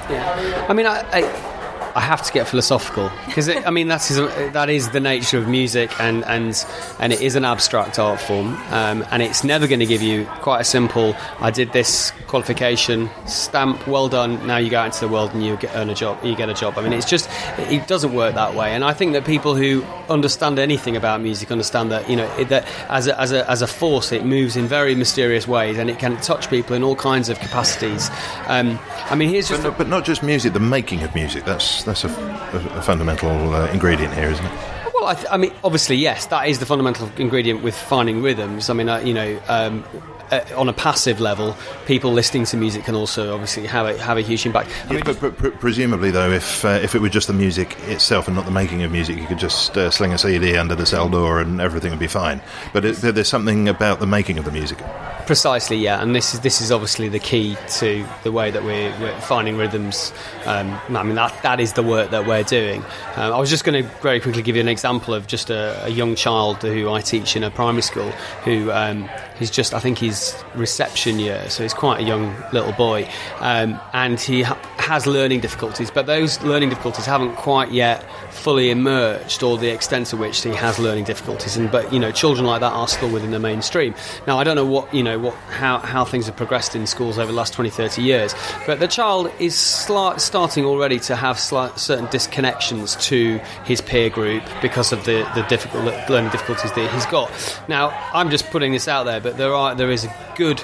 Yeah, 0.08 0.66
I 0.68 0.72
mean, 0.72 0.86
I, 0.86 1.04
I 1.12 1.55
I 1.96 2.00
have 2.00 2.22
to 2.24 2.32
get 2.32 2.46
philosophical. 2.46 3.10
Because 3.24 3.48
I 3.48 3.70
mean 3.70 3.88
that 3.88 4.10
is 4.10 4.18
that 4.52 4.68
is 4.68 4.90
the 4.90 5.00
nature 5.00 5.38
of 5.38 5.48
music 5.48 5.98
and 5.98 6.26
and 6.26 6.62
and 7.00 7.10
it 7.10 7.22
is 7.22 7.36
an 7.36 7.44
abstract 7.46 7.98
art 7.98 8.20
form 8.20 8.48
um, 8.70 9.02
and 9.10 9.22
it's 9.22 9.42
never 9.44 9.66
going 9.66 9.80
to 9.80 9.86
give 9.86 10.02
you 10.02 10.26
quite 10.42 10.60
a 10.60 10.64
simple 10.64 11.16
I 11.40 11.50
did 11.50 11.72
this 11.72 12.12
qualification 12.26 13.08
stamp 13.26 13.86
well 13.86 14.10
done 14.10 14.46
now 14.46 14.58
you 14.58 14.68
go 14.68 14.78
out 14.78 14.86
into 14.86 15.00
the 15.00 15.08
world 15.08 15.32
and 15.32 15.42
you 15.42 15.56
get, 15.56 15.74
earn 15.74 15.88
a 15.88 15.94
job 15.94 16.22
you 16.22 16.36
get 16.36 16.50
a 16.50 16.54
job. 16.54 16.76
I 16.76 16.82
mean 16.82 16.92
it's 16.92 17.08
just 17.08 17.30
it 17.56 17.88
doesn't 17.88 18.12
work 18.12 18.34
that 18.34 18.54
way 18.54 18.74
and 18.74 18.84
I 18.84 18.92
think 18.92 19.14
that 19.14 19.24
people 19.24 19.54
who 19.54 19.82
understand 20.10 20.58
anything 20.58 20.96
about 20.96 21.22
music 21.22 21.50
understand 21.50 21.90
that 21.92 22.10
you 22.10 22.16
know 22.16 22.30
it, 22.36 22.50
that 22.50 22.68
as 22.90 23.06
a, 23.06 23.18
as 23.18 23.32
a 23.32 23.50
as 23.50 23.62
a 23.62 23.66
force 23.66 24.12
it 24.12 24.22
moves 24.26 24.54
in 24.54 24.66
very 24.66 24.94
mysterious 24.94 25.48
ways 25.48 25.78
and 25.78 25.88
it 25.88 25.98
can 25.98 26.18
touch 26.18 26.50
people 26.50 26.76
in 26.76 26.82
all 26.82 26.94
kinds 26.96 27.30
of 27.30 27.38
capacities. 27.38 28.10
Um, 28.48 28.78
I 29.06 29.14
mean 29.14 29.30
here's 29.30 29.48
just 29.48 29.62
but, 29.62 29.70
no, 29.70 29.78
but 29.78 29.88
not 29.88 30.04
just 30.04 30.22
music 30.22 30.52
the 30.52 30.60
making 30.60 31.02
of 31.02 31.14
music 31.14 31.46
that's 31.46 31.85
that's 31.86 32.04
a, 32.04 32.08
a, 32.08 32.78
a 32.78 32.82
fundamental 32.82 33.54
uh, 33.54 33.70
ingredient 33.72 34.12
here, 34.12 34.28
isn't 34.28 34.44
it? 34.44 34.52
Well, 34.94 35.06
I, 35.06 35.14
th- 35.14 35.26
I, 35.30 35.36
mean, 35.36 35.52
obviously, 35.64 35.96
yes, 35.96 36.26
that 36.26 36.48
is 36.48 36.58
the 36.58 36.66
fundamental 36.66 37.10
ingredient 37.16 37.62
with 37.62 37.76
finding 37.76 38.22
rhythms. 38.22 38.68
I 38.70 38.74
mean, 38.74 38.88
uh, 38.88 38.98
you 38.98 39.14
know, 39.14 39.40
um, 39.48 39.84
uh, 40.30 40.40
on 40.56 40.68
a 40.68 40.72
passive 40.72 41.20
level, 41.20 41.56
people 41.86 42.12
listening 42.12 42.44
to 42.46 42.56
music 42.56 42.84
can 42.84 42.94
also 42.94 43.32
obviously 43.32 43.66
have 43.66 43.86
a, 43.86 43.98
have 43.98 44.16
a 44.16 44.22
huge 44.22 44.44
impact. 44.46 44.70
I 44.88 44.94
mean, 44.94 45.02
but, 45.04 45.20
but, 45.20 45.38
but, 45.38 45.60
presumably, 45.60 46.10
though, 46.10 46.30
if 46.30 46.64
uh, 46.64 46.80
if 46.82 46.94
it 46.94 47.00
were 47.00 47.08
just 47.08 47.28
the 47.28 47.34
music 47.34 47.76
itself 47.82 48.26
and 48.26 48.36
not 48.36 48.44
the 48.44 48.50
making 48.50 48.82
of 48.82 48.90
music, 48.90 49.16
you 49.18 49.26
could 49.26 49.38
just 49.38 49.76
uh, 49.76 49.90
sling 49.90 50.12
a 50.12 50.18
CD 50.18 50.56
under 50.56 50.74
the 50.74 50.86
cell 50.86 51.08
door 51.08 51.40
and 51.40 51.60
everything 51.60 51.90
would 51.90 52.00
be 52.00 52.06
fine. 52.06 52.40
But 52.72 52.84
it, 52.84 52.96
there's 52.96 53.28
something 53.28 53.68
about 53.68 54.00
the 54.00 54.06
making 54.06 54.38
of 54.38 54.44
the 54.44 54.52
music. 54.52 54.78
Precisely, 55.26 55.76
yeah, 55.76 56.00
and 56.00 56.14
this 56.14 56.34
is 56.34 56.40
this 56.40 56.60
is 56.60 56.70
obviously 56.70 57.08
the 57.08 57.18
key 57.18 57.56
to 57.78 58.06
the 58.22 58.30
way 58.30 58.52
that 58.52 58.62
we're, 58.62 58.96
we're 59.00 59.20
finding 59.22 59.56
rhythms. 59.56 60.12
Um, 60.44 60.70
I 60.90 61.02
mean, 61.02 61.16
that 61.16 61.42
that 61.42 61.58
is 61.58 61.72
the 61.72 61.82
work 61.82 62.10
that 62.10 62.28
we're 62.28 62.44
doing. 62.44 62.84
Um, 63.16 63.32
I 63.32 63.38
was 63.40 63.50
just 63.50 63.64
going 63.64 63.82
to 63.82 63.90
very 64.02 64.20
quickly 64.20 64.40
give 64.40 64.54
you 64.54 64.60
an 64.60 64.68
example 64.68 65.14
of 65.14 65.26
just 65.26 65.50
a, 65.50 65.84
a, 65.84 65.88
young 65.88 66.14
child 66.14 66.62
who 66.62 66.92
I 66.92 67.00
teach 67.00 67.34
in 67.34 67.42
a 67.42 67.50
primary 67.50 67.82
school 67.82 68.08
who 68.44 68.70
um, 68.70 69.10
he's 69.36 69.50
just 69.50 69.74
I 69.74 69.80
think 69.80 69.98
he's 69.98 70.32
reception 70.54 71.18
year, 71.18 71.50
so 71.50 71.64
he's 71.64 71.74
quite 71.74 72.02
a 72.02 72.04
young 72.04 72.32
little 72.52 72.72
boy, 72.72 73.10
um, 73.40 73.80
and 73.92 74.20
he 74.20 74.42
ha- 74.42 74.58
has 74.78 75.08
learning 75.08 75.40
difficulties, 75.40 75.90
but 75.90 76.06
those 76.06 76.40
learning 76.42 76.68
difficulties 76.68 77.04
haven't 77.04 77.34
quite 77.34 77.72
yet 77.72 78.04
fully 78.30 78.70
emerged, 78.70 79.42
or 79.42 79.58
the 79.58 79.70
extent 79.70 80.06
to 80.08 80.16
which 80.16 80.40
he 80.42 80.50
has 80.50 80.78
learning 80.78 81.02
difficulties. 81.02 81.56
And 81.56 81.68
but 81.68 81.92
you 81.92 81.98
know, 81.98 82.12
children 82.12 82.46
like 82.46 82.60
that 82.60 82.72
are 82.72 82.86
still 82.86 83.10
within 83.10 83.32
the 83.32 83.40
mainstream. 83.40 83.92
Now, 84.28 84.38
I 84.38 84.44
don't 84.44 84.54
know 84.54 84.64
what 84.64 84.94
you 84.94 85.02
know 85.02 85.15
what 85.18 85.34
how 85.50 85.78
how 85.78 86.04
things 86.04 86.26
have 86.26 86.36
progressed 86.36 86.74
in 86.74 86.86
schools 86.86 87.18
over 87.18 87.30
the 87.30 87.36
last 87.36 87.52
20, 87.52 87.70
30 87.70 88.02
years, 88.02 88.34
but 88.66 88.80
the 88.80 88.88
child 88.88 89.30
is 89.38 89.54
sli- 89.54 90.18
starting 90.20 90.64
already 90.64 90.98
to 91.00 91.16
have 91.16 91.36
sli- 91.36 91.76
certain 91.78 92.06
disconnections 92.06 93.00
to 93.02 93.38
his 93.64 93.80
peer 93.80 94.10
group 94.10 94.42
because 94.62 94.92
of 94.92 95.04
the 95.04 95.28
the 95.34 95.42
difficult 95.48 95.84
learning 96.08 96.30
difficulties 96.30 96.72
that 96.72 96.90
he's 96.92 97.06
got. 97.06 97.30
Now, 97.68 97.90
I'm 98.12 98.30
just 98.30 98.50
putting 98.50 98.72
this 98.72 98.88
out 98.88 99.04
there, 99.04 99.20
but 99.20 99.36
there 99.36 99.54
are 99.54 99.74
there 99.74 99.90
is 99.90 100.04
a 100.04 100.14
good 100.36 100.62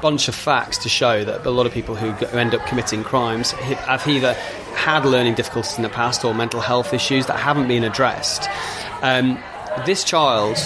bunch 0.00 0.28
of 0.28 0.34
facts 0.34 0.78
to 0.78 0.88
show 0.88 1.24
that 1.24 1.44
a 1.44 1.50
lot 1.50 1.66
of 1.66 1.72
people 1.72 1.96
who 1.96 2.12
end 2.36 2.54
up 2.54 2.64
committing 2.66 3.02
crimes 3.02 3.50
have 3.52 4.06
either 4.06 4.34
had 4.74 5.04
learning 5.04 5.34
difficulties 5.34 5.76
in 5.76 5.82
the 5.82 5.88
past 5.88 6.24
or 6.24 6.34
mental 6.34 6.60
health 6.60 6.94
issues 6.94 7.26
that 7.26 7.38
haven't 7.38 7.68
been 7.68 7.84
addressed. 7.84 8.48
Um, 9.02 9.38
this 9.84 10.04
child 10.04 10.56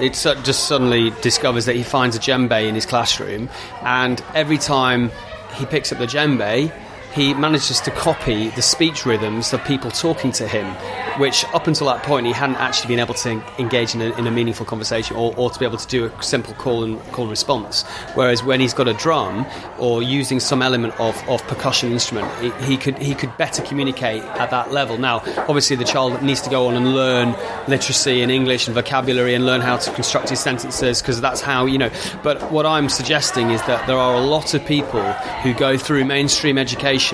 it 0.00 0.12
just 0.12 0.68
suddenly 0.68 1.10
discovers 1.22 1.64
that 1.66 1.76
he 1.76 1.82
finds 1.82 2.16
a 2.16 2.18
djembe 2.18 2.68
in 2.68 2.74
his 2.74 2.86
classroom, 2.86 3.48
and 3.82 4.22
every 4.34 4.58
time 4.58 5.10
he 5.54 5.64
picks 5.66 5.92
up 5.92 5.98
the 5.98 6.06
djembe, 6.06 6.72
he 7.16 7.32
manages 7.32 7.80
to 7.80 7.90
copy 7.90 8.50
the 8.50 8.60
speech 8.62 9.06
rhythms 9.06 9.54
of 9.54 9.64
people 9.64 9.90
talking 9.90 10.30
to 10.30 10.46
him 10.46 10.66
which 11.18 11.46
up 11.54 11.66
until 11.66 11.86
that 11.86 12.02
point 12.02 12.26
he 12.26 12.32
hadn't 12.32 12.56
actually 12.56 12.88
been 12.88 12.98
able 12.98 13.14
to 13.14 13.42
engage 13.58 13.94
in 13.94 14.02
a, 14.02 14.16
in 14.18 14.26
a 14.26 14.30
meaningful 14.30 14.66
conversation 14.66 15.16
or, 15.16 15.34
or 15.36 15.50
to 15.50 15.58
be 15.58 15.64
able 15.64 15.78
to 15.78 15.88
do 15.88 16.04
a 16.06 16.22
simple 16.22 16.52
call 16.54 16.84
and 16.84 17.00
call 17.12 17.24
and 17.24 17.30
response. 17.30 17.84
Whereas 18.14 18.44
when 18.44 18.60
he's 18.60 18.74
got 18.74 18.88
a 18.88 18.94
drum 18.94 19.46
or 19.78 20.02
using 20.02 20.40
some 20.40 20.62
element 20.62 20.98
of, 21.00 21.16
of 21.28 21.42
percussion 21.44 21.90
instrument, 21.90 22.30
he, 22.40 22.50
he 22.66 22.76
could 22.76 22.98
he 22.98 23.14
could 23.14 23.34
better 23.36 23.62
communicate 23.62 24.22
at 24.22 24.50
that 24.50 24.72
level. 24.72 24.98
Now, 24.98 25.22
obviously, 25.48 25.76
the 25.76 25.84
child 25.84 26.22
needs 26.22 26.42
to 26.42 26.50
go 26.50 26.68
on 26.68 26.74
and 26.74 26.94
learn 26.94 27.34
literacy 27.66 28.20
and 28.20 28.30
English 28.30 28.66
and 28.68 28.74
vocabulary 28.74 29.34
and 29.34 29.46
learn 29.46 29.60
how 29.60 29.78
to 29.78 29.92
construct 29.92 30.28
his 30.28 30.40
sentences 30.40 31.00
because 31.00 31.20
that's 31.20 31.40
how 31.40 31.66
you 31.66 31.78
know. 31.78 31.90
But 32.22 32.50
what 32.52 32.66
I'm 32.66 32.88
suggesting 32.88 33.50
is 33.50 33.62
that 33.62 33.86
there 33.86 33.96
are 33.96 34.14
a 34.14 34.20
lot 34.20 34.54
of 34.54 34.64
people 34.66 35.02
who 35.42 35.54
go 35.54 35.78
through 35.78 36.04
mainstream 36.04 36.58
education 36.58 37.05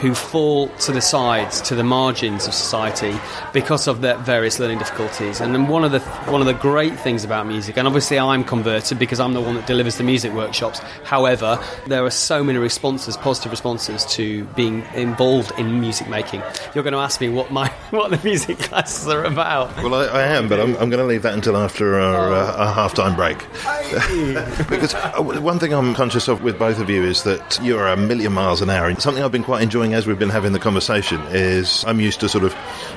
who 0.00 0.14
fall 0.14 0.68
to 0.68 0.92
the 0.92 1.00
sides, 1.00 1.60
to 1.62 1.74
the 1.74 1.82
margins 1.82 2.46
of 2.46 2.54
society 2.54 3.14
because 3.52 3.88
of 3.88 4.00
their 4.00 4.16
various 4.18 4.58
learning 4.58 4.78
difficulties. 4.78 5.40
And 5.40 5.54
then 5.54 5.66
one 5.66 5.84
of 5.84 5.92
the 5.92 6.00
one 6.30 6.40
of 6.40 6.46
the 6.46 6.54
great 6.54 6.98
things 6.98 7.24
about 7.24 7.46
music, 7.46 7.76
and 7.76 7.86
obviously 7.86 8.18
I'm 8.18 8.44
converted 8.44 8.98
because 8.98 9.20
I'm 9.20 9.34
the 9.34 9.40
one 9.40 9.54
that 9.54 9.66
delivers 9.66 9.96
the 9.96 10.04
music 10.04 10.32
workshops. 10.32 10.78
However, 11.04 11.58
there 11.86 12.04
are 12.04 12.10
so 12.10 12.44
many 12.44 12.58
responses, 12.58 13.16
positive 13.16 13.50
responses 13.50 14.04
to 14.06 14.44
being 14.56 14.84
involved 14.94 15.52
in 15.58 15.80
music 15.80 16.08
making. 16.08 16.42
You're 16.74 16.84
going 16.84 16.92
to 16.92 17.00
ask 17.00 17.20
me 17.20 17.28
what 17.28 17.50
my 17.50 17.68
what 17.90 18.10
the 18.10 18.20
music 18.22 18.58
classes 18.58 19.08
are 19.08 19.24
about. 19.24 19.74
Well, 19.76 19.94
I, 19.94 20.06
I 20.06 20.22
am, 20.22 20.48
but 20.48 20.60
I'm, 20.60 20.76
I'm 20.76 20.90
going 20.90 21.02
to 21.02 21.04
leave 21.04 21.22
that 21.22 21.34
until 21.34 21.56
after 21.56 21.98
our, 21.98 22.32
uh, 22.32 22.56
our 22.56 22.72
half-time 22.72 23.16
break. 23.16 23.38
because 24.68 24.94
uh, 24.94 25.22
one 25.22 25.58
thing 25.58 25.72
I'm 25.72 25.94
conscious 25.94 26.28
of 26.28 26.42
with 26.42 26.58
both 26.58 26.78
of 26.78 26.88
you 26.88 27.02
is 27.02 27.24
that 27.24 27.58
you're 27.62 27.86
a 27.86 27.96
million 27.96 28.32
miles 28.32 28.62
an 28.62 28.70
hour. 28.70 28.88
And 28.88 29.00
something 29.00 29.22
I've 29.22 29.32
been 29.32 29.44
quite 29.44 29.62
enjoying 29.62 29.94
as 29.94 30.06
we've 30.06 30.18
been 30.18 30.30
having 30.30 30.52
the 30.52 30.58
conversation 30.58 31.20
is 31.30 31.84
I'm 31.86 32.00
used 32.00 32.20
to 32.20 32.28
sort 32.28 32.44
of 32.44 32.54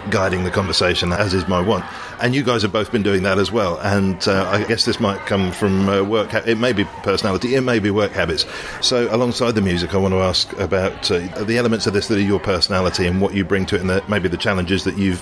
guiding 0.09 0.43
the 0.43 0.51
conversation, 0.51 1.11
as 1.11 1.33
is 1.33 1.47
my 1.47 1.61
want. 1.61 1.83
And 2.21 2.33
you 2.33 2.43
guys 2.43 2.61
have 2.61 2.71
both 2.71 2.91
been 2.91 3.03
doing 3.03 3.23
that 3.23 3.37
as 3.37 3.51
well. 3.51 3.79
And 3.81 4.25
uh, 4.27 4.49
I 4.49 4.63
guess 4.63 4.85
this 4.85 4.99
might 4.99 5.19
come 5.25 5.51
from 5.51 5.89
uh, 5.89 6.03
work. 6.03 6.31
Ha- 6.31 6.43
it 6.45 6.57
may 6.57 6.73
be 6.73 6.85
personality. 7.03 7.55
It 7.55 7.61
may 7.61 7.79
be 7.79 7.91
work 7.91 8.11
habits. 8.11 8.45
So, 8.81 9.13
alongside 9.13 9.51
the 9.51 9.61
music, 9.61 9.93
I 9.93 9.97
want 9.97 10.13
to 10.13 10.19
ask 10.19 10.51
about 10.53 11.09
uh, 11.11 11.43
the 11.43 11.57
elements 11.57 11.87
of 11.87 11.93
this 11.93 12.07
that 12.07 12.17
are 12.17 12.21
your 12.21 12.39
personality 12.39 13.07
and 13.07 13.21
what 13.21 13.33
you 13.33 13.43
bring 13.43 13.65
to 13.67 13.75
it, 13.75 13.81
and 13.81 13.89
the, 13.89 14.03
maybe 14.07 14.27
the 14.29 14.37
challenges 14.37 14.83
that 14.83 14.97
you've 14.97 15.21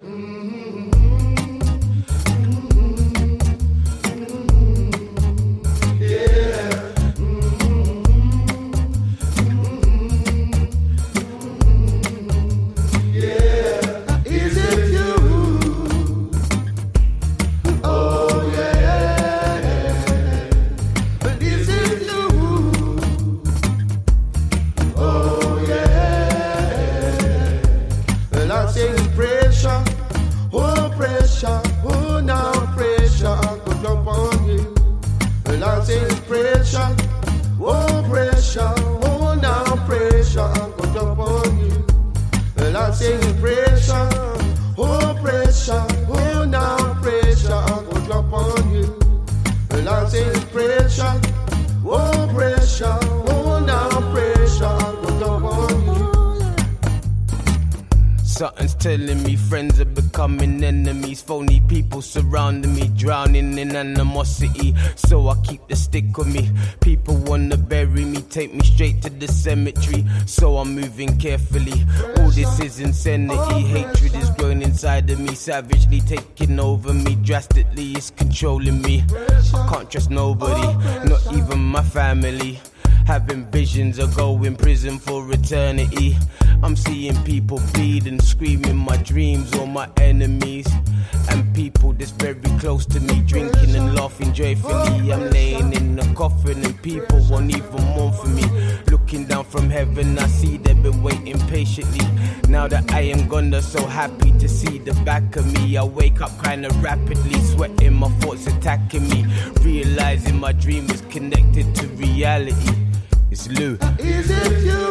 Is 0.00 0.73
Saying 42.94 43.40
pressure, 43.40 44.08
oh 44.78 45.18
pressure, 45.20 45.84
oh 46.08 46.44
now 46.48 46.94
pressure, 47.02 47.52
I 47.52 47.82
go 47.90 48.00
drop 48.06 48.32
on 48.32 48.72
you. 48.72 48.98
I'm 49.70 50.08
saying 50.08 50.40
pressure, 50.52 51.20
oh 51.84 52.30
pressure, 52.32 52.63
Something's 58.44 58.74
telling 58.74 59.22
me 59.22 59.36
friends 59.36 59.80
are 59.80 59.86
becoming 59.86 60.62
enemies. 60.62 61.22
Phony 61.22 61.60
people 61.60 62.02
surrounding 62.02 62.74
me, 62.74 62.88
drowning 62.94 63.56
in 63.56 63.74
animosity. 63.74 64.74
So 64.96 65.30
I 65.30 65.36
keep 65.40 65.66
the 65.66 65.74
stick 65.74 66.14
with 66.18 66.26
me. 66.26 66.50
People 66.80 67.16
wanna 67.24 67.56
bury 67.56 68.04
me, 68.04 68.20
take 68.20 68.52
me 68.52 68.62
straight 68.62 69.00
to 69.00 69.08
the 69.08 69.28
cemetery. 69.28 70.04
So 70.26 70.58
I'm 70.58 70.74
moving 70.74 71.16
carefully. 71.16 71.86
All 72.18 72.28
this 72.28 72.60
is 72.60 72.80
insanity. 72.80 73.62
Hatred 73.62 74.14
is 74.14 74.28
growing 74.36 74.60
inside 74.60 75.08
of 75.08 75.20
me, 75.20 75.34
savagely 75.34 76.02
taking 76.02 76.60
over 76.60 76.92
me. 76.92 77.14
Drastically, 77.14 77.92
it's 77.92 78.10
controlling 78.10 78.82
me. 78.82 79.04
I 79.54 79.68
can't 79.72 79.90
trust 79.90 80.10
nobody, 80.10 80.66
not 81.08 81.22
even 81.32 81.60
my 81.60 81.82
family. 81.82 82.60
Having 83.06 83.46
visions 83.46 83.98
of 83.98 84.16
going 84.16 84.56
prison 84.56 84.98
for 84.98 85.30
eternity. 85.30 86.16
I'm 86.62 86.74
seeing 86.74 87.14
people 87.24 87.60
bleed 87.74 88.06
and 88.06 88.22
screaming 88.22 88.76
my 88.76 88.96
dreams 88.96 89.54
or 89.56 89.66
my 89.66 89.88
enemies. 89.98 90.66
And 91.28 91.54
people 91.54 91.92
that's 91.92 92.12
very 92.12 92.40
close 92.58 92.86
to 92.86 93.00
me 93.00 93.20
drinking 93.26 93.76
and 93.76 93.94
laughing 93.94 94.32
joyfully. 94.32 95.12
I'm 95.12 95.30
laying 95.30 95.72
in 95.74 95.98
a 95.98 96.14
coffin 96.14 96.64
and 96.64 96.82
people 96.82 97.20
won't 97.28 97.54
even 97.54 97.82
mourn 97.94 98.12
for 98.14 98.28
me. 98.28 98.44
Looking 98.90 99.26
down 99.26 99.44
from 99.44 99.68
heaven, 99.68 100.18
I 100.18 100.26
see 100.26 100.56
they've 100.56 100.82
been 100.82 101.02
waiting 101.02 101.38
patiently. 101.48 102.06
Now 102.48 102.68
that 102.68 102.90
I 102.90 103.00
am 103.02 103.28
gone, 103.28 103.50
they're 103.50 103.60
so 103.60 103.84
happy 103.86 104.32
to 104.38 104.48
see 104.48 104.78
the 104.78 104.94
back 105.04 105.36
of 105.36 105.46
me. 105.52 105.76
I 105.76 105.84
wake 105.84 106.22
up 106.22 106.32
kinda 106.42 106.70
rapidly, 106.80 107.38
sweating, 107.52 107.94
my 107.94 108.08
thoughts 108.20 108.46
attacking 108.46 109.08
me. 109.10 109.26
Realizing 109.60 110.40
my 110.40 110.52
dream 110.52 110.90
is 110.90 111.02
connected 111.02 111.74
to 111.76 111.86
reality. 111.88 112.72
It's 113.34 113.48
Lou. 113.48 113.76
Is 113.98 114.30
it 114.30 114.62
you? 114.62 114.86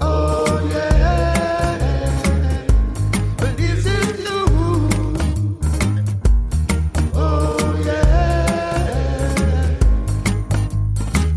Oh 0.00 0.68
yeah. 0.72 1.78
But 3.36 3.60
is 3.60 3.86
it 3.86 4.18
you? 4.18 4.40
Oh 7.14 7.82
yeah. 7.86 9.78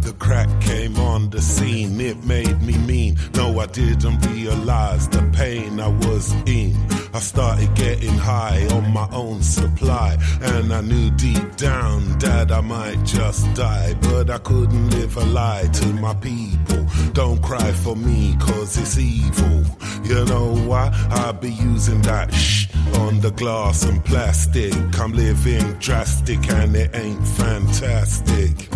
The 0.01 0.13
crack 0.17 0.49
came 0.60 0.97
on 0.97 1.30
the 1.30 1.39
scene, 1.39 2.01
it 2.01 2.23
made 2.25 2.63
me 2.63 2.80
mean. 2.80 3.19
No, 3.36 3.60
I 3.60 3.67
didn't 3.67 4.25
realize 4.25 5.08
the 5.08 5.21
pain 5.34 5.80
I 5.80 5.88
was 5.88 6.34
in. 6.47 6.75
I 7.13 7.19
started 7.19 7.74
getting 7.76 8.17
high 8.17 8.65
on 8.67 8.93
my 8.93 9.08
own 9.12 9.41
supply, 9.41 10.17
and 10.41 10.74
I 10.74 10.82
knew 10.82 11.12
deep 11.12 11.58
down 11.58 12.17
that 12.19 12.52
I 12.52 12.62
might 12.62 13.04
just 13.04 13.54
die. 13.54 13.95
But 14.02 14.30
I 14.30 14.38
couldn't 14.38 14.89
live 14.91 15.17
a 15.17 15.26
lie 15.26 15.67
to 15.74 15.86
my 15.88 16.13
people. 16.15 16.86
Don't 17.12 17.41
cry 17.43 17.71
for 17.71 17.95
me, 17.95 18.38
cause 18.39 18.78
it's 18.78 18.97
evil. 18.97 19.65
You 20.04 20.24
know 20.26 20.56
why? 20.65 20.89
I 21.12 21.34
be 21.34 21.52
using 21.52 22.02
that 22.04 22.34
shh 22.34 22.67
on 23.00 23.19
the 23.19 23.32
glass 23.32 23.84
and 23.84 24.04
plastic. 24.06 24.74
I'm 24.97 25.12
living 25.12 25.74
drastic, 25.80 26.50
and 26.50 26.76
it 26.76 26.95
ain't 26.95 27.28
fantastic. 27.28 28.69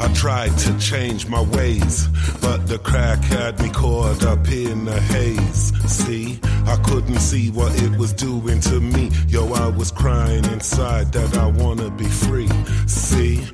I 0.00 0.12
tried 0.14 0.56
to 0.58 0.78
change 0.78 1.26
my 1.28 1.42
ways, 1.42 2.08
but 2.40 2.66
the 2.66 2.78
crack 2.78 3.22
had 3.22 3.60
me 3.60 3.68
caught 3.68 4.24
up 4.24 4.48
in 4.48 4.88
a 4.88 4.98
haze. 4.98 5.72
See, 5.86 6.40
I 6.66 6.76
couldn't 6.84 7.20
see 7.20 7.50
what 7.50 7.72
it 7.82 7.96
was 7.98 8.12
doing 8.12 8.60
to 8.62 8.80
me. 8.80 9.10
Yo, 9.28 9.52
I 9.52 9.68
was 9.68 9.90
crying 9.90 10.44
inside 10.46 11.12
that 11.12 11.36
I 11.36 11.46
wanna 11.46 11.90
be 11.90 12.06
free. 12.06 12.48
See, 12.86 13.44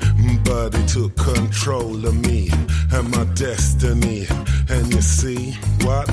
but 0.45 0.75
it 0.75 0.89
took 0.89 1.17
control 1.17 2.07
of 2.07 2.15
me 2.27 2.51
and 2.93 3.11
my 3.11 3.25
destiny. 3.35 4.27
And 4.69 4.95
you 4.95 5.01
see 5.01 5.53
what? 5.83 6.07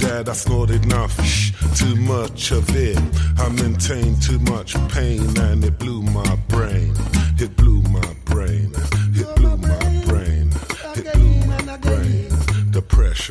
That 0.00 0.28
I 0.28 0.32
snorted 0.32 0.84
enough, 0.84 1.12
shh, 1.24 1.52
too 1.76 1.96
much 1.96 2.52
of 2.52 2.64
it. 2.76 2.98
I 3.38 3.48
maintained 3.48 4.22
too 4.22 4.38
much 4.40 4.74
pain 4.88 5.36
and 5.38 5.64
it 5.64 5.78
blew 5.78 6.02
my 6.02 6.36
brain. 6.48 6.94
It 7.38 7.56
blew 7.56 7.77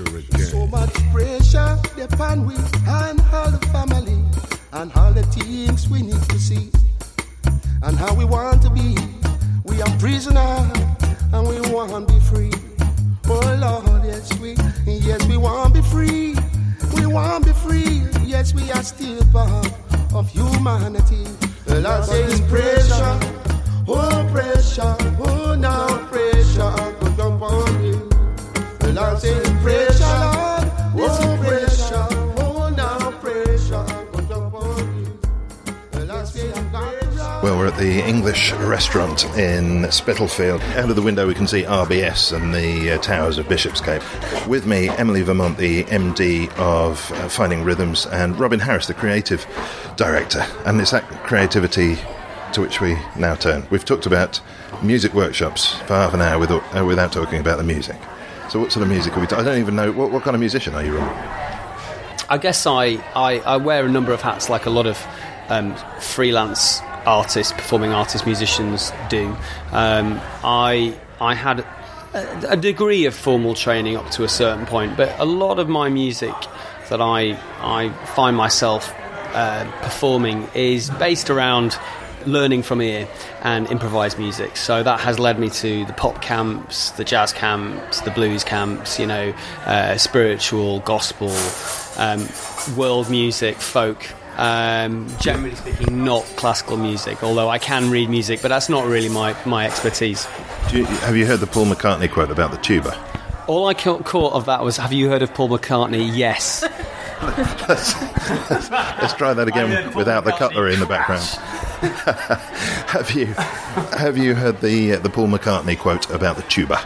pressure 0.04 0.18
again. 0.18 0.46
So 0.46 0.68
much 0.68 0.94
pressure 1.12 1.80
upon 2.02 2.46
we 2.46 2.56
and 2.88 3.22
all 3.34 3.52
the 3.52 3.60
family 3.72 4.24
and 4.74 4.92
all 4.96 5.12
the 5.12 5.24
things 5.24 5.90
we 5.90 6.02
need 6.02 6.22
to 6.30 6.40
see 6.40 6.72
and 7.84 7.98
how 7.98 8.14
we 8.16 8.26
want 8.26 8.62
to 8.64 8.70
be. 8.70 8.98
We 9.64 9.82
are 9.82 9.98
prisoner 9.98 10.40
and 11.34 11.48
we 11.48 11.60
want 11.72 12.08
to 12.08 12.14
be 12.14 12.20
free. 12.20 12.52
Oh 13.28 13.58
Lord, 13.60 14.06
yes 14.06 14.38
we, 14.40 14.56
yes 14.86 15.26
we 15.28 15.38
want 15.38 15.76
to 15.76 15.82
be 15.82 15.88
free. 15.88 16.36
We 16.94 17.06
want 17.06 17.46
to 17.46 17.54
be 17.54 17.60
free. 17.60 18.04
Yes, 18.26 18.54
we 18.54 18.72
are 18.72 18.84
still 18.84 19.24
part 19.32 19.72
of 20.14 20.30
humanity. 20.30 21.24
Lord 21.68 22.06
says 22.06 22.42
pressure, 22.42 23.20
oh 23.88 24.30
pressure, 24.32 24.96
oh 25.20 25.56
now 25.56 25.88
pressure 26.08 26.96
could 27.00 27.18
jump 27.18 27.42
on 27.42 27.84
you. 27.84 28.07
Oh 29.00 29.04
oh. 29.04 29.14
Well, 37.44 37.60
we're 37.60 37.68
at 37.68 37.78
the 37.78 38.04
English 38.08 38.54
restaurant 38.54 39.24
in 39.38 39.92
Spitalfield. 39.92 40.62
Out 40.62 40.90
of 40.90 40.96
the 40.96 41.04
window, 41.04 41.28
we 41.28 41.36
can 41.36 41.46
see 41.46 41.62
RBS 41.62 42.36
and 42.36 42.56
the 42.56 42.94
uh, 42.94 42.98
towers 42.98 43.38
of 43.38 43.48
Bishopsgate. 43.48 44.02
With 44.48 44.66
me, 44.66 44.90
Emily 44.90 45.22
Vermont, 45.22 45.60
the 45.60 45.84
MD 45.84 46.52
of 46.58 47.12
uh, 47.12 47.30
Finding 47.30 47.64
Rhythms, 47.64 48.08
and 48.08 48.40
Robin 48.40 48.60
Harris, 48.60 48.88
the 48.88 48.96
creative 48.96 49.46
director. 49.96 50.44
And 50.66 50.82
it's 50.82 50.90
that 50.90 51.04
creativity 51.24 52.00
to 52.54 52.62
which 52.62 52.82
we 52.82 52.98
now 53.16 53.36
turn. 53.36 53.68
We've 53.70 53.86
talked 53.86 54.08
about 54.08 54.42
music 54.82 55.14
workshops 55.14 55.76
for 55.82 55.94
half 55.94 56.16
an 56.16 56.22
hour 56.22 56.40
without, 56.40 56.64
uh, 56.76 56.84
without 56.84 57.12
talking 57.12 57.40
about 57.40 57.60
the 57.60 57.64
music. 57.64 57.98
So, 58.50 58.62
what 58.62 58.72
sort 58.72 58.84
of 58.84 58.90
music 58.90 59.16
are 59.18 59.20
we? 59.20 59.28
T- 59.28 59.36
I 59.36 59.44
don't 59.44 59.60
even 59.60 59.76
know 59.76 59.92
what, 59.92 60.12
what 60.12 60.24
kind 60.24 60.36
of 60.36 60.40
musician 60.40 60.74
are 60.74 60.84
you? 60.84 60.98
I 62.30 62.38
guess 62.38 62.66
I, 62.66 63.02
I, 63.16 63.40
I 63.40 63.58
wear 63.58 63.86
a 63.86 63.90
number 63.90 64.14
of 64.14 64.22
hats 64.22 64.50
like 64.50 64.66
a 64.66 64.70
lot 64.70 64.88
of 64.88 65.06
um, 65.50 65.76
freelance 66.00 66.82
artists, 67.06 67.54
performing 67.54 67.92
artists, 67.92 68.26
musicians 68.26 68.92
do. 69.10 69.36
Um, 69.72 70.20
I, 70.44 70.98
I 71.20 71.34
had 71.34 71.60
a, 72.14 72.52
a 72.52 72.58
degree 72.58 73.06
of 73.06 73.14
formal 73.14 73.54
training 73.54 73.98
up 73.98 74.10
to 74.12 74.24
a 74.24 74.30
certain 74.30 74.66
point, 74.66 74.98
but 74.98 75.18
a 75.20 75.26
lot 75.26 75.60
of 75.60 75.68
my 75.68 75.90
music 75.90 76.36
that 76.90 77.02
I, 77.02 77.38
I 77.60 77.90
find 78.08 78.36
myself 78.36 78.94
uh, 79.34 79.70
performing 79.82 80.48
is 80.54 80.90
based 80.92 81.30
around 81.30 81.78
learning 82.28 82.64
from 82.64 82.82
ear 82.82 83.08
and 83.42 83.70
improvised 83.72 84.20
music. 84.20 84.58
So 84.58 84.84
that 84.84 85.00
has 85.00 85.18
led 85.20 85.40
me 85.40 85.50
to 85.50 85.86
the 85.86 85.94
pop 85.94 86.22
camps, 86.22 86.92
the 86.92 87.04
jazz 87.04 87.34
camps, 87.34 88.02
the 88.02 88.12
blues 88.12 88.44
camps, 88.44 89.00
you 89.00 89.08
know, 89.08 89.34
uh, 89.66 89.98
spiritual, 89.98 90.82
gospel, 90.82 91.32
um, 91.98 92.28
world 92.78 93.10
music, 93.10 93.56
folk. 93.58 94.06
Um, 94.38 95.08
generally 95.20 95.56
speaking, 95.56 96.06
not 96.06 96.24
classical 96.36 96.78
music, 96.78 97.24
although 97.24 97.50
I 97.50 97.58
can 97.58 97.90
read 97.90 98.08
music, 98.08 98.40
but 98.44 98.50
that's 98.50 98.70
not 98.70 98.86
really 98.86 99.10
my, 99.10 99.36
my 99.48 99.66
expertise. 99.66 100.28
Do 100.70 100.78
you, 100.78 100.86
have 100.86 101.18
you 101.18 101.26
heard 101.26 101.40
the 101.40 101.48
Paul 101.48 101.66
McCartney 101.66 102.12
quote 102.12 102.30
about 102.30 102.52
the 102.52 102.58
tuba? 102.58 102.96
All 103.48 103.66
I 103.66 103.74
ca- 103.74 103.98
caught 104.04 104.34
of 104.34 104.46
that 104.46 104.64
was, 104.64 104.78
have 104.78 104.94
you 104.94 105.10
heard 105.10 105.24
of 105.24 105.34
Paul 105.34 105.50
McCartney? 105.50 106.16
Yes. 106.16 106.62
Let's 107.22 109.14
try 109.14 109.34
that 109.34 109.48
again 109.48 109.96
without 109.96 110.24
the 110.24 110.34
cutlery 110.34 110.76
in 110.76 110.80
the 110.80 110.86
background. 110.86 111.24
have 112.88 113.12
you 113.12 113.28
have 113.98 114.18
you 114.18 114.34
heard 114.34 114.62
the 114.62 114.94
uh, 114.94 115.00
the 115.00 115.10
Paul 115.10 115.28
McCartney 115.28 115.78
quote 115.78 116.10
about 116.10 116.36
the 116.36 116.42
tuba? 116.44 116.80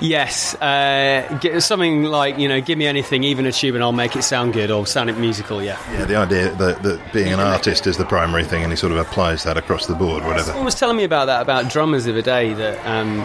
Yes, 0.00 0.54
uh, 0.56 1.38
get 1.40 1.60
something 1.62 2.04
like 2.04 2.36
you 2.36 2.48
know, 2.48 2.60
give 2.60 2.78
me 2.78 2.86
anything, 2.86 3.22
even 3.22 3.46
a 3.46 3.52
tuba, 3.52 3.76
and 3.76 3.84
I'll 3.84 3.92
make 3.92 4.16
it 4.16 4.22
sound 4.22 4.54
good 4.54 4.70
or 4.70 4.86
sound 4.86 5.08
it 5.10 5.18
musical. 5.18 5.62
Yeah. 5.62 5.78
Yeah, 5.92 6.04
the 6.04 6.16
idea 6.16 6.52
that, 6.54 6.82
that 6.82 7.12
being 7.12 7.32
an 7.32 7.40
artist 7.40 7.86
is 7.86 7.96
the 7.96 8.04
primary 8.04 8.44
thing, 8.44 8.62
and 8.62 8.72
he 8.72 8.76
sort 8.76 8.92
of 8.92 8.98
applies 8.98 9.44
that 9.44 9.56
across 9.56 9.86
the 9.86 9.94
board, 9.94 10.24
whatever. 10.24 10.46
Someone 10.46 10.64
was 10.64 10.74
telling 10.74 10.96
me 10.96 11.04
about 11.04 11.26
that 11.26 11.40
about 11.40 11.70
drummers 11.70 12.06
of 12.06 12.14
the 12.14 12.20
other 12.20 12.24
day. 12.24 12.54
That 12.54 12.84
um, 12.86 13.20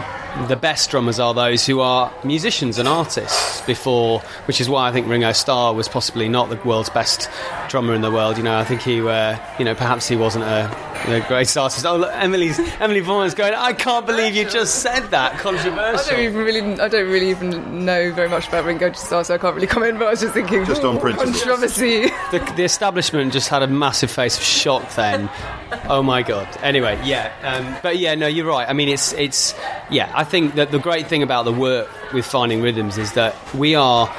the 0.48 0.56
best 0.56 0.90
drummers 0.90 1.18
are 1.20 1.32
those 1.32 1.64
who 1.64 1.80
are 1.80 2.12
musicians 2.24 2.78
and 2.78 2.88
artists 2.88 3.60
before, 3.62 4.20
which 4.46 4.60
is 4.60 4.68
why 4.68 4.88
I 4.88 4.92
think 4.92 5.06
Ringo 5.08 5.32
Starr 5.32 5.72
was 5.74 5.88
possibly 5.88 6.28
not 6.28 6.50
the 6.50 6.56
world's 6.64 6.90
best 6.90 7.30
drummer 7.68 7.94
in 7.94 8.00
the 8.02 8.10
world. 8.10 8.36
You 8.36 8.42
know, 8.42 8.56
I 8.58 8.64
think 8.64 8.82
he, 8.82 9.00
uh, 9.00 9.38
you 9.58 9.64
know, 9.64 9.74
perhaps 9.74 10.08
he 10.08 10.16
wasn't 10.16 10.44
a, 10.44 10.66
a 11.06 11.20
great 11.28 11.56
artist. 11.56 11.86
Oh, 11.86 11.96
look, 11.96 12.10
Emily's 12.12 12.58
Emily 12.80 13.00
Vaughan's 13.00 13.34
going. 13.34 13.54
I 13.54 13.72
can't 13.72 14.06
believe 14.06 14.34
you 14.34 14.44
just 14.48 14.80
said 14.82 15.08
that. 15.10 15.38
Controversial. 15.38 15.98
I 16.14 16.16
don't 16.16 16.20
even 16.24 16.42
really, 16.44 16.80
I 16.80 16.88
don't 16.88 17.08
really 17.10 17.30
even 17.30 17.84
know 17.84 18.12
very 18.12 18.28
much 18.28 18.48
about 18.48 18.64
Ringo 18.64 18.90
Starr, 18.92 19.22
so 19.24 19.34
I 19.34 19.38
can't 19.38 19.54
really 19.54 19.66
comment. 19.68 19.98
But 19.98 20.08
I 20.08 20.10
was 20.10 20.20
just 20.20 20.34
thinking, 20.34 20.64
Just 20.64 20.82
on 20.82 20.98
principle. 20.98 21.32
controversy. 21.32 22.06
the, 22.32 22.52
the 22.56 22.64
establishment 22.64 23.32
just 23.32 23.48
had 23.48 23.62
a 23.62 23.68
massive 23.68 24.10
face 24.10 24.36
of 24.36 24.42
shock 24.42 24.94
then. 24.96 25.30
oh 25.88 26.02
my 26.02 26.22
god. 26.22 26.48
Anyway, 26.62 27.00
yeah, 27.04 27.32
um, 27.42 27.76
but 27.82 27.98
yeah, 27.98 28.14
no, 28.16 28.26
you're 28.26 28.46
right. 28.46 28.68
I 28.68 28.72
mean, 28.72 28.88
it's 28.88 29.12
it's 29.14 29.54
yeah. 29.90 30.10
I 30.14 30.23
think 30.24 30.54
that 30.54 30.70
the 30.70 30.78
great 30.78 31.06
thing 31.06 31.22
about 31.22 31.44
the 31.44 31.52
work 31.52 31.88
with 32.12 32.26
Finding 32.26 32.62
Rhythms 32.62 32.98
is 32.98 33.12
that 33.12 33.36
we 33.54 33.74
are. 33.74 34.12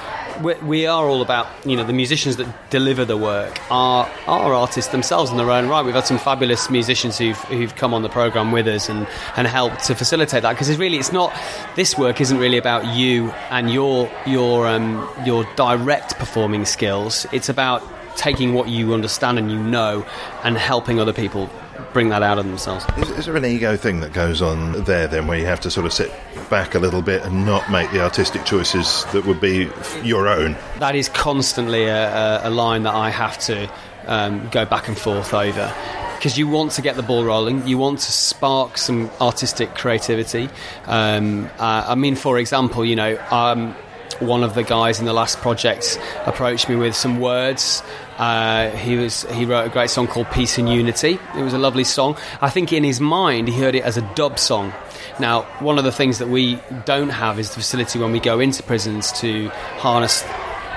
We 0.63 0.85
are 0.85 1.05
all 1.07 1.21
about 1.21 1.47
you 1.65 1.77
know 1.77 1.85
the 1.85 1.93
musicians 1.93 2.35
that 2.35 2.69
deliver 2.69 3.05
the 3.05 3.15
work 3.15 3.57
are 3.71 4.11
are 4.27 4.53
artists 4.53 4.91
themselves 4.91 5.31
in 5.31 5.37
their 5.37 5.49
own 5.49 5.69
right. 5.69 5.85
We've 5.85 5.95
had 5.95 6.05
some 6.05 6.17
fabulous 6.17 6.69
musicians 6.69 7.17
who've 7.17 7.37
who've 7.43 7.73
come 7.73 7.93
on 7.93 8.01
the 8.01 8.09
program 8.09 8.51
with 8.51 8.67
us 8.67 8.89
and 8.89 9.07
and 9.37 9.47
helped 9.47 9.85
to 9.85 9.95
facilitate 9.95 10.41
that 10.41 10.51
because 10.51 10.67
it's 10.67 10.77
really 10.77 10.97
it's 10.97 11.13
not 11.13 11.33
this 11.77 11.97
work 11.97 12.19
isn't 12.19 12.37
really 12.37 12.57
about 12.57 12.85
you 12.97 13.29
and 13.49 13.71
your 13.71 14.11
your 14.25 14.67
um, 14.67 15.07
your 15.25 15.45
direct 15.55 16.19
performing 16.19 16.65
skills. 16.65 17.25
It's 17.31 17.47
about 17.47 17.81
taking 18.17 18.53
what 18.53 18.67
you 18.67 18.93
understand 18.93 19.39
and 19.39 19.49
you 19.49 19.57
know 19.57 20.05
and 20.43 20.57
helping 20.57 20.99
other 20.99 21.13
people 21.13 21.49
bring 21.93 22.09
that 22.09 22.23
out 22.23 22.37
of 22.37 22.45
themselves. 22.45 22.85
Is, 22.97 23.09
is 23.11 23.25
there 23.25 23.35
an 23.35 23.45
ego 23.45 23.77
thing 23.77 24.01
that 24.01 24.13
goes 24.13 24.41
on 24.41 24.83
there 24.83 25.07
then, 25.07 25.27
where 25.27 25.37
you 25.37 25.45
have 25.45 25.59
to 25.61 25.71
sort 25.71 25.85
of 25.85 25.93
sit 25.93 26.11
back 26.49 26.75
a 26.75 26.79
little 26.79 27.01
bit 27.01 27.23
and 27.23 27.45
not 27.45 27.69
make 27.71 27.91
the 27.91 28.01
artistic 28.01 28.45
choices 28.45 29.05
that 29.13 29.25
would 29.25 29.39
be 29.39 29.67
f- 29.67 30.05
your 30.05 30.27
own? 30.27 30.55
That 30.79 30.95
is 30.95 31.09
constantly 31.09 31.85
a, 31.85 32.43
a, 32.43 32.49
a 32.49 32.51
line 32.51 32.83
that 32.83 32.93
I 32.93 33.09
have 33.09 33.37
to 33.39 33.69
um, 34.07 34.49
go 34.49 34.65
back 34.65 34.87
and 34.87 34.97
forth 34.97 35.33
over. 35.33 35.73
Because 36.15 36.37
you 36.37 36.47
want 36.47 36.71
to 36.73 36.81
get 36.81 36.95
the 36.95 37.03
ball 37.03 37.23
rolling, 37.23 37.67
you 37.67 37.77
want 37.77 37.99
to 37.99 38.11
spark 38.11 38.77
some 38.77 39.11
artistic 39.21 39.75
creativity. 39.75 40.49
Um, 40.85 41.49
uh, 41.59 41.85
I 41.89 41.95
mean, 41.95 42.15
for 42.15 42.39
example, 42.39 42.85
you 42.85 42.95
know, 42.95 43.17
um, 43.29 43.75
one 44.19 44.43
of 44.43 44.55
the 44.55 44.63
guys 44.63 44.99
in 44.99 45.05
the 45.05 45.13
last 45.13 45.39
project 45.39 45.99
approached 46.25 46.69
me 46.69 46.75
with 46.75 46.95
some 46.95 47.19
words. 47.19 47.83
Uh, 48.17 48.69
he 48.71 48.95
was 48.95 49.23
he 49.33 49.45
wrote 49.45 49.65
a 49.65 49.69
great 49.69 49.89
song 49.89 50.07
called 50.07 50.31
"Peace 50.31 50.57
and 50.57 50.69
Unity." 50.69 51.19
It 51.37 51.41
was 51.41 51.53
a 51.53 51.57
lovely 51.57 51.83
song. 51.83 52.17
I 52.41 52.49
think 52.49 52.71
in 52.71 52.83
his 52.83 53.01
mind 53.01 53.49
he 53.49 53.59
heard 53.59 53.75
it 53.75 53.83
as 53.83 53.97
a 53.97 54.01
dub 54.15 54.39
song. 54.39 54.73
Now, 55.19 55.43
one 55.59 55.77
of 55.77 55.83
the 55.83 55.91
things 55.91 56.19
that 56.19 56.27
we 56.27 56.59
don't 56.85 57.09
have 57.09 57.39
is 57.39 57.49
the 57.49 57.55
facility 57.55 57.99
when 57.99 58.11
we 58.11 58.19
go 58.19 58.39
into 58.39 58.63
prisons 58.63 59.11
to 59.19 59.49
harness 59.79 60.23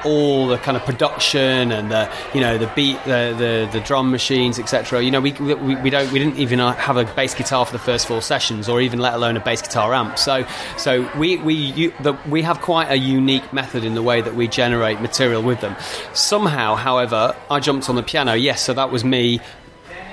all 0.04 0.46
the 0.46 0.58
kind 0.58 0.76
of 0.76 0.84
production 0.84 1.72
and 1.72 1.90
the 1.90 2.10
you 2.34 2.40
know 2.40 2.58
the 2.58 2.70
beat 2.74 3.02
the 3.04 3.34
the, 3.38 3.68
the 3.72 3.80
drum 3.84 4.10
machines 4.10 4.58
etc 4.58 5.02
you 5.02 5.10
know 5.10 5.20
we, 5.20 5.32
we 5.32 5.76
we 5.76 5.90
don't 5.90 6.10
we 6.12 6.18
didn't 6.18 6.38
even 6.38 6.58
have 6.58 6.96
a 6.96 7.04
bass 7.14 7.34
guitar 7.34 7.64
for 7.64 7.72
the 7.72 7.78
first 7.78 8.06
four 8.06 8.22
sessions 8.22 8.68
or 8.68 8.80
even 8.80 8.98
let 8.98 9.14
alone 9.14 9.36
a 9.36 9.40
bass 9.40 9.62
guitar 9.62 9.94
amp. 9.94 10.18
So 10.18 10.46
so 10.76 11.08
we 11.18 11.36
we 11.38 11.54
you, 11.54 11.92
the, 12.00 12.14
we 12.28 12.42
have 12.42 12.60
quite 12.60 12.90
a 12.90 12.96
unique 12.96 13.52
method 13.52 13.84
in 13.84 13.94
the 13.94 14.02
way 14.02 14.20
that 14.20 14.34
we 14.34 14.48
generate 14.48 15.00
material 15.00 15.42
with 15.42 15.60
them. 15.60 15.76
Somehow 16.12 16.74
however 16.74 17.36
I 17.50 17.60
jumped 17.60 17.88
on 17.88 17.96
the 17.96 18.02
piano. 18.02 18.34
Yes 18.34 18.62
so 18.62 18.74
that 18.74 18.90
was 18.90 19.04
me 19.04 19.40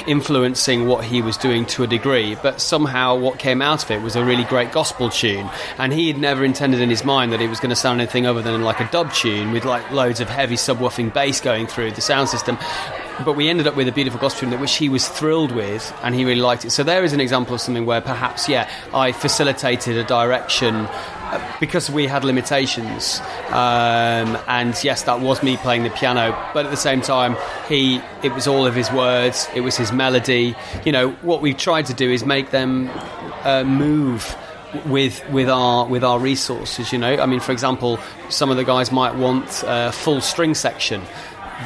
influencing 0.08 0.88
what 0.88 1.04
he 1.04 1.22
was 1.22 1.38
doing 1.38 1.66
to 1.68 1.84
a 1.84 1.88
degree, 1.88 2.36
but 2.36 2.62
somehow 2.62 3.16
what 3.16 3.40
came 3.40 3.62
out 3.62 3.84
of 3.84 3.92
it 3.92 4.02
was 4.02 4.16
a 4.16 4.24
really 4.24 4.44
great 4.44 4.72
gospel 4.72 5.10
tune. 5.10 5.50
And 5.78 5.94
he 5.94 6.08
had 6.08 6.18
never 6.18 6.44
intended 6.44 6.82
in 6.82 6.90
his 6.90 7.04
mind 7.04 7.32
that 7.32 7.42
it 7.42 7.50
was 7.50 7.60
going 7.60 7.70
to 7.70 7.76
sound 7.76 8.02
anything 8.02 8.26
other 8.26 8.42
than 8.42 8.64
like 8.64 8.80
a 8.80 8.90
dub 8.92 9.12
tune 9.14 9.52
with 9.52 9.66
like 9.66 9.90
loads 9.92 10.20
of 10.20 10.30
heavy 10.30 10.56
subwoofing 10.56 11.14
bass 11.14 11.42
going 11.42 11.68
through 11.68 11.92
the 11.92 12.02
sound 12.02 12.30
system. 12.30 12.58
But 13.24 13.34
we 13.34 13.48
ended 13.48 13.66
up 13.66 13.76
with 13.76 13.88
a 13.88 13.94
beautiful 13.94 14.20
gospel 14.20 14.42
tune 14.42 14.50
that 14.50 14.60
which 14.60 14.76
he 14.76 14.90
was 14.90 15.08
thrilled 15.08 15.52
with 15.52 15.94
and 16.04 16.14
he 16.14 16.26
really 16.26 16.42
liked 16.42 16.66
it. 16.66 16.72
So 16.72 16.84
there 16.84 17.04
is 17.04 17.14
an 17.14 17.22
example 17.22 17.56
of 17.56 17.62
something 17.62 17.86
where 17.86 18.02
perhaps, 18.02 18.50
yeah, 18.50 18.70
I 18.94 19.12
facilitated 19.14 19.98
a 19.98 20.04
direction 20.04 20.88
because 21.60 21.90
we 21.90 22.08
had 22.08 22.24
limitations. 22.24 23.22
Um, 23.50 24.38
and 24.48 24.82
yes, 24.84 25.04
that 25.04 25.20
was 25.20 25.42
me 25.44 25.58
playing 25.58 25.84
the 25.84 25.90
piano, 25.90 26.38
but 26.54 26.66
at 26.66 26.72
the 26.72 26.78
same 26.78 27.02
time, 27.02 27.36
he 27.68 28.02
it 28.24 28.34
was 28.34 28.48
all 28.48 28.66
of 28.66 28.76
his 28.76 28.92
words, 28.92 29.48
it 29.56 29.62
was 29.62 29.78
his 29.78 29.92
melody. 29.92 30.56
You 30.86 30.92
know, 30.92 31.12
what 31.22 31.42
we've 31.42 31.58
tried 31.58 31.86
to 31.88 31.94
do 31.94 32.10
is 32.12 32.26
make 32.26 32.52
them 32.52 32.90
uh, 33.44 33.64
move 33.64 34.36
with 34.86 35.28
with 35.30 35.50
our 35.50 35.86
with 35.88 36.04
our 36.04 36.20
resources. 36.20 36.92
You 36.92 37.00
know, 37.00 37.18
I 37.18 37.26
mean, 37.26 37.40
for 37.40 37.52
example, 37.52 38.00
some 38.30 38.50
of 38.52 38.58
the 38.58 38.64
guys 38.64 38.92
might 38.92 39.16
want 39.16 39.64
a 39.66 39.92
full 39.92 40.22
string 40.22 40.54
section. 40.54 41.02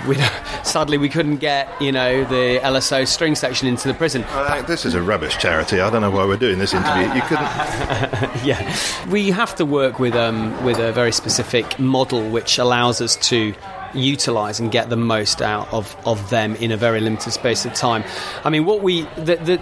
We 0.08 0.16
sadly 0.64 0.98
we 0.98 1.10
couldn't 1.10 1.38
get 1.38 1.70
you 1.82 1.92
know 1.92 2.24
the 2.26 2.60
LSO 2.62 3.08
string 3.08 3.36
section 3.36 3.68
into 3.68 3.88
the 3.88 3.94
prison. 3.94 4.24
Uh, 4.30 4.62
this 4.64 4.86
is 4.86 4.94
a 4.94 5.02
rubbish 5.02 5.38
charity. 5.38 5.80
I 5.80 5.90
don't 5.90 6.02
know 6.02 6.12
why 6.12 6.26
we're 6.26 6.38
doing 6.38 6.60
this 6.60 6.74
interview. 6.74 7.14
You 7.14 7.22
couldn't. 7.22 7.46
yeah, 8.46 8.76
we 9.10 9.32
have 9.32 9.56
to 9.56 9.66
work 9.66 10.00
with 10.00 10.16
um, 10.16 10.64
with 10.64 10.80
a 10.80 10.92
very 10.92 11.12
specific 11.12 11.80
model 11.80 12.30
which 12.30 12.58
allows 12.58 13.02
us 13.02 13.16
to 13.30 13.54
utilize 13.96 14.60
and 14.60 14.72
get 14.72 14.92
the 14.92 14.96
most 14.96 15.42
out 15.42 15.68
of, 15.74 15.98
of 16.06 16.30
them 16.30 16.56
in 16.58 16.72
a 16.72 16.78
very 16.78 17.00
limited 17.00 17.32
space 17.32 17.66
of 17.66 17.74
time. 17.74 18.04
I 18.44 18.52
mean, 18.52 18.66
what 18.66 18.84
we 18.84 19.02
the, 19.16 19.36
the, 19.38 19.60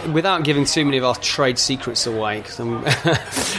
the, 0.00 0.10
without 0.12 0.44
giving 0.44 0.64
too 0.64 0.82
many 0.86 0.96
of 0.96 1.04
our 1.04 1.14
trade 1.16 1.58
secrets 1.58 2.06
away, 2.06 2.40
'cause 2.40 2.58
I'm- 2.58 2.82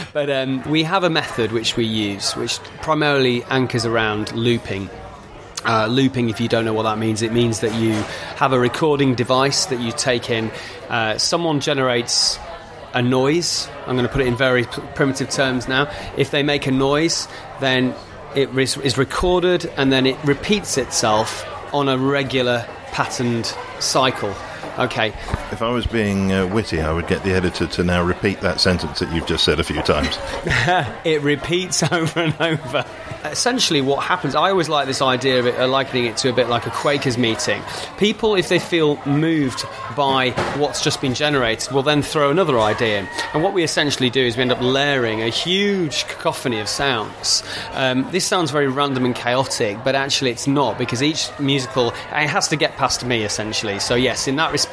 but 0.12 0.28
um, 0.28 0.68
we 0.68 0.82
have 0.82 1.04
a 1.04 1.10
method 1.10 1.52
which 1.52 1.76
we 1.76 1.84
use, 1.84 2.34
which 2.34 2.58
primarily 2.82 3.44
anchors 3.44 3.86
around 3.86 4.32
looping. 4.34 4.90
Uh, 5.68 5.86
looping, 5.86 6.30
if 6.30 6.40
you 6.40 6.48
don't 6.48 6.64
know 6.64 6.72
what 6.72 6.84
that 6.84 6.96
means, 6.96 7.20
it 7.20 7.30
means 7.30 7.60
that 7.60 7.74
you 7.74 7.92
have 8.36 8.54
a 8.54 8.58
recording 8.58 9.14
device 9.14 9.66
that 9.66 9.78
you 9.78 9.92
take 9.92 10.30
in. 10.30 10.50
Uh, 10.88 11.18
someone 11.18 11.60
generates 11.60 12.38
a 12.94 13.02
noise. 13.02 13.68
I'm 13.86 13.94
going 13.94 14.06
to 14.06 14.12
put 14.12 14.22
it 14.22 14.28
in 14.28 14.34
very 14.34 14.64
p- 14.64 14.80
primitive 14.94 15.28
terms 15.28 15.68
now. 15.68 15.92
If 16.16 16.30
they 16.30 16.42
make 16.42 16.66
a 16.66 16.70
noise, 16.70 17.28
then 17.60 17.94
it 18.34 18.48
is 18.56 18.78
is 18.78 18.96
recorded 18.96 19.70
and 19.76 19.92
then 19.92 20.06
it 20.06 20.16
repeats 20.24 20.78
itself 20.78 21.44
on 21.74 21.88
a 21.90 21.98
regular 21.98 22.66
patterned 22.92 23.54
cycle. 23.78 24.34
Okay. 24.78 25.08
If 25.50 25.60
I 25.60 25.70
was 25.70 25.86
being 25.86 26.32
uh, 26.32 26.46
witty, 26.46 26.80
I 26.80 26.92
would 26.92 27.08
get 27.08 27.24
the 27.24 27.32
editor 27.32 27.66
to 27.66 27.82
now 27.82 28.04
repeat 28.04 28.40
that 28.42 28.60
sentence 28.60 29.00
that 29.00 29.12
you've 29.12 29.26
just 29.26 29.42
said 29.42 29.58
a 29.58 29.64
few 29.64 29.82
times. 29.82 30.16
it 31.04 31.20
repeats 31.22 31.82
over 31.92 32.20
and 32.20 32.40
over. 32.40 32.84
Essentially, 33.24 33.80
what 33.80 34.04
happens, 34.04 34.36
I 34.36 34.50
always 34.50 34.68
like 34.68 34.86
this 34.86 35.02
idea 35.02 35.40
of 35.40 35.46
it, 35.46 35.58
uh, 35.58 35.66
likening 35.66 36.04
it 36.04 36.16
to 36.18 36.28
a 36.28 36.32
bit 36.32 36.48
like 36.48 36.66
a 36.66 36.70
Quakers 36.70 37.18
meeting. 37.18 37.60
People, 37.98 38.36
if 38.36 38.48
they 38.48 38.60
feel 38.60 39.04
moved 39.04 39.64
by 39.96 40.30
what's 40.56 40.80
just 40.80 41.00
been 41.00 41.14
generated, 41.14 41.72
will 41.72 41.82
then 41.82 42.00
throw 42.00 42.30
another 42.30 42.60
idea 42.60 43.00
in. 43.00 43.08
And 43.34 43.42
what 43.42 43.52
we 43.52 43.64
essentially 43.64 44.10
do 44.10 44.24
is 44.24 44.36
we 44.36 44.42
end 44.42 44.52
up 44.52 44.60
layering 44.60 45.22
a 45.22 45.28
huge 45.28 46.06
cacophony 46.06 46.60
of 46.60 46.68
sounds. 46.68 47.42
Um, 47.72 48.08
this 48.12 48.24
sounds 48.24 48.52
very 48.52 48.68
random 48.68 49.04
and 49.04 49.14
chaotic, 49.14 49.78
but 49.82 49.96
actually 49.96 50.30
it's 50.30 50.46
not 50.46 50.78
because 50.78 51.02
each 51.02 51.28
musical, 51.40 51.88
it 51.88 52.28
has 52.28 52.46
to 52.48 52.56
get 52.56 52.76
past 52.76 53.04
me 53.04 53.24
essentially. 53.24 53.80
So, 53.80 53.96
yes, 53.96 54.28
in 54.28 54.36
that 54.36 54.52
respect, 54.52 54.67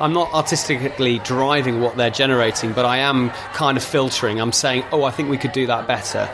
I'm 0.00 0.12
not 0.12 0.32
artistically 0.32 1.18
driving 1.20 1.80
what 1.80 1.96
they're 1.96 2.10
generating, 2.10 2.72
but 2.72 2.84
I 2.84 2.98
am 2.98 3.30
kind 3.52 3.76
of 3.76 3.84
filtering. 3.84 4.40
I'm 4.40 4.52
saying, 4.52 4.84
oh, 4.92 5.04
I 5.04 5.10
think 5.10 5.28
we 5.28 5.38
could 5.38 5.52
do 5.52 5.66
that 5.66 5.86
better. 5.86 6.28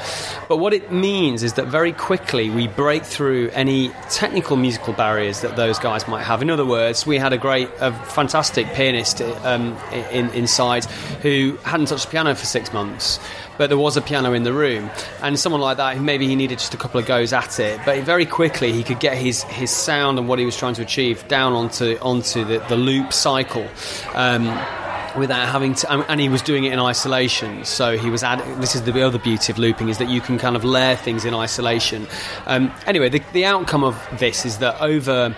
But 0.48 0.58
what 0.58 0.72
it 0.72 0.92
means 0.92 1.42
is 1.42 1.54
that 1.54 1.66
very 1.66 1.92
quickly 1.92 2.50
we 2.50 2.68
break 2.68 3.04
through 3.04 3.50
any 3.50 3.90
technical 4.10 4.56
musical 4.56 4.92
barriers 4.92 5.40
that 5.40 5.56
those 5.56 5.78
guys 5.78 6.06
might 6.08 6.22
have. 6.22 6.42
In 6.42 6.50
other 6.50 6.66
words, 6.66 7.06
we 7.06 7.18
had 7.18 7.32
a 7.32 7.38
great, 7.38 7.68
a 7.80 7.92
fantastic 7.92 8.66
pianist 8.74 9.20
um, 9.20 9.76
in, 10.10 10.30
inside 10.30 10.84
who 11.22 11.56
hadn't 11.64 11.86
touched 11.86 12.06
the 12.06 12.10
piano 12.10 12.34
for 12.34 12.46
six 12.46 12.72
months. 12.72 13.18
But 13.62 13.68
there 13.68 13.78
was 13.78 13.96
a 13.96 14.00
piano 14.00 14.32
in 14.32 14.42
the 14.42 14.52
room, 14.52 14.90
and 15.20 15.38
someone 15.38 15.60
like 15.60 15.76
that, 15.76 16.00
maybe 16.00 16.26
he 16.26 16.34
needed 16.34 16.58
just 16.58 16.74
a 16.74 16.76
couple 16.76 16.98
of 16.98 17.06
goes 17.06 17.32
at 17.32 17.60
it. 17.60 17.80
But 17.84 18.02
very 18.02 18.26
quickly, 18.26 18.72
he 18.72 18.82
could 18.82 18.98
get 18.98 19.16
his, 19.16 19.44
his 19.44 19.70
sound 19.70 20.18
and 20.18 20.26
what 20.26 20.40
he 20.40 20.44
was 20.44 20.56
trying 20.56 20.74
to 20.74 20.82
achieve 20.82 21.28
down 21.28 21.52
onto 21.52 21.96
onto 22.02 22.44
the, 22.44 22.58
the 22.68 22.74
loop 22.74 23.12
cycle. 23.12 23.64
Um, 24.14 24.46
without 25.16 25.46
having 25.46 25.74
to 25.74 25.90
and 26.10 26.20
he 26.20 26.28
was 26.28 26.40
doing 26.40 26.64
it 26.64 26.72
in 26.72 26.78
isolation 26.78 27.66
so 27.66 27.98
he 27.98 28.08
was 28.08 28.22
adding 28.22 28.60
this 28.60 28.74
is 28.74 28.82
the 28.82 29.06
other 29.06 29.18
beauty 29.18 29.52
of 29.52 29.58
looping 29.58 29.90
is 29.90 29.98
that 29.98 30.08
you 30.08 30.22
can 30.22 30.38
kind 30.38 30.56
of 30.56 30.64
layer 30.64 30.96
things 30.96 31.26
in 31.26 31.34
isolation 31.34 32.06
um, 32.46 32.72
anyway 32.86 33.10
the, 33.10 33.22
the 33.34 33.44
outcome 33.44 33.84
of 33.84 34.00
this 34.18 34.46
is 34.46 34.56
that 34.56 34.80
over 34.80 35.36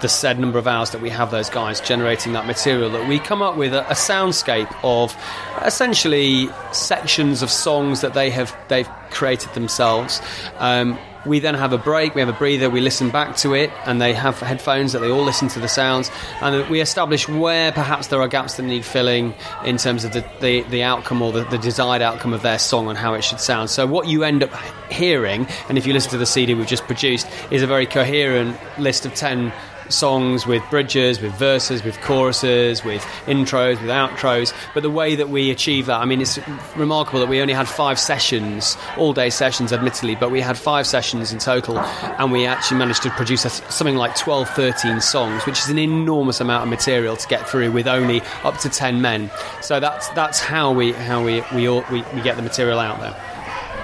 the 0.00 0.08
said 0.08 0.38
number 0.38 0.58
of 0.58 0.66
hours 0.66 0.90
that 0.90 1.00
we 1.00 1.10
have 1.10 1.30
those 1.30 1.50
guys 1.50 1.80
generating 1.80 2.32
that 2.32 2.46
material 2.46 2.90
that 2.90 3.08
we 3.08 3.18
come 3.18 3.42
up 3.42 3.56
with 3.56 3.74
a, 3.74 3.86
a 3.88 3.94
soundscape 3.94 4.72
of 4.82 5.16
essentially 5.64 6.48
sections 6.72 7.42
of 7.42 7.50
songs 7.50 8.00
that 8.00 8.14
they 8.14 8.30
have 8.30 8.56
they've 8.68 8.88
created 9.10 9.52
themselves 9.54 10.20
um, 10.58 10.98
we 11.26 11.40
then 11.40 11.54
have 11.54 11.72
a 11.72 11.78
break, 11.78 12.14
we 12.14 12.20
have 12.20 12.28
a 12.28 12.32
breather, 12.32 12.70
we 12.70 12.80
listen 12.80 13.10
back 13.10 13.36
to 13.38 13.54
it, 13.54 13.70
and 13.84 14.00
they 14.00 14.14
have 14.14 14.38
headphones 14.40 14.92
that 14.92 15.00
they 15.00 15.10
all 15.10 15.24
listen 15.24 15.48
to 15.48 15.60
the 15.60 15.68
sounds, 15.68 16.10
and 16.40 16.68
we 16.70 16.80
establish 16.80 17.28
where 17.28 17.72
perhaps 17.72 18.08
there 18.08 18.20
are 18.20 18.28
gaps 18.28 18.56
that 18.56 18.62
need 18.62 18.84
filling 18.84 19.34
in 19.64 19.76
terms 19.76 20.04
of 20.04 20.12
the, 20.12 20.24
the, 20.40 20.62
the 20.62 20.82
outcome 20.82 21.22
or 21.22 21.32
the, 21.32 21.44
the 21.44 21.58
desired 21.58 22.02
outcome 22.02 22.32
of 22.32 22.42
their 22.42 22.58
song 22.58 22.88
and 22.88 22.96
how 22.96 23.14
it 23.14 23.22
should 23.22 23.40
sound. 23.40 23.70
So, 23.70 23.86
what 23.86 24.08
you 24.08 24.24
end 24.24 24.42
up 24.42 24.50
hearing, 24.90 25.46
and 25.68 25.76
if 25.76 25.86
you 25.86 25.92
listen 25.92 26.10
to 26.12 26.18
the 26.18 26.26
CD 26.26 26.54
we've 26.54 26.66
just 26.66 26.84
produced, 26.84 27.28
is 27.50 27.62
a 27.62 27.66
very 27.66 27.86
coherent 27.86 28.56
list 28.78 29.04
of 29.06 29.14
10 29.14 29.52
songs 29.88 30.46
with 30.46 30.62
bridges, 30.70 31.20
with 31.20 31.32
verses, 31.34 31.82
with 31.82 32.00
choruses, 32.00 32.84
with 32.84 33.02
intros, 33.26 33.80
with 33.80 33.90
outros. 33.90 34.54
But 34.74 34.82
the 34.82 34.90
way 34.90 35.14
that 35.16 35.28
we 35.28 35.50
achieve 35.50 35.86
that, 35.86 36.00
I 36.00 36.04
mean, 36.04 36.20
it's 36.20 36.38
remarkable 36.76 37.20
that 37.20 37.28
we 37.28 37.40
only 37.40 37.54
had 37.54 37.68
five 37.68 37.98
sessions, 37.98 38.76
all 38.96 39.12
day 39.12 39.30
sessions, 39.30 39.72
admittedly, 39.72 40.14
but 40.14 40.30
we 40.30 40.40
had 40.40 40.56
five 40.56 40.86
sessions 40.86 41.32
in 41.32 41.38
total, 41.38 41.78
and 41.78 42.32
we 42.32 42.46
actually 42.46 42.78
managed 42.78 43.02
to 43.02 43.10
produce 43.10 43.42
something 43.42 43.96
like 43.96 44.16
12, 44.16 44.48
13 44.50 45.00
songs, 45.00 45.44
which 45.46 45.58
is 45.58 45.68
an 45.68 45.78
enormous 45.78 46.40
amount 46.40 46.64
of 46.64 46.68
material 46.68 47.16
to 47.16 47.28
get 47.28 47.48
through 47.48 47.72
with 47.72 47.86
only 47.86 48.20
up 48.44 48.58
to 48.58 48.68
10 48.68 49.00
men. 49.00 49.30
So 49.60 49.80
that's 49.80 50.08
that's 50.10 50.40
how 50.40 50.72
we 50.72 50.92
how 50.92 51.24
we 51.24 51.42
we, 51.54 51.68
we, 51.68 52.02
we 52.14 52.20
get 52.22 52.36
the 52.36 52.42
material 52.42 52.78
out 52.78 53.00
there. 53.00 53.37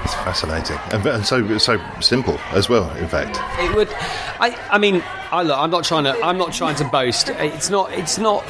It's 0.05 0.15
fascinating 0.15 0.79
and, 0.93 1.07
and 1.07 1.25
so 1.27 1.57
so 1.59 1.81
simple 2.01 2.39
as 2.53 2.69
well. 2.69 2.91
In 2.97 3.09
fact, 3.09 3.41
It 3.59 3.75
would. 3.75 3.89
I. 4.39 4.57
I 4.71 4.79
mean, 4.79 5.03
I 5.33 5.43
look. 5.43 5.59
I'm 5.59 5.71
not 5.71 5.85
trying 5.85 6.05
to. 6.05 6.13
I'm 6.23 6.37
not 6.37 6.53
trying 6.53 6.77
to 6.77 6.85
boast. 6.85 7.31
It's 7.31 7.71
not. 7.71 7.91
It's 7.93 8.19
not. 8.19 8.45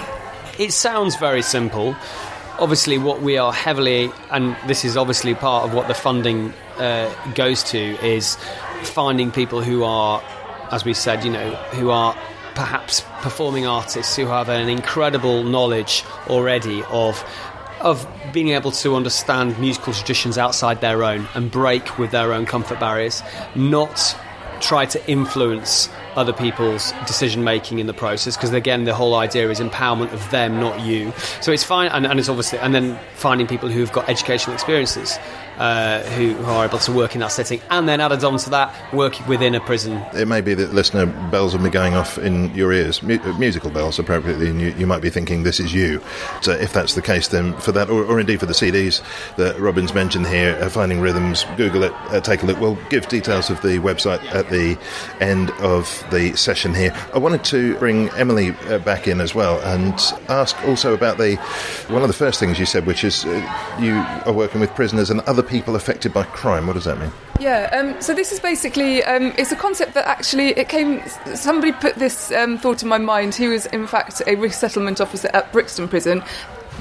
It 0.59 0.73
sounds 0.73 1.17
very 1.17 1.43
simple. 1.43 1.95
Obviously, 2.59 2.99
what 2.99 3.23
we 3.23 3.39
are 3.39 3.53
heavily, 3.53 4.11
and 4.31 4.57
this 4.67 4.85
is 4.85 4.97
obviously 4.97 5.35
part 5.35 5.65
of 5.65 5.75
what 5.75 5.89
the 5.89 5.95
funding 5.95 6.53
uh, 6.79 7.13
goes 7.35 7.63
to, 7.65 7.79
is 7.79 8.37
finding 8.83 9.31
people 9.31 9.63
who 9.63 9.85
are, 9.85 10.23
as 10.71 10.85
we 10.85 10.95
said, 10.95 11.25
you 11.25 11.31
know, 11.31 11.55
who 11.75 11.91
are 11.91 12.15
perhaps 12.55 13.01
performing 13.21 13.67
artists 13.67 14.15
who 14.15 14.27
have 14.27 14.49
an 14.49 14.69
incredible 14.69 15.43
knowledge 15.43 16.05
already 16.29 16.85
of 16.85 17.25
of 17.85 18.09
being 18.33 18.49
able 18.49 18.73
to 18.73 18.97
understand 18.97 19.59
musical 19.59 19.93
traditions 19.93 20.39
outside 20.39 20.81
their 20.81 21.05
own 21.05 21.29
and 21.35 21.51
break 21.51 21.99
with 21.99 22.11
their 22.11 22.33
own 22.33 22.47
comfort 22.47 22.81
barriers, 22.81 23.23
not 23.55 24.17
try 24.61 24.87
to 24.87 25.11
influence 25.11 25.89
other 26.17 26.33
people's 26.33 26.93
decision 27.07 27.45
making 27.45 27.81
in 27.81 27.87
the 27.87 27.93
process 27.93 28.37
because 28.37 28.53
again 28.53 28.85
the 28.85 28.95
whole 28.95 29.15
idea 29.15 29.51
is 29.51 29.61
empowerment 29.61 30.13
of 30.13 30.31
them 30.31 30.59
not 30.59 30.81
you. 30.81 31.13
So 31.41 31.53
it's 31.53 31.65
fine 31.65 31.91
and, 31.91 32.07
and 32.07 32.19
it's 32.19 32.29
obviously 32.29 32.59
and 32.61 32.75
then 32.75 32.99
finding 33.15 33.47
people 33.47 33.69
who've 33.69 33.93
got 33.93 34.09
educational 34.09 34.55
experiences 34.55 35.19
uh, 35.59 36.03
who, 36.03 36.33
who 36.35 36.51
are 36.51 36.67
able 36.67 36.79
to 36.79 36.93
work 36.93 37.15
in 37.15 37.21
that 37.21 37.29
setting 37.29 37.61
and 37.71 37.89
then 37.89 38.01
added 38.01 38.23
on 38.25 38.39
to 38.39 38.51
that 38.51 38.93
work 38.93 39.15
within 39.29 39.55
a 39.55 39.61
prison 39.61 40.03
it 40.15 40.29
may 40.29 40.41
be 40.41 40.55
that 40.55 40.73
listener 40.73 41.07
bells 41.31 41.57
will 41.57 41.63
be 41.63 41.71
going 41.71 41.95
off 41.95 42.19
in 42.19 42.55
your 42.55 42.73
ears, 42.73 43.03
mu- 43.03 43.19
uh, 43.19 43.39
musical 43.39 43.71
bells 43.71 43.99
appropriately, 43.99 44.49
and 44.49 44.61
you, 44.61 44.69
you 44.79 44.87
might 44.87 45.03
be 45.03 45.11
thinking 45.11 45.43
this 45.43 45.61
is 45.61 45.75
you. 45.75 46.01
So 46.43 46.53
if 46.53 46.73
that's 46.73 46.95
the 46.95 47.03
case, 47.03 47.29
then 47.29 47.55
for 47.59 47.73
that, 47.73 47.91
or, 47.91 48.05
or 48.05 48.21
indeed 48.21 48.41
for 48.41 48.47
the 48.47 48.53
CDs 48.53 49.03
that 49.37 49.59
Robin's 49.59 49.95
mentioned 49.95 50.27
here, 50.27 50.57
uh, 50.61 50.69
Finding 50.69 51.01
Rhythms, 51.01 51.45
Google 51.57 51.85
it, 51.85 51.93
uh, 52.09 52.21
take 52.21 52.43
a 52.43 52.47
look. 52.47 52.61
We'll 52.61 52.79
give 52.91 53.09
details 53.09 53.51
of 53.51 53.61
the 53.63 53.79
website 53.79 54.25
at 54.35 54.51
the 54.51 54.79
end 55.21 55.51
of 55.61 56.05
the 56.11 56.37
session 56.37 56.75
here. 56.75 56.95
I 57.13 57.19
wanted 57.19 57.45
to 57.45 57.77
bring 57.79 58.09
Emily 58.11 58.51
uh, 58.69 58.79
back 58.79 59.09
in 59.09 59.21
as 59.21 59.35
well 59.35 59.61
and 59.63 59.95
ask 60.29 60.57
also 60.65 60.95
about 60.95 61.19
the 61.19 61.37
one 61.89 62.03
of 62.03 62.09
the 62.09 62.15
first 62.15 62.41
things 62.41 62.59
you 62.59 62.67
said, 62.67 62.87
which 62.87 63.05
is 63.05 63.25
uh, 63.25 63.77
you 63.81 63.95
are 64.27 64.33
working 64.33 64.61
with 64.61 64.71
prisoners 64.75 65.11
and 65.11 65.21
other 65.23 65.43
people 65.47 65.77
affected 65.77 66.13
by 66.13 66.25
crime. 66.25 66.67
What 66.67 66.75
does 66.75 66.85
that 66.85 66.99
mean? 66.99 67.13
Yeah, 67.41 67.69
um, 67.73 68.01
so 68.01 68.15
this 68.15 68.33
is 68.33 68.41
basically 68.41 69.03
um, 69.05 69.33
it's 69.37 69.53
a 69.53 69.57
concept 69.57 69.95
that 69.95 70.07
actually 70.07 70.51
it 70.51 70.69
came. 70.69 71.03
Somebody 71.35 71.73
put 71.73 71.97
this 71.97 72.31
um, 72.33 72.59
thought 72.59 72.83
in 72.83 72.89
my 72.89 72.99
mind. 72.99 73.35
He 73.35 73.49
was 73.49 73.67
in 73.67 73.87
fact 73.87 74.23
a 74.27 74.37
resettlement 74.37 75.01
officer 75.01 75.29
at 75.35 75.51
Brixton 75.53 75.89
Prison. 75.89 76.23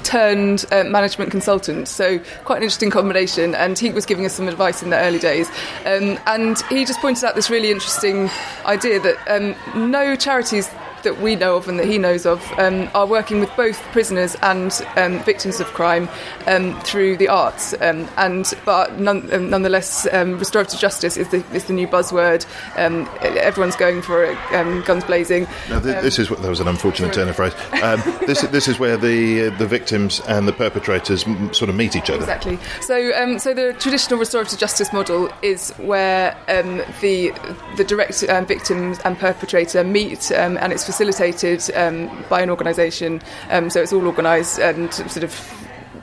Turned 0.02 0.66
uh, 0.70 0.84
management 0.84 1.30
consultant, 1.30 1.88
so 1.88 2.18
quite 2.44 2.58
an 2.58 2.64
interesting 2.64 2.90
combination. 2.90 3.54
And 3.54 3.78
he 3.78 3.90
was 3.90 4.04
giving 4.04 4.26
us 4.26 4.34
some 4.34 4.48
advice 4.48 4.82
in 4.82 4.90
the 4.90 4.98
early 4.98 5.18
days. 5.18 5.48
Um, 5.86 6.18
and 6.26 6.60
he 6.68 6.84
just 6.84 7.00
pointed 7.00 7.24
out 7.24 7.34
this 7.34 7.48
really 7.48 7.70
interesting 7.70 8.28
idea 8.66 9.00
that 9.00 9.16
um, 9.28 9.90
no 9.90 10.14
charities 10.14 10.68
that 11.04 11.20
we 11.20 11.36
know 11.36 11.56
of 11.56 11.68
and 11.68 11.78
that 11.78 11.86
he 11.86 11.98
knows 11.98 12.26
of 12.26 12.42
um, 12.58 12.88
are 12.94 13.06
working 13.06 13.40
with 13.40 13.54
both 13.56 13.80
prisoners 13.92 14.36
and 14.42 14.84
um, 14.96 15.22
victims 15.24 15.60
of 15.60 15.66
crime 15.68 16.08
um, 16.46 16.78
through 16.80 17.16
the 17.16 17.28
arts. 17.28 17.74
Um, 17.80 18.08
and 18.16 18.52
but 18.64 18.98
none, 18.98 19.32
um, 19.32 19.50
nonetheless, 19.50 20.06
um, 20.12 20.38
restorative 20.38 20.80
justice 20.80 21.16
is 21.16 21.28
the 21.28 21.44
is 21.54 21.64
the 21.64 21.72
new 21.72 21.86
buzzword. 21.86 22.46
Um, 22.76 23.08
everyone's 23.20 23.76
going 23.76 24.02
for 24.02 24.24
it, 24.24 24.36
um, 24.52 24.82
guns 24.82 25.04
blazing. 25.04 25.46
Now, 25.68 25.80
th- 25.80 26.02
this 26.02 26.18
is 26.18 26.30
what 26.30 26.42
that 26.42 26.48
was 26.48 26.60
an 26.60 26.68
unfortunate 26.68 27.12
turn 27.14 27.28
of 27.28 27.36
phrase. 27.36 27.54
Um, 27.82 28.02
this 28.26 28.42
this 28.42 28.68
is 28.68 28.78
where 28.78 28.96
the 28.96 29.46
uh, 29.46 29.58
the 29.58 29.66
victims 29.66 30.20
and 30.26 30.48
the 30.48 30.52
perpetrators 30.52 31.24
m- 31.24 31.52
sort 31.52 31.68
of 31.68 31.76
meet 31.76 31.96
each 31.96 32.10
other. 32.10 32.20
Exactly. 32.20 32.58
So, 32.80 33.12
um, 33.20 33.38
so 33.38 33.54
the 33.54 33.74
traditional 33.74 34.18
restorative 34.18 34.58
justice 34.58 34.92
model 34.92 35.30
is 35.42 35.72
where 35.72 36.36
um, 36.48 36.82
the 37.00 37.32
the 37.76 37.84
direct 37.84 38.24
um, 38.28 38.46
victims 38.46 38.98
and 39.00 39.18
perpetrator 39.18 39.84
meet, 39.84 40.32
um, 40.32 40.56
and 40.58 40.72
it's 40.72 40.84
facilitated 40.94 41.74
um, 41.76 42.24
by 42.28 42.40
an 42.40 42.50
organisation. 42.50 43.20
Um, 43.50 43.68
so 43.68 43.82
it's 43.82 43.92
all 43.92 44.06
organised 44.06 44.60
and 44.60 44.92
sort 44.94 45.24
of 45.24 45.32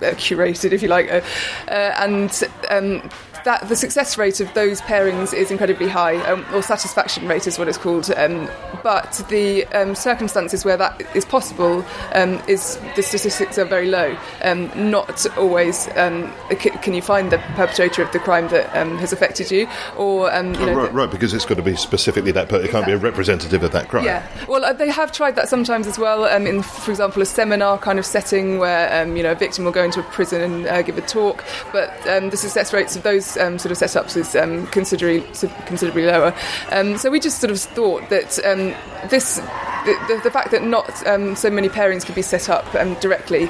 uh, 0.02 0.12
curated, 0.16 0.74
if 0.74 0.82
you 0.82 0.90
like, 0.90 1.10
uh, 1.10 1.22
uh, 1.68 1.94
and. 2.00 3.12
That 3.44 3.68
the 3.70 3.76
success 3.76 4.18
rate 4.18 4.40
of 4.40 4.54
those 4.54 4.82
pairings 4.82 5.34
is 5.34 5.50
incredibly 5.50 5.88
high, 5.88 6.18
um, 6.30 6.46
or 6.54 6.62
satisfaction 6.62 7.28
rate 7.28 7.48
is 7.48 7.58
what 7.58 7.68
it's 7.68 7.78
called. 7.78 8.10
Um, 8.16 8.48
but 8.84 9.24
the 9.30 9.66
um, 9.68 9.96
circumstances 9.96 10.64
where 10.64 10.78
that 10.78 11.02
is 11.16 11.26
possible 11.26 11.84
um, 12.14 12.42
is 12.48 12.80
the 12.96 13.02
statistics 13.02 13.58
are 13.58 13.66
very 13.66 13.88
low. 13.88 14.16
Um, 14.44 14.70
not 14.92 15.26
always 15.38 15.88
um, 15.96 16.32
c- 16.52 16.70
can 16.82 16.94
you 16.94 17.02
find 17.02 17.32
the 17.32 17.38
perpetrator 17.56 18.04
of 18.04 18.12
the 18.12 18.20
crime 18.20 18.48
that 18.50 18.76
um, 18.76 18.98
has 19.00 19.12
affected 19.12 19.50
you, 19.52 19.68
or 19.98 20.32
um, 20.34 20.54
you 20.54 20.62
Oh, 20.62 20.66
know. 20.68 20.74
right, 20.76 20.94
right, 20.94 21.12
because 21.12 21.34
it's 21.34 21.46
got 21.46 21.56
to 21.56 21.64
be 21.64 21.76
specifically 21.76 22.32
that. 22.34 22.48
Per- 22.50 22.62
it 22.62 22.70
can't 22.70 22.86
be 22.86 22.92
a 22.92 22.98
representative 22.98 23.64
of 23.64 23.72
that 23.72 23.88
crime. 23.88 24.06
Yeah, 24.06 24.28
well, 24.48 24.64
uh, 24.64 24.74
they 24.74 24.90
have 24.90 25.12
tried 25.12 25.36
that 25.36 25.50
sometimes 25.50 25.88
as 25.88 25.98
well. 25.98 26.26
Um, 26.26 26.46
in, 26.46 26.62
for 26.62 26.92
example, 26.92 27.22
a 27.22 27.26
seminar 27.26 27.78
kind 27.80 27.98
of 27.98 28.06
setting 28.06 28.60
where 28.60 29.02
um, 29.02 29.16
you 29.18 29.24
know 29.24 29.32
a 29.32 29.36
victim 29.36 29.66
will 29.66 29.72
go 29.72 29.84
into 29.84 30.00
a 30.00 30.04
prison 30.04 30.42
and 30.42 30.68
uh, 30.68 30.82
give 30.84 30.98
a 30.98 31.02
talk, 31.02 31.44
but 31.72 31.90
um, 32.08 32.30
the 32.30 32.38
success 32.38 32.72
rates 32.74 32.96
of 32.96 33.04
those 33.04 33.31
um, 33.38 33.58
sort 33.58 33.72
of 33.72 33.78
setups 33.78 34.18
is 34.18 34.36
um, 34.36 34.68
considerably 34.68 35.22
considerably 35.66 36.06
lower. 36.06 36.34
Um, 36.72 36.98
so 36.98 37.10
we 37.10 37.20
just 37.20 37.40
sort 37.40 37.52
of 37.52 37.60
thought 37.60 38.10
that 38.10 38.40
um, 38.46 38.74
this. 39.10 39.42
The, 39.82 39.98
the, 40.08 40.22
the 40.26 40.30
fact 40.30 40.52
that 40.52 40.62
not 40.62 41.08
um, 41.08 41.36
so 41.36 41.50
many 41.50 41.68
pairings 41.68 42.06
could 42.06 42.14
be 42.14 42.22
set 42.22 42.50
up 42.50 42.72
directly 43.02 43.50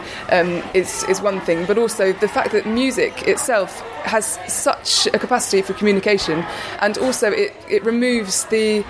is, 0.73 1.03
is 1.09 1.19
one 1.21 1.41
thing, 1.41 1.65
but 1.65 1.77
also 1.77 2.13
the 2.13 2.27
fact 2.29 2.53
that 2.53 2.65
music 2.65 3.27
itself 3.27 3.81
has 4.05 4.39
such 4.47 5.07
a 5.07 5.19
capacity 5.19 5.61
for 5.61 5.73
communication, 5.73 6.45
and 6.79 6.97
also 6.99 7.29
it, 7.31 7.53
it 7.69 7.83
removes 7.83 8.45
the 8.45 8.85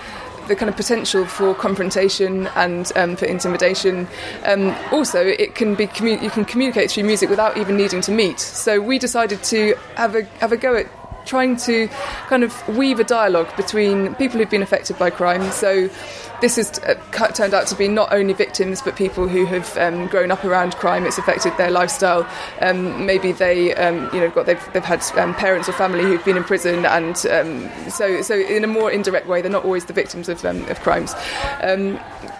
the 0.47 0.55
kind 0.55 0.69
of 0.69 0.75
potential 0.75 1.25
for 1.25 1.53
confrontation 1.55 2.47
and 2.55 2.91
um, 2.95 3.15
for 3.15 3.25
intimidation. 3.25 4.07
Um, 4.45 4.75
also, 4.91 5.25
it 5.25 5.55
can 5.55 5.75
be 5.75 5.87
commu- 5.87 6.21
you 6.21 6.29
can 6.29 6.45
communicate 6.45 6.91
through 6.91 7.03
music 7.03 7.29
without 7.29 7.57
even 7.57 7.77
needing 7.77 8.01
to 8.01 8.11
meet. 8.11 8.39
So 8.39 8.79
we 8.79 8.99
decided 8.99 9.43
to 9.45 9.75
have 9.95 10.15
a 10.15 10.23
have 10.39 10.51
a 10.51 10.57
go 10.57 10.75
at 10.75 10.87
trying 11.25 11.57
to 11.57 11.87
kind 12.27 12.43
of 12.43 12.67
weave 12.67 12.99
a 12.99 13.03
dialogue 13.03 13.55
between 13.55 14.15
people 14.15 14.39
who've 14.39 14.49
been 14.49 14.63
affected 14.63 14.97
by 14.97 15.09
crime. 15.09 15.51
So 15.51 15.89
this 16.41 16.55
has 16.55 16.79
uh, 16.79 16.95
turned 17.33 17.53
out 17.53 17.67
to 17.67 17.75
be 17.75 17.87
not 17.87 18.11
only 18.11 18.33
victims 18.33 18.81
but 18.81 18.95
people 18.95 19.27
who 19.27 19.45
have 19.45 19.77
um, 19.77 20.07
grown 20.07 20.31
up 20.31 20.43
around 20.43 20.75
crime. 20.75 21.05
It's 21.05 21.19
affected 21.19 21.55
their 21.57 21.69
lifestyle. 21.69 22.27
Um, 22.61 23.05
maybe 23.05 23.31
they, 23.31 23.75
um, 23.75 24.09
you 24.11 24.19
know, 24.19 24.29
got 24.31 24.47
they've, 24.47 24.73
they've 24.73 24.83
had 24.83 25.03
um, 25.17 25.35
parents 25.35 25.69
or 25.69 25.73
family 25.73 26.03
who've 26.03 26.25
been 26.25 26.37
in 26.37 26.43
prison, 26.43 26.85
and 26.85 27.15
um, 27.27 27.69
so 27.89 28.21
so 28.23 28.35
in 28.35 28.63
a 28.63 28.67
more 28.67 28.91
indirect 28.91 29.27
way, 29.27 29.41
they're 29.41 29.51
not 29.51 29.63
always 29.63 29.85
the 29.85 29.93
victims 29.93 30.27
of 30.27 30.43
um, 30.43 30.67
of 30.69 30.79
crimes. 30.81 31.13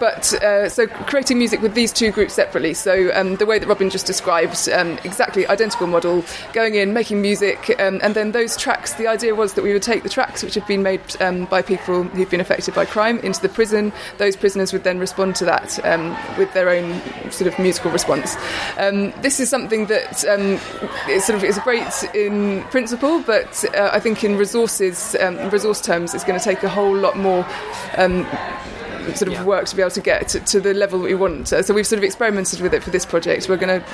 But 0.00 0.32
uh, 0.42 0.68
so 0.68 0.88
creating 0.88 1.38
music 1.38 1.62
with 1.62 1.74
these 1.74 1.92
two 1.92 2.10
groups 2.10 2.34
separately. 2.34 2.74
So 2.74 3.06
the 3.36 3.46
way 3.46 3.60
that 3.60 3.68
Robin 3.68 3.88
just 3.88 4.06
described, 4.06 4.68
exactly 5.04 5.46
identical 5.46 5.86
model, 5.86 6.24
going 6.52 6.74
in, 6.74 6.92
making 6.92 7.22
music, 7.22 7.74
and 7.78 8.00
then 8.00 8.32
those 8.32 8.56
tracks. 8.56 8.71
The 8.72 9.06
idea 9.06 9.34
was 9.34 9.54
that 9.54 9.62
we 9.62 9.72
would 9.72 9.82
take 9.82 10.02
the 10.02 10.08
tracks 10.08 10.42
which 10.42 10.54
have 10.54 10.66
been 10.66 10.82
made 10.82 11.00
um, 11.20 11.44
by 11.46 11.62
people 11.62 12.04
who've 12.04 12.30
been 12.30 12.40
affected 12.40 12.74
by 12.74 12.84
crime 12.84 13.18
into 13.20 13.40
the 13.40 13.48
prison. 13.48 13.92
Those 14.18 14.36
prisoners 14.36 14.72
would 14.72 14.84
then 14.84 14.98
respond 14.98 15.36
to 15.36 15.44
that 15.44 15.84
um, 15.84 16.16
with 16.38 16.52
their 16.54 16.68
own 16.68 17.00
sort 17.30 17.52
of 17.52 17.58
musical 17.58 17.90
response. 17.90 18.36
Um, 18.78 19.12
this 19.22 19.40
is 19.40 19.48
something 19.48 19.86
that 19.86 20.24
um, 20.26 20.58
is 21.08 21.24
sort 21.24 21.36
of 21.36 21.44
is 21.44 21.58
great 21.58 22.04
in 22.14 22.62
principle, 22.64 23.20
but 23.22 23.64
uh, 23.74 23.90
I 23.92 24.00
think 24.00 24.24
in 24.24 24.36
resources, 24.36 25.14
um, 25.20 25.50
resource 25.50 25.80
terms, 25.80 26.14
it's 26.14 26.24
going 26.24 26.38
to 26.38 26.44
take 26.44 26.62
a 26.62 26.68
whole 26.68 26.96
lot 26.96 27.16
more. 27.16 27.46
Sort 29.14 29.32
of 29.32 29.44
work 29.44 29.66
to 29.66 29.76
be 29.76 29.82
able 29.82 29.90
to 29.90 30.00
get 30.00 30.28
to, 30.28 30.40
to 30.40 30.60
the 30.60 30.74
level 30.74 31.00
that 31.00 31.06
we 31.06 31.14
want. 31.14 31.48
So 31.48 31.74
we've 31.74 31.86
sort 31.86 31.98
of 31.98 32.04
experimented 32.04 32.60
with 32.60 32.74
it 32.74 32.82
for 32.82 32.90
this 32.90 33.04
project. 33.04 33.48
We're 33.48 33.56
going 33.56 33.80
to 33.80 33.86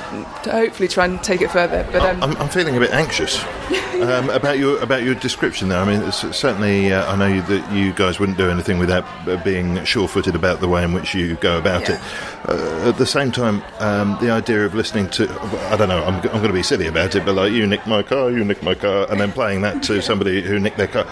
hopefully 0.50 0.88
try 0.88 1.04
and 1.06 1.22
take 1.22 1.40
it 1.40 1.50
further. 1.50 1.86
But 1.92 2.02
um, 2.02 2.22
I'm, 2.22 2.36
I'm 2.36 2.48
feeling 2.48 2.76
a 2.76 2.80
bit 2.80 2.92
anxious 2.92 3.42
um, 4.02 4.30
about 4.30 4.58
your 4.58 4.80
about 4.82 5.02
your 5.02 5.14
description 5.14 5.68
there. 5.68 5.78
I 5.78 5.84
mean, 5.84 6.02
it's 6.02 6.36
certainly 6.36 6.92
uh, 6.92 7.10
I 7.10 7.16
know 7.16 7.26
you, 7.26 7.42
that 7.42 7.72
you 7.72 7.92
guys 7.92 8.20
wouldn't 8.20 8.38
do 8.38 8.48
anything 8.50 8.78
without 8.78 9.04
uh, 9.28 9.42
being 9.44 9.84
sure-footed 9.84 10.34
about 10.34 10.60
the 10.60 10.68
way 10.68 10.84
in 10.84 10.92
which 10.92 11.14
you 11.14 11.36
go 11.36 11.58
about 11.58 11.88
it. 11.88 12.00
Uh, 12.48 12.88
at 12.88 12.98
the 12.98 13.06
same 13.06 13.30
time, 13.32 13.62
um, 13.80 14.16
the 14.20 14.30
idea 14.30 14.64
of 14.64 14.74
listening 14.74 15.08
to 15.10 15.28
I 15.70 15.76
don't 15.76 15.88
know, 15.88 16.04
I'm, 16.04 16.14
I'm 16.16 16.22
going 16.22 16.48
to 16.48 16.52
be 16.52 16.62
silly 16.62 16.86
about 16.86 17.14
it, 17.14 17.24
but 17.24 17.34
like 17.34 17.52
you 17.52 17.66
nicked 17.66 17.86
my 17.86 18.02
car, 18.02 18.30
you 18.30 18.44
nicked 18.44 18.62
my 18.62 18.74
car, 18.74 19.06
and 19.10 19.20
then 19.20 19.32
playing 19.32 19.62
that 19.62 19.82
to 19.84 20.00
somebody 20.08 20.42
who 20.42 20.58
nicked 20.58 20.78
their 20.78 20.88
car. 20.88 21.06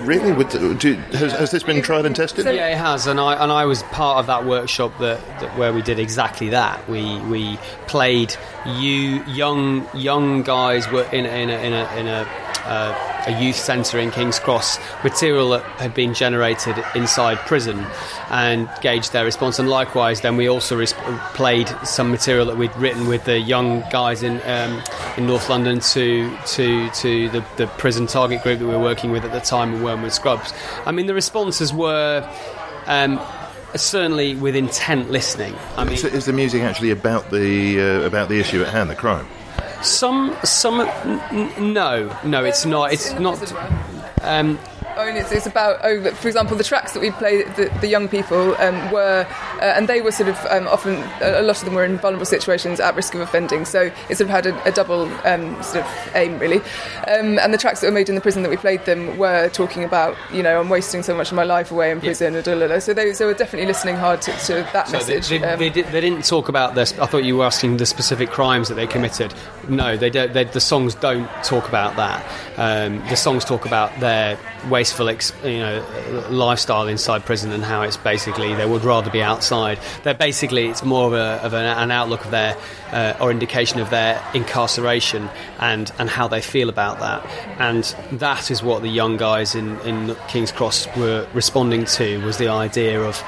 Really, 0.00 0.44
do, 0.44 0.94
has, 1.12 1.32
has 1.32 1.50
this 1.50 1.62
been 1.62 1.82
tried 1.82 2.06
and 2.06 2.14
tested? 2.14 2.44
Yeah, 2.44 2.68
it 2.68 2.76
has, 2.76 3.06
and 3.06 3.18
I 3.18 3.42
and 3.42 3.50
I 3.50 3.64
was 3.64 3.82
part 3.84 4.18
of 4.18 4.26
that 4.26 4.44
workshop 4.44 4.92
that, 4.98 5.20
that 5.40 5.56
where 5.58 5.72
we 5.72 5.82
did 5.82 5.98
exactly 5.98 6.50
that. 6.50 6.88
We 6.88 7.18
we 7.20 7.58
played 7.86 8.36
you 8.66 9.24
young 9.24 9.88
young 9.94 10.42
guys 10.42 10.90
were 10.90 11.04
in 11.04 11.26
a, 11.26 11.28
in 11.28 11.50
a, 11.50 11.58
in 11.58 11.72
a, 11.72 11.96
in 11.96 12.06
a, 12.08 12.28
uh, 12.64 13.24
a 13.26 13.42
youth 13.42 13.56
centre 13.56 13.98
in 13.98 14.10
King's 14.10 14.38
Cross 14.38 14.78
material 15.02 15.50
that 15.50 15.62
had 15.78 15.94
been 15.94 16.14
generated 16.14 16.82
inside 16.94 17.38
prison 17.38 17.84
and 18.30 18.68
gauged 18.80 19.12
their 19.12 19.24
response. 19.24 19.58
And 19.58 19.68
likewise, 19.68 20.20
then 20.20 20.36
we 20.36 20.48
also 20.48 20.76
res- 20.76 20.94
played 21.34 21.68
some 21.84 22.10
material 22.10 22.46
that 22.46 22.56
we'd 22.56 22.74
written 22.76 23.08
with 23.08 23.24
the 23.24 23.38
young 23.38 23.80
guys 23.90 24.22
in 24.22 24.40
um, 24.44 24.82
in 25.16 25.26
North 25.26 25.48
London 25.48 25.80
to 25.80 26.36
to 26.46 26.90
to 26.90 27.28
the, 27.30 27.44
the 27.56 27.66
prison 27.78 28.06
target 28.06 28.42
group 28.42 28.58
that 28.58 28.66
we 28.66 28.72
were 28.72 28.78
working 28.78 29.10
with 29.10 29.24
at 29.24 29.32
the 29.32 29.40
time 29.40 29.69
in 29.74 29.82
Wormwood 29.82 30.12
Scrubs. 30.12 30.52
I 30.86 30.92
mean, 30.92 31.06
the 31.06 31.14
responses 31.14 31.72
were. 31.72 32.28
Um, 32.86 33.20
certainly 33.76 34.34
with 34.34 34.56
intent 34.56 35.12
listening. 35.12 35.54
I 35.76 35.84
mean, 35.84 35.92
is, 35.94 36.02
is 36.02 36.24
the 36.24 36.32
music 36.32 36.62
actually 36.62 36.90
about 36.90 37.30
the 37.30 37.80
uh, 37.80 38.00
about 38.00 38.28
the 38.28 38.40
issue 38.40 38.62
at 38.62 38.68
hand, 38.68 38.90
the 38.90 38.96
crime? 38.96 39.28
some 39.82 40.36
some 40.44 40.80
n- 40.80 41.20
n- 41.30 41.72
no 41.72 42.14
no 42.24 42.44
it's 42.44 42.66
not 42.66 42.92
it's 42.92 43.12
not 43.14 43.38
um, 44.22 44.58
I 44.96 45.06
mean, 45.06 45.16
it's, 45.16 45.32
it's 45.32 45.46
about, 45.46 45.80
oh, 45.82 46.12
for 46.14 46.28
example, 46.28 46.56
the 46.56 46.64
tracks 46.64 46.92
that 46.92 47.00
we 47.00 47.10
play, 47.12 47.42
the, 47.42 47.70
the 47.80 47.88
young 47.88 48.08
people 48.08 48.54
um, 48.56 48.90
were, 48.90 49.26
uh, 49.28 49.62
and 49.62 49.88
they 49.88 50.00
were 50.02 50.12
sort 50.12 50.28
of 50.28 50.38
um, 50.50 50.66
often, 50.68 50.96
a 51.22 51.42
lot 51.42 51.58
of 51.58 51.64
them 51.64 51.74
were 51.74 51.84
in 51.84 51.98
vulnerable 51.98 52.26
situations 52.26 52.80
at 52.80 52.94
risk 52.94 53.14
of 53.14 53.20
offending, 53.20 53.64
so 53.64 53.90
it 54.08 54.16
sort 54.16 54.22
of 54.22 54.28
had 54.28 54.46
a, 54.46 54.64
a 54.68 54.72
double 54.72 55.02
um, 55.24 55.62
sort 55.62 55.84
of 55.84 56.10
aim, 56.14 56.38
really. 56.38 56.58
Um, 57.08 57.38
and 57.38 57.54
the 57.54 57.58
tracks 57.58 57.80
that 57.80 57.86
were 57.86 57.92
made 57.92 58.08
in 58.08 58.14
the 58.14 58.20
prison 58.20 58.42
that 58.42 58.50
we 58.50 58.56
played 58.56 58.84
them 58.84 59.16
were 59.16 59.48
talking 59.50 59.84
about, 59.84 60.16
you 60.32 60.42
know, 60.42 60.60
I'm 60.60 60.68
wasting 60.68 61.02
so 61.02 61.16
much 61.16 61.30
of 61.30 61.36
my 61.36 61.44
life 61.44 61.70
away 61.70 61.90
in 61.90 62.00
prison, 62.00 62.34
and 62.34 62.44
da, 62.44 62.54
da. 62.66 62.78
so 62.78 62.92
they 62.92 63.12
so 63.12 63.26
were 63.26 63.34
definitely 63.34 63.66
listening 63.66 63.96
hard 63.96 64.20
to, 64.22 64.32
to 64.32 64.54
that 64.72 64.88
so 64.88 64.92
message. 64.98 65.28
they, 65.28 65.42
Um, 65.42 65.58
they, 65.58 65.70
did, 65.70 65.86
they 65.86 66.00
didn't 66.00 66.24
talk 66.24 66.48
about 66.48 66.74
this. 66.74 66.98
I 66.98 67.06
thought 67.06 67.24
you 67.24 67.36
were 67.36 67.44
asking 67.44 67.78
the 67.78 67.86
specific 67.86 68.30
crimes 68.30 68.68
that 68.68 68.74
they 68.74 68.86
committed. 68.86 69.32
No, 69.68 69.96
they 69.96 70.10
don't. 70.10 70.32
They, 70.32 70.44
the 70.44 70.60
songs 70.60 70.94
don't 70.94 71.28
talk 71.44 71.68
about 71.68 71.96
that. 71.96 72.24
Um, 72.56 72.98
the 73.08 73.16
songs 73.16 73.44
talk 73.44 73.66
about 73.66 73.98
their 74.00 74.38
wasteful, 74.90 75.08
ex, 75.08 75.32
you 75.44 75.60
know, 75.60 76.26
lifestyle 76.30 76.88
inside 76.88 77.24
prison 77.24 77.52
and 77.52 77.62
how 77.62 77.82
it's 77.82 77.96
basically 77.96 78.54
they 78.54 78.66
would 78.66 78.82
rather 78.82 79.10
be 79.10 79.22
outside. 79.22 79.78
They're 80.02 80.14
basically 80.14 80.66
it's 80.66 80.82
more 80.82 81.06
of, 81.06 81.12
a, 81.12 81.40
of 81.44 81.54
an, 81.54 81.64
an 81.64 81.90
outlook 81.90 82.24
of 82.24 82.32
their 82.32 82.56
uh, 82.92 83.14
or 83.20 83.30
indication 83.30 83.78
of 83.78 83.90
their 83.90 84.20
incarceration 84.34 85.30
and 85.60 85.92
and 85.98 86.10
how 86.10 86.26
they 86.26 86.40
feel 86.40 86.68
about 86.68 86.98
that. 86.98 87.24
And 87.60 87.84
that 88.18 88.50
is 88.50 88.62
what 88.62 88.82
the 88.82 88.88
young 88.88 89.16
guys 89.16 89.54
in 89.54 89.78
in 89.80 90.16
King's 90.28 90.50
Cross 90.50 90.88
were 90.96 91.26
responding 91.34 91.84
to 91.84 92.24
was 92.24 92.38
the 92.38 92.48
idea 92.48 93.00
of 93.00 93.22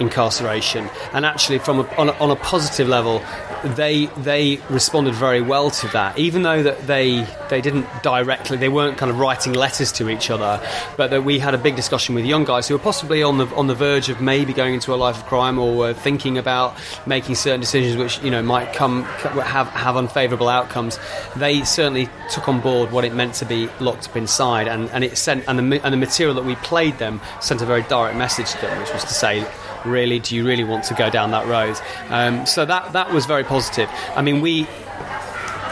incarceration. 0.00 0.88
And 1.12 1.24
actually, 1.24 1.58
from 1.58 1.80
a, 1.80 1.96
on, 1.96 2.08
a, 2.08 2.12
on 2.12 2.30
a 2.30 2.36
positive 2.36 2.88
level, 2.88 3.22
they 3.64 4.06
they 4.18 4.60
responded 4.70 5.14
very 5.14 5.40
well 5.40 5.70
to 5.70 5.88
that. 5.88 6.18
Even 6.18 6.42
though 6.42 6.62
that 6.62 6.86
they 6.86 7.26
they 7.48 7.60
didn't 7.60 7.86
directly, 8.02 8.56
they 8.56 8.68
weren't 8.68 8.98
kind 8.98 9.10
of 9.10 9.18
writing 9.18 9.52
letters 9.52 9.92
to 9.92 10.08
each 10.08 10.30
other, 10.30 10.64
but 10.96 11.10
that 11.10 11.24
we 11.24 11.38
had 11.38 11.54
a 11.54 11.58
big 11.58 11.76
discussion 11.76 12.14
with 12.14 12.24
young 12.24 12.44
guys 12.44 12.68
who 12.68 12.74
were 12.74 12.82
possibly 12.82 13.22
on 13.22 13.38
the 13.38 13.46
on 13.54 13.66
the 13.66 13.74
verge 13.74 14.08
of 14.08 14.20
maybe 14.20 14.52
going 14.52 14.74
into 14.74 14.94
a 14.94 14.96
life 14.96 15.18
of 15.18 15.26
crime 15.26 15.58
or 15.58 15.76
were 15.76 15.94
thinking 15.94 16.38
about 16.38 16.76
making 17.06 17.34
certain 17.34 17.60
decisions 17.60 17.96
which 17.96 18.22
you 18.22 18.30
know 18.30 18.42
might 18.42 18.72
come 18.72 19.02
have 19.04 19.68
have 19.68 19.96
unfavourable 19.96 20.48
outcomes. 20.48 20.98
They 21.36 21.64
certainly 21.64 22.08
took 22.30 22.48
on 22.48 22.60
board 22.60 22.92
what 22.92 23.04
it 23.04 23.14
meant 23.14 23.34
to 23.34 23.44
be 23.44 23.68
locked 23.80 24.08
up 24.08 24.16
inside, 24.16 24.68
and, 24.68 24.88
and 24.90 25.02
it 25.04 25.16
sent 25.18 25.44
and 25.48 25.58
the 25.58 25.84
and 25.84 25.92
the 25.92 25.98
material 25.98 26.34
that 26.34 26.44
we 26.44 26.54
played 26.56 26.98
them 26.98 27.20
sent 27.40 27.62
a 27.62 27.66
very 27.66 27.82
direct 27.82 28.16
message 28.16 28.52
to 28.52 28.60
them, 28.60 28.78
which 28.80 28.92
was 28.92 29.04
to 29.04 29.14
say 29.14 29.46
really, 29.84 30.18
do 30.18 30.36
you 30.36 30.46
really 30.46 30.64
want 30.64 30.84
to 30.84 30.94
go 30.94 31.10
down 31.10 31.30
that 31.32 31.46
road? 31.46 31.76
Um, 32.10 32.46
so 32.46 32.64
that 32.64 32.92
that 32.92 33.12
was 33.12 33.26
very 33.26 33.44
positive. 33.44 33.88
I 34.14 34.22
mean, 34.22 34.40
we 34.40 34.66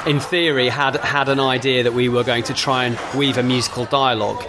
in 0.06 0.20
theory, 0.20 0.68
had 0.68 0.96
had 0.96 1.28
an 1.28 1.40
idea 1.40 1.82
that 1.82 1.92
we 1.92 2.08
were 2.08 2.22
going 2.22 2.44
to 2.44 2.54
try 2.54 2.84
and 2.84 2.98
weave 3.14 3.36
a 3.36 3.42
musical 3.42 3.84
dialogue. 3.86 4.42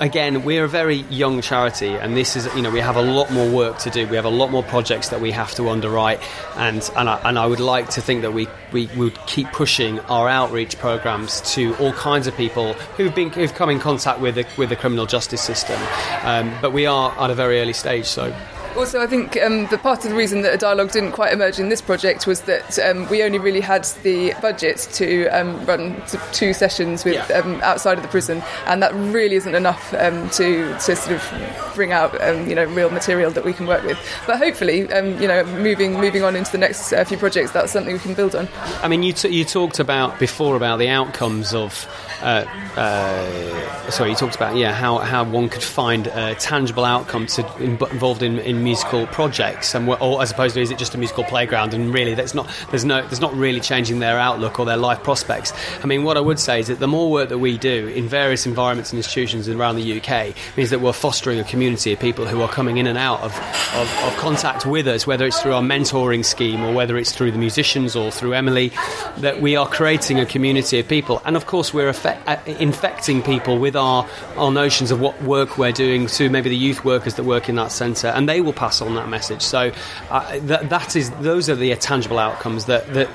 Again, 0.00 0.44
we're 0.44 0.64
a 0.64 0.68
very 0.68 1.02
young 1.10 1.42
charity, 1.42 1.90
and 1.90 2.16
this 2.16 2.34
is, 2.34 2.48
you 2.56 2.62
know, 2.62 2.70
we 2.70 2.80
have 2.80 2.96
a 2.96 3.02
lot 3.02 3.30
more 3.30 3.48
work 3.48 3.78
to 3.80 3.90
do. 3.90 4.08
We 4.08 4.16
have 4.16 4.24
a 4.24 4.30
lot 4.30 4.50
more 4.50 4.62
projects 4.62 5.10
that 5.10 5.20
we 5.20 5.30
have 5.30 5.54
to 5.56 5.68
underwrite, 5.68 6.20
and 6.56 6.90
and 6.96 7.08
I, 7.08 7.20
and 7.24 7.38
I 7.38 7.46
would 7.46 7.60
like 7.60 7.90
to 7.90 8.00
think 8.00 8.22
that 8.22 8.32
we, 8.32 8.48
we 8.72 8.86
would 8.96 9.14
keep 9.26 9.46
pushing 9.52 10.00
our 10.00 10.26
outreach 10.26 10.78
programs 10.78 11.42
to 11.54 11.76
all 11.76 11.92
kinds 11.92 12.26
of 12.26 12.34
people 12.34 12.72
who've 12.96 13.14
been 13.14 13.30
who've 13.30 13.52
come 13.54 13.68
in 13.68 13.78
contact 13.78 14.20
with 14.20 14.36
the 14.36 14.46
with 14.56 14.70
the 14.70 14.76
criminal 14.76 15.04
justice 15.04 15.42
system. 15.42 15.80
Um, 16.22 16.50
but 16.62 16.72
we 16.72 16.86
are 16.86 17.12
at 17.20 17.30
a 17.30 17.34
very 17.34 17.60
early 17.60 17.74
stage, 17.74 18.06
so 18.06 18.34
Also, 18.76 19.00
I 19.00 19.06
think 19.06 19.36
um, 19.42 19.66
the 19.66 19.78
part 19.78 20.04
of 20.04 20.10
the 20.10 20.16
reason 20.16 20.42
that 20.42 20.54
a 20.54 20.56
dialogue 20.56 20.92
didn't 20.92 21.12
quite 21.12 21.32
emerge 21.32 21.58
in 21.58 21.68
this 21.68 21.80
project 21.82 22.26
was 22.26 22.42
that 22.42 22.78
um, 22.78 23.08
we 23.10 23.22
only 23.22 23.38
really 23.38 23.60
had 23.60 23.84
the 24.02 24.32
budget 24.40 24.88
to 24.94 25.26
um, 25.28 25.64
run 25.66 26.00
t- 26.06 26.18
two 26.32 26.52
sessions 26.54 27.04
with 27.04 27.14
Yeah. 27.14 27.38
um, 27.38 27.60
outside 27.62 27.98
of 27.98 28.02
the 28.02 28.08
prison, 28.08 28.42
and 28.66 28.82
that 28.82 28.94
really 28.94 29.36
isn't 29.36 29.54
enough 29.54 29.92
um, 29.94 30.30
to 30.30 30.72
to 30.78 30.96
sort 30.96 31.10
of 31.16 31.72
bring 31.74 31.92
out 31.92 32.18
um, 32.22 32.48
you 32.48 32.54
know 32.54 32.64
real 32.64 32.90
material 32.90 33.30
that 33.32 33.44
we 33.44 33.52
can 33.52 33.66
work 33.66 33.82
with. 33.84 33.98
But 34.26 34.38
hopefully, 34.38 34.90
um, 34.92 35.20
you 35.20 35.28
know, 35.28 35.44
moving 35.44 35.94
moving 36.00 36.22
on 36.22 36.36
into 36.36 36.52
the 36.52 36.58
next 36.58 36.92
uh, 36.92 37.04
few 37.04 37.18
projects, 37.18 37.50
that's 37.50 37.72
something 37.72 37.92
we 37.92 37.98
can 38.00 38.14
build 38.14 38.34
on. 38.34 38.48
I 38.82 38.88
mean, 38.88 39.02
you, 39.02 39.12
t- 39.12 39.28
you 39.28 39.44
talked 39.44 39.78
about 39.80 40.18
before 40.18 40.56
about 40.56 40.78
the 40.78 40.88
outcomes 40.88 41.52
of. 41.54 41.86
Uh, 42.22 42.44
uh, 42.76 43.90
sorry, 43.90 44.10
you 44.10 44.16
talked 44.16 44.36
about 44.36 44.54
yeah 44.54 44.72
how, 44.72 44.98
how 44.98 45.24
one 45.24 45.48
could 45.48 45.62
find 45.62 46.06
a 46.08 46.34
tangible 46.34 46.84
outcome 46.84 47.26
to 47.26 47.42
in, 47.56 47.70
involved 47.90 48.22
in, 48.22 48.38
in 48.40 48.59
musical 48.60 49.06
projects, 49.08 49.74
and 49.74 49.88
as 49.88 50.30
opposed 50.30 50.54
to 50.54 50.60
is 50.60 50.70
it 50.70 50.78
just 50.78 50.94
a 50.94 50.98
musical 50.98 51.24
playground? 51.24 51.74
And 51.74 51.92
really, 51.92 52.14
that's 52.14 52.34
not 52.34 52.48
there's 52.70 52.84
no 52.84 53.02
there's 53.02 53.20
not 53.20 53.34
really 53.34 53.60
changing 53.60 53.98
their 53.98 54.18
outlook 54.18 54.58
or 54.58 54.66
their 54.66 54.76
life 54.76 55.02
prospects. 55.02 55.52
I 55.82 55.86
mean, 55.86 56.04
what 56.04 56.16
I 56.16 56.20
would 56.20 56.38
say 56.38 56.60
is 56.60 56.68
that 56.68 56.78
the 56.78 56.88
more 56.88 57.10
work 57.10 57.28
that 57.28 57.38
we 57.38 57.58
do 57.58 57.88
in 57.88 58.08
various 58.08 58.46
environments 58.46 58.90
and 58.90 58.98
institutions 58.98 59.48
around 59.48 59.76
the 59.76 60.00
UK 60.00 60.34
means 60.56 60.70
that 60.70 60.80
we're 60.80 60.92
fostering 60.92 61.38
a 61.38 61.44
community 61.44 61.92
of 61.92 62.00
people 62.00 62.26
who 62.26 62.42
are 62.42 62.48
coming 62.48 62.76
in 62.76 62.86
and 62.86 62.98
out 62.98 63.20
of, 63.20 63.36
of, 63.74 64.04
of 64.04 64.16
contact 64.16 64.66
with 64.66 64.86
us, 64.86 65.06
whether 65.06 65.26
it's 65.26 65.40
through 65.40 65.54
our 65.54 65.62
mentoring 65.62 66.24
scheme 66.24 66.62
or 66.62 66.72
whether 66.72 66.96
it's 66.96 67.12
through 67.12 67.30
the 67.30 67.38
musicians 67.38 67.96
or 67.96 68.10
through 68.10 68.34
Emily, 68.34 68.72
that 69.18 69.40
we 69.40 69.56
are 69.56 69.66
creating 69.66 70.18
a 70.18 70.26
community 70.26 70.78
of 70.78 70.88
people. 70.88 71.22
And 71.24 71.36
of 71.36 71.46
course, 71.46 71.72
we're 71.72 71.88
effect, 71.88 72.26
uh, 72.28 72.38
infecting 72.46 73.22
people 73.22 73.58
with 73.58 73.76
our, 73.76 74.08
our 74.36 74.50
notions 74.50 74.90
of 74.90 75.00
what 75.00 75.20
work 75.22 75.58
we're 75.58 75.72
doing 75.72 76.06
to 76.06 76.30
maybe 76.30 76.50
the 76.50 76.56
youth 76.56 76.84
workers 76.84 77.14
that 77.14 77.24
work 77.24 77.48
in 77.48 77.56
that 77.56 77.72
centre, 77.72 78.08
and 78.08 78.28
they 78.28 78.40
will 78.40 78.49
pass 78.52 78.80
on 78.80 78.94
that 78.94 79.08
message. 79.08 79.42
So 79.42 79.72
uh, 80.10 80.38
that, 80.40 80.68
that 80.70 80.96
is, 80.96 81.10
those 81.10 81.48
are 81.48 81.56
the 81.56 81.74
tangible 81.76 82.18
outcomes 82.18 82.66
that, 82.66 82.92
that 82.94 83.08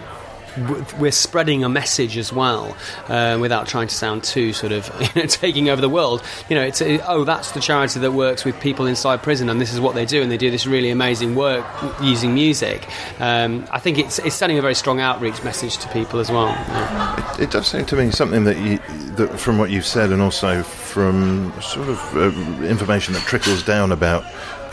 we're 1.00 1.12
spreading 1.12 1.64
a 1.64 1.70
message 1.70 2.18
as 2.18 2.32
well, 2.32 2.76
uh, 3.08 3.38
without 3.40 3.68
trying 3.68 3.88
to 3.88 3.96
sound 3.96 4.24
too 4.24 4.54
sort 4.54 4.72
of 4.72 4.90
you 5.16 5.22
know, 5.22 5.28
taking 5.28 5.70
over 5.70 5.82
the 5.82 5.90
world. 5.90 6.24
You 6.50 6.56
know, 6.56 6.64
it's 6.64 6.82
uh, 6.82 7.04
oh, 7.08 7.24
that's 7.24 7.52
the 7.52 7.60
charity 7.60 8.00
that 8.00 8.12
works 8.12 8.46
with 8.46 8.60
people 8.60 8.86
inside 8.86 9.22
prison, 9.22 9.50
and 9.50 9.60
this 9.60 9.74
is 9.74 9.80
what 9.80 9.96
they 9.96 10.06
do, 10.06 10.22
and 10.22 10.32
they 10.32 10.38
do 10.38 10.52
this 10.52 10.66
really 10.66 10.90
amazing 10.90 11.36
work 11.36 11.66
using 12.02 12.34
music. 12.34 12.88
Um, 13.20 13.66
I 13.72 13.80
think 13.80 13.98
it's 13.98 14.20
it's 14.20 14.36
sending 14.36 14.58
a 14.58 14.62
very 14.62 14.76
strong 14.76 15.00
outreach 15.00 15.44
message 15.44 15.78
to 15.78 15.90
people 15.90 16.20
as 16.20 16.32
well. 16.32 16.48
Yeah. 16.48 17.42
It 17.42 17.52
does 17.52 17.68
seem 17.68 17.86
to 17.86 17.96
me 17.96 18.12
something 18.12 18.46
that, 18.46 18.58
you, 18.58 18.80
that 19.16 19.40
from 19.40 19.58
what 19.58 19.70
you've 19.70 19.86
said 19.86 20.12
and 20.12 20.22
also 20.22 20.64
from 20.64 21.52
sort 21.62 21.90
of 21.90 22.16
uh, 22.16 22.66
information 22.66 23.14
that 23.14 23.24
trickles 23.24 23.64
down 23.64 23.92
about 23.92 24.24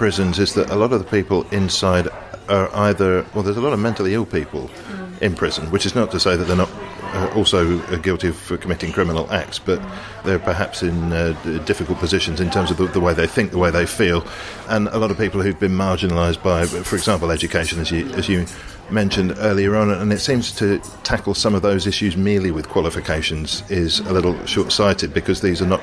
prisons 0.03 0.41
is 0.41 0.55
that 0.55 0.69
a 0.71 0.75
lot 0.75 0.93
of 0.93 0.99
the 0.99 1.09
people 1.09 1.49
inside 1.51 2.09
are 2.49 2.69
either, 2.75 3.25
well, 3.35 3.45
there's 3.45 3.57
a 3.57 3.61
lot 3.61 3.73
of 3.73 3.79
mentally 3.79 4.15
ill 4.15 4.27
people 4.27 4.69
in 5.21 5.33
prison, 5.33 5.71
which 5.71 5.87
is 5.87 5.95
not 5.95 6.11
to 6.11 6.19
say 6.19 6.35
that 6.35 6.43
they're 6.47 6.57
not 6.57 6.73
uh, 7.15 7.33
also 7.37 7.79
uh, 7.79 7.97
guilty 7.99 8.27
of 8.27 8.59
committing 8.61 8.91
criminal 8.91 9.31
acts, 9.31 9.61
but 9.61 9.81
they're 10.25 10.41
perhaps 10.41 10.83
in 10.83 11.13
uh, 11.13 11.39
d- 11.45 11.61
difficult 11.61 12.01
positions 12.01 12.41
in 12.41 12.51
terms 12.51 12.73
of 12.73 12.79
the, 12.79 12.87
the 12.89 12.99
way 12.99 13.15
they 13.15 13.29
think, 13.29 13.53
the 13.53 13.59
way 13.59 13.71
they 13.71 13.87
feel, 13.87 14.27
and 14.69 14.89
a 14.89 14.99
lot 14.99 15.13
of 15.13 15.19
people 15.19 15.41
who've 15.41 15.61
been 15.61 15.77
marginalised 15.77 16.43
by, 16.43 16.67
for 16.67 16.97
example, 16.97 17.31
education, 17.31 17.79
as 17.79 17.93
you 17.93 18.09
as 18.15 18.29
you 18.29 18.45
mentioned 18.91 19.33
earlier 19.39 19.77
on, 19.77 19.89
and 19.89 20.13
it 20.13 20.19
seems 20.19 20.51
to 20.51 20.81
tackle 21.05 21.33
some 21.33 21.55
of 21.55 21.63
those 21.63 21.87
issues 21.87 22.17
merely 22.17 22.51
with 22.51 22.69
qualifications 22.69 23.63
is 23.71 24.01
a 24.01 24.13
little 24.13 24.35
short-sighted 24.47 25.15
because 25.15 25.43
these 25.43 25.63
are 25.63 25.69
not 25.69 25.81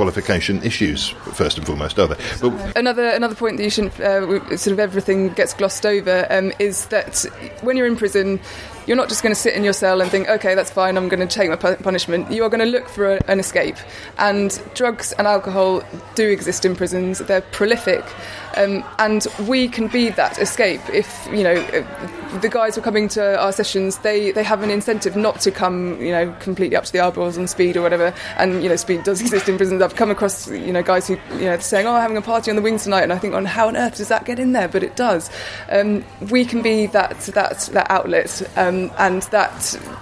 qualification 0.00 0.62
issues 0.62 1.10
first 1.34 1.58
and 1.58 1.66
foremost, 1.66 1.98
are 1.98 2.06
they? 2.06 2.16
But 2.40 2.74
Another 2.74 3.08
another 3.08 3.34
point 3.34 3.58
that 3.58 3.64
you 3.64 3.68
shouldn't 3.68 4.00
uh, 4.00 4.56
sort 4.56 4.72
of 4.72 4.78
everything 4.78 5.28
gets 5.34 5.52
glossed 5.52 5.84
over 5.84 6.26
um, 6.30 6.52
is 6.58 6.86
that 6.86 7.26
when 7.60 7.76
you're 7.76 7.86
in 7.86 7.96
prison, 7.96 8.40
you're 8.90 8.96
not 8.96 9.08
just 9.08 9.22
going 9.22 9.32
to 9.32 9.40
sit 9.40 9.54
in 9.54 9.62
your 9.62 9.72
cell 9.72 10.00
and 10.00 10.10
think, 10.10 10.28
okay, 10.28 10.56
that's 10.56 10.72
fine, 10.72 10.96
I'm 10.96 11.08
going 11.08 11.20
to 11.20 11.32
take 11.32 11.48
my 11.48 11.76
punishment. 11.76 12.28
You 12.28 12.42
are 12.42 12.48
going 12.48 12.58
to 12.58 12.66
look 12.66 12.88
for 12.88 13.14
a, 13.14 13.20
an 13.28 13.38
escape, 13.38 13.76
and 14.18 14.60
drugs 14.74 15.12
and 15.12 15.28
alcohol 15.28 15.84
do 16.16 16.28
exist 16.28 16.64
in 16.64 16.74
prisons. 16.74 17.20
They're 17.20 17.40
prolific, 17.40 18.04
um, 18.56 18.82
and 18.98 19.28
we 19.46 19.68
can 19.68 19.86
be 19.86 20.08
that 20.08 20.40
escape. 20.40 20.80
If 20.92 21.28
you 21.30 21.44
know 21.44 21.52
if 21.52 22.42
the 22.42 22.48
guys 22.48 22.74
who 22.74 22.80
are 22.80 22.84
coming 22.84 23.06
to 23.10 23.38
our 23.40 23.52
sessions, 23.52 23.98
they 23.98 24.32
they 24.32 24.42
have 24.42 24.64
an 24.64 24.72
incentive 24.72 25.14
not 25.14 25.40
to 25.42 25.52
come, 25.52 26.00
you 26.00 26.10
know, 26.10 26.34
completely 26.40 26.74
up 26.74 26.82
to 26.84 26.92
the 26.92 26.98
eyeballs 26.98 27.38
on 27.38 27.46
speed 27.46 27.76
or 27.76 27.82
whatever. 27.82 28.12
And 28.38 28.60
you 28.60 28.68
know, 28.68 28.74
speed 28.76 29.04
does 29.04 29.20
exist 29.20 29.48
in 29.48 29.56
prisons. 29.56 29.82
I've 29.82 29.94
come 29.94 30.10
across 30.10 30.50
you 30.50 30.72
know 30.72 30.82
guys 30.82 31.06
who 31.06 31.16
you 31.34 31.44
know 31.44 31.58
saying, 31.60 31.86
oh, 31.86 31.94
I'm 31.94 32.02
having 32.02 32.16
a 32.16 32.22
party 32.22 32.50
on 32.50 32.56
the 32.56 32.62
wings 32.62 32.82
tonight, 32.82 33.02
and 33.02 33.12
I 33.12 33.18
think, 33.18 33.34
on 33.34 33.44
how 33.44 33.68
on 33.68 33.76
earth 33.76 33.98
does 33.98 34.08
that 34.08 34.24
get 34.24 34.40
in 34.40 34.50
there? 34.50 34.66
But 34.66 34.82
it 34.82 34.96
does. 34.96 35.30
Um, 35.68 36.04
we 36.28 36.44
can 36.44 36.60
be 36.60 36.86
that 36.86 37.20
that 37.20 37.70
that 37.72 37.88
outlet 37.88 38.42
um, 38.56 38.79
and 38.98 39.22
that 39.24 39.52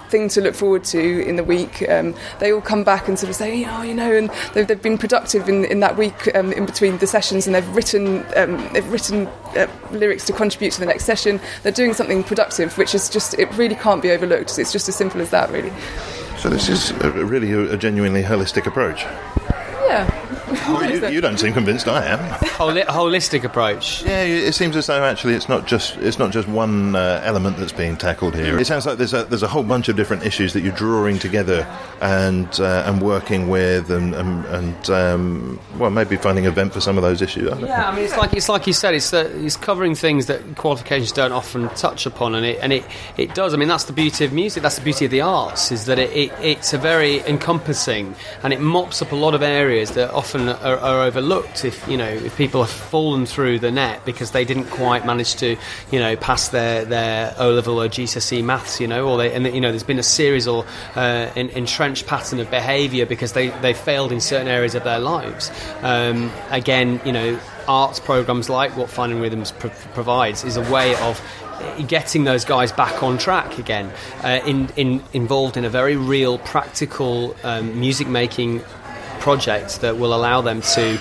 thing 0.09 0.29
to 0.29 0.41
look 0.41 0.55
forward 0.55 0.83
to 0.85 1.23
in 1.27 1.35
the 1.35 1.43
week. 1.43 1.87
Um, 1.89 2.15
they 2.39 2.53
all 2.53 2.61
come 2.61 2.83
back 2.83 3.07
and 3.07 3.19
sort 3.19 3.29
of 3.29 3.35
say, 3.35 3.65
oh, 3.65 3.81
you 3.81 3.93
know, 3.93 4.13
and 4.13 4.29
they've, 4.53 4.67
they've 4.67 4.81
been 4.81 4.97
productive 4.97 5.49
in, 5.49 5.65
in 5.65 5.79
that 5.81 5.97
week 5.97 6.33
um, 6.35 6.53
in 6.53 6.65
between 6.65 6.97
the 6.97 7.07
sessions, 7.07 7.45
and 7.45 7.55
they've 7.55 7.75
written 7.75 8.25
um, 8.35 8.57
they've 8.73 8.91
written 8.91 9.27
uh, 9.57 9.67
lyrics 9.91 10.25
to 10.25 10.33
contribute 10.33 10.71
to 10.73 10.79
the 10.79 10.85
next 10.85 11.05
session. 11.05 11.39
They're 11.63 11.71
doing 11.71 11.93
something 11.93 12.23
productive, 12.23 12.77
which 12.77 12.95
is 12.95 13.09
just 13.09 13.37
it 13.37 13.51
really 13.57 13.75
can't 13.75 14.01
be 14.01 14.11
overlooked. 14.11 14.57
It's 14.57 14.71
just 14.71 14.87
as 14.87 14.95
simple 14.95 15.21
as 15.21 15.29
that, 15.31 15.49
really. 15.51 15.73
so 16.37 16.49
this 16.49 16.69
is 16.69 16.91
a, 16.91 17.11
really 17.25 17.51
a, 17.51 17.73
a 17.73 17.77
genuinely 17.77 18.23
holistic 18.23 18.65
approach. 18.65 19.03
Yeah. 19.87 20.18
Well, 20.51 20.89
you, 20.89 21.07
you 21.09 21.21
don't 21.21 21.37
seem 21.39 21.53
convinced. 21.53 21.87
I 21.87 22.05
am. 22.05 22.19
Holi- 22.49 22.81
holistic 22.83 23.43
approach. 23.43 24.03
Yeah, 24.03 24.23
it 24.23 24.53
seems 24.53 24.75
as 24.75 24.87
though 24.87 25.03
actually 25.03 25.33
it's 25.33 25.49
not 25.49 25.65
just 25.67 25.97
it's 25.97 26.19
not 26.19 26.31
just 26.31 26.47
one 26.47 26.95
uh, 26.95 27.21
element 27.23 27.57
that's 27.57 27.71
being 27.71 27.97
tackled 27.97 28.35
here. 28.35 28.59
It 28.59 28.67
sounds 28.67 28.85
like 28.85 28.97
there's 28.97 29.13
a 29.13 29.23
there's 29.25 29.43
a 29.43 29.47
whole 29.47 29.63
bunch 29.63 29.89
of 29.89 29.95
different 29.95 30.25
issues 30.25 30.53
that 30.53 30.61
you're 30.61 30.73
drawing 30.75 31.19
together 31.19 31.67
and 32.01 32.47
uh, 32.59 32.83
and 32.85 33.01
working 33.01 33.49
with 33.49 33.89
and 33.91 34.13
and, 34.15 34.45
and 34.45 34.89
um, 34.89 35.59
well 35.77 35.89
maybe 35.89 36.15
finding 36.17 36.45
a 36.45 36.51
vent 36.51 36.73
for 36.73 36.81
some 36.81 36.97
of 36.97 37.03
those 37.03 37.21
issues. 37.21 37.47
I 37.47 37.51
don't 37.51 37.61
know. 37.61 37.67
Yeah, 37.67 37.89
I 37.89 37.95
mean, 37.95 38.05
it's 38.05 38.17
like 38.17 38.33
it's 38.33 38.49
like 38.49 38.67
you 38.67 38.73
said, 38.73 38.93
it's 38.93 39.11
that 39.11 39.27
it's 39.27 39.57
covering 39.57 39.95
things 39.95 40.25
that 40.27 40.55
qualifications 40.55 41.11
don't 41.11 41.31
often 41.31 41.69
touch 41.69 42.05
upon, 42.05 42.35
and 42.35 42.45
it 42.45 42.59
and 42.61 42.73
it, 42.73 42.85
it 43.17 43.33
does. 43.35 43.53
I 43.53 43.57
mean, 43.57 43.67
that's 43.67 43.85
the 43.85 43.93
beauty 43.93 44.25
of 44.25 44.33
music. 44.33 44.63
That's 44.63 44.75
the 44.77 44.83
beauty 44.83 45.05
of 45.05 45.11
the 45.11 45.21
arts 45.21 45.71
is 45.71 45.85
that 45.85 45.99
it, 45.99 46.11
it 46.15 46.31
it's 46.41 46.73
a 46.73 46.77
very 46.77 47.19
encompassing 47.27 48.15
and 48.43 48.53
it 48.53 48.59
mops 48.59 49.01
up 49.01 49.11
a 49.11 49.15
lot 49.15 49.33
of 49.33 49.41
areas 49.41 49.91
that 49.91 50.11
often 50.11 50.38
are, 50.47 50.77
are 50.77 51.03
overlooked. 51.03 51.65
If 51.65 51.85
you 51.87 51.97
know 51.97 52.07
if 52.07 52.37
people 52.37 52.61
have 52.61 52.71
fallen 52.71 53.25
through 53.25 53.59
the 53.59 53.71
net 53.71 54.05
because 54.05 54.31
they 54.31 54.45
didn't 54.45 54.65
quite 54.65 55.05
manage 55.05 55.35
to 55.37 55.57
you 55.91 55.99
know 55.99 56.15
pass 56.15 56.49
their 56.49 56.85
their 56.85 57.35
O 57.37 57.51
level 57.51 57.81
or 57.81 57.87
GCSE 57.87 58.43
maths, 58.43 58.79
you 58.79 58.87
know, 58.87 59.09
or 59.09 59.17
they 59.17 59.33
and 59.33 59.45
you 59.53 59.59
know 59.59 59.71
there's 59.71 59.83
been 59.83 59.99
a 59.99 60.03
series 60.03 60.47
or 60.47 60.65
uh, 60.95 61.31
en- 61.35 61.49
entrenched 61.49 62.07
pattern 62.07 62.39
of 62.39 62.49
behaviour 62.49 63.05
because 63.05 63.33
they 63.33 63.49
they 63.61 63.73
failed 63.73 64.11
in 64.11 64.21
certain 64.21 64.47
areas 64.47 64.75
of 64.75 64.83
their 64.83 64.99
lives. 64.99 65.51
Um, 65.81 66.31
again, 66.51 67.01
you 67.03 67.11
know, 67.11 67.39
arts 67.67 67.99
programs 67.99 68.49
like 68.49 68.77
what 68.77 68.89
Finding 68.89 69.19
Rhythms 69.19 69.51
pro- 69.51 69.69
provides 69.93 70.43
is 70.43 70.55
a 70.55 70.71
way 70.71 70.95
of 70.95 71.21
getting 71.87 72.23
those 72.23 72.45
guys 72.45 72.71
back 72.71 73.03
on 73.03 73.17
track 73.17 73.57
again, 73.57 73.91
uh, 74.23 74.39
in, 74.45 74.69
in, 74.75 75.03
involved 75.13 75.57
in 75.57 75.65
a 75.65 75.69
very 75.69 75.95
real, 75.95 76.37
practical 76.39 77.35
um, 77.43 77.79
music 77.79 78.07
making 78.07 78.61
project 79.19 79.81
that 79.81 79.97
will 79.97 80.13
allow 80.13 80.41
them 80.41 80.61
to 80.61 80.99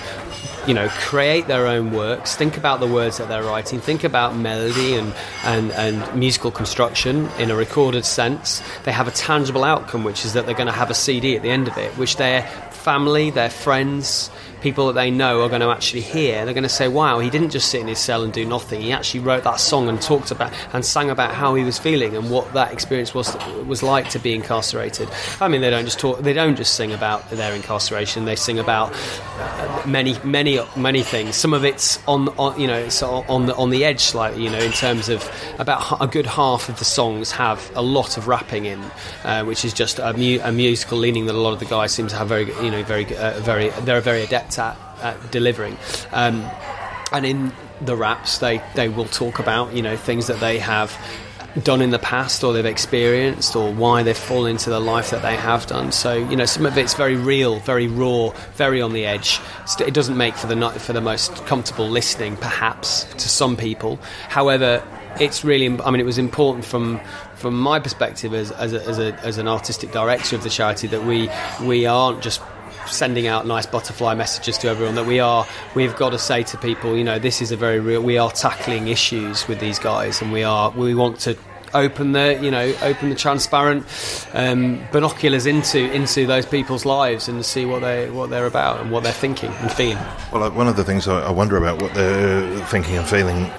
you 0.68 0.74
know, 0.74 0.88
create 0.90 1.46
their 1.46 1.66
own 1.66 1.92
works, 1.92 2.36
think 2.36 2.58
about 2.58 2.78
the 2.78 2.86
words 2.86 3.16
that 3.16 3.28
they're 3.28 3.42
writing, 3.42 3.80
think 3.80 4.04
about 4.04 4.36
melody 4.36 4.96
and, 4.96 5.14
and, 5.44 5.72
and 5.72 6.14
musical 6.14 6.50
construction 6.50 7.26
in 7.38 7.50
a 7.50 7.56
recorded 7.56 8.04
sense. 8.04 8.62
They 8.84 8.92
have 8.92 9.08
a 9.08 9.10
tangible 9.10 9.64
outcome, 9.64 10.04
which 10.04 10.26
is 10.26 10.34
that 10.34 10.44
they're 10.44 10.54
going 10.54 10.66
to 10.66 10.72
have 10.72 10.90
a 10.90 10.94
CD 10.94 11.36
at 11.36 11.42
the 11.42 11.48
end 11.48 11.68
of 11.68 11.78
it, 11.78 11.90
which 11.96 12.16
their 12.16 12.42
family, 12.70 13.30
their 13.30 13.48
friends, 13.48 14.30
people 14.60 14.86
that 14.88 14.94
they 14.94 15.10
know 15.10 15.42
are 15.42 15.48
going 15.48 15.60
to 15.60 15.70
actually 15.70 16.00
hear. 16.02 16.44
They're 16.44 16.54
going 16.54 16.62
to 16.62 16.68
say, 16.68 16.88
"Wow, 16.88 17.18
he 17.18 17.30
didn't 17.30 17.50
just 17.50 17.70
sit 17.70 17.80
in 17.80 17.88
his 17.88 17.98
cell 17.98 18.22
and 18.22 18.32
do 18.32 18.44
nothing. 18.44 18.80
He 18.80 18.92
actually 18.92 19.20
wrote 19.20 19.44
that 19.44 19.60
song 19.60 19.88
and 19.88 20.00
talked 20.00 20.30
about 20.30 20.52
and 20.72 20.84
sang 20.84 21.10
about 21.10 21.34
how 21.34 21.54
he 21.54 21.64
was 21.64 21.78
feeling 21.78 22.16
and 22.16 22.30
what 22.30 22.52
that 22.54 22.72
experience 22.72 23.14
was 23.14 23.36
was 23.66 23.82
like 23.82 24.08
to 24.10 24.18
be 24.18 24.34
incarcerated." 24.34 25.08
I 25.40 25.48
mean, 25.48 25.60
they 25.60 25.70
don't 25.70 25.84
just 25.84 25.98
talk. 25.98 26.20
They 26.20 26.32
don't 26.32 26.56
just 26.56 26.74
sing 26.74 26.92
about 26.92 27.28
their 27.30 27.54
incarceration. 27.54 28.24
They 28.24 28.36
sing 28.36 28.58
about 28.58 28.92
uh, 29.38 29.82
many, 29.86 30.18
many, 30.24 30.60
many 30.76 31.02
things. 31.02 31.36
Some 31.36 31.54
of 31.54 31.64
it's 31.64 31.98
on, 32.06 32.28
on 32.38 32.58
you 32.60 32.66
know, 32.66 32.78
it's 32.78 33.02
on 33.02 33.46
the 33.46 33.54
on 33.56 33.70
the 33.70 33.84
edge 33.84 34.00
slightly. 34.00 34.44
You 34.44 34.50
know, 34.50 34.58
in 34.58 34.72
terms 34.72 35.08
of 35.08 35.28
about 35.58 36.00
a 36.00 36.06
good 36.06 36.26
half 36.26 36.68
of 36.68 36.78
the 36.78 36.84
songs 36.84 37.30
have 37.32 37.70
a 37.74 37.82
lot 37.82 38.16
of 38.16 38.28
rapping 38.28 38.64
in, 38.64 38.80
uh, 39.24 39.44
which 39.44 39.64
is 39.64 39.72
just 39.72 39.98
a, 39.98 40.12
mu- 40.14 40.40
a 40.42 40.52
musical 40.52 40.98
leaning 40.98 41.26
that 41.26 41.34
a 41.34 41.38
lot 41.38 41.52
of 41.52 41.58
the 41.58 41.66
guys 41.66 41.92
seem 41.92 42.08
to 42.08 42.16
have 42.16 42.28
very, 42.28 42.46
you 42.64 42.70
know, 42.70 42.82
very, 42.84 43.04
uh, 43.16 43.38
very. 43.40 43.68
They're 43.82 44.00
very 44.00 44.22
adept 44.22 44.47
at, 44.56 44.78
at 45.02 45.32
delivering. 45.32 45.76
Um, 46.12 46.48
and 47.10 47.26
in 47.26 47.52
the 47.80 47.96
raps, 47.96 48.38
they 48.38 48.62
they 48.74 48.88
will 48.88 49.06
talk 49.06 49.38
about 49.38 49.74
you 49.74 49.82
know 49.82 49.96
things 49.96 50.26
that 50.28 50.40
they 50.40 50.58
have 50.58 50.96
done 51.62 51.80
in 51.80 51.90
the 51.90 51.98
past 51.98 52.44
or 52.44 52.52
they've 52.52 52.66
experienced 52.66 53.56
or 53.56 53.72
why 53.72 54.02
they've 54.02 54.16
fallen 54.16 54.52
into 54.52 54.70
the 54.70 54.78
life 54.78 55.10
that 55.10 55.22
they 55.22 55.34
have 55.34 55.66
done. 55.66 55.90
So 55.92 56.14
you 56.14 56.36
know, 56.36 56.44
some 56.44 56.66
of 56.66 56.76
it's 56.78 56.94
very 56.94 57.16
real, 57.16 57.58
very 57.60 57.88
raw, 57.88 58.30
very 58.54 58.80
on 58.80 58.92
the 58.92 59.06
edge. 59.06 59.40
It 59.80 59.94
doesn't 59.94 60.16
make 60.16 60.34
for 60.34 60.46
the 60.46 60.70
for 60.70 60.92
the 60.92 61.00
most 61.00 61.34
comfortable 61.46 61.88
listening, 61.88 62.36
perhaps 62.36 63.04
to 63.04 63.28
some 63.28 63.56
people. 63.56 63.98
However, 64.28 64.82
it's 65.20 65.44
really. 65.44 65.66
I 65.80 65.90
mean, 65.90 66.00
it 66.00 66.06
was 66.06 66.18
important 66.18 66.64
from 66.64 67.00
from 67.34 67.58
my 67.58 67.80
perspective 67.80 68.34
as 68.34 68.50
as, 68.52 68.72
a, 68.72 68.84
as, 68.86 68.98
a, 68.98 69.14
as 69.20 69.38
an 69.38 69.48
artistic 69.48 69.92
director 69.92 70.36
of 70.36 70.42
the 70.42 70.50
charity 70.50 70.86
that 70.88 71.04
we 71.04 71.30
we 71.66 71.86
aren't 71.86 72.22
just 72.22 72.40
sending 72.90 73.26
out 73.26 73.46
nice 73.46 73.66
butterfly 73.66 74.14
messages 74.14 74.58
to 74.58 74.68
everyone 74.68 74.94
that 74.94 75.06
we 75.06 75.20
are 75.20 75.46
we've 75.74 75.96
got 75.96 76.10
to 76.10 76.18
say 76.18 76.42
to 76.42 76.56
people 76.58 76.96
you 76.96 77.04
know 77.04 77.18
this 77.18 77.40
is 77.40 77.52
a 77.52 77.56
very 77.56 77.80
real 77.80 78.02
we 78.02 78.18
are 78.18 78.30
tackling 78.30 78.88
issues 78.88 79.46
with 79.48 79.60
these 79.60 79.78
guys 79.78 80.20
and 80.22 80.32
we 80.32 80.42
are 80.42 80.70
we 80.70 80.94
want 80.94 81.18
to 81.20 81.36
open 81.74 82.12
the 82.12 82.38
you 82.42 82.50
know 82.50 82.74
open 82.82 83.10
the 83.10 83.14
transparent 83.14 83.84
um, 84.32 84.82
binoculars 84.92 85.46
into 85.46 85.92
into 85.92 86.26
those 86.26 86.46
people's 86.46 86.84
lives 86.84 87.28
and 87.28 87.44
see 87.44 87.64
what 87.64 87.80
they 87.80 88.08
what 88.10 88.30
they're 88.30 88.46
about 88.46 88.80
and 88.80 88.90
what 88.90 89.02
they're 89.02 89.12
thinking 89.12 89.50
and 89.50 89.70
feeling 89.72 89.98
Well, 90.32 90.44
uh, 90.44 90.50
one 90.50 90.68
of 90.68 90.76
the 90.76 90.84
things 90.84 91.06
I 91.08 91.20
I 91.20 91.30
wonder 91.30 91.56
about 91.56 91.82
what 91.82 91.94
they're 91.94 92.64
thinking 92.66 92.96
and 92.96 93.06
feeling. 93.06 93.50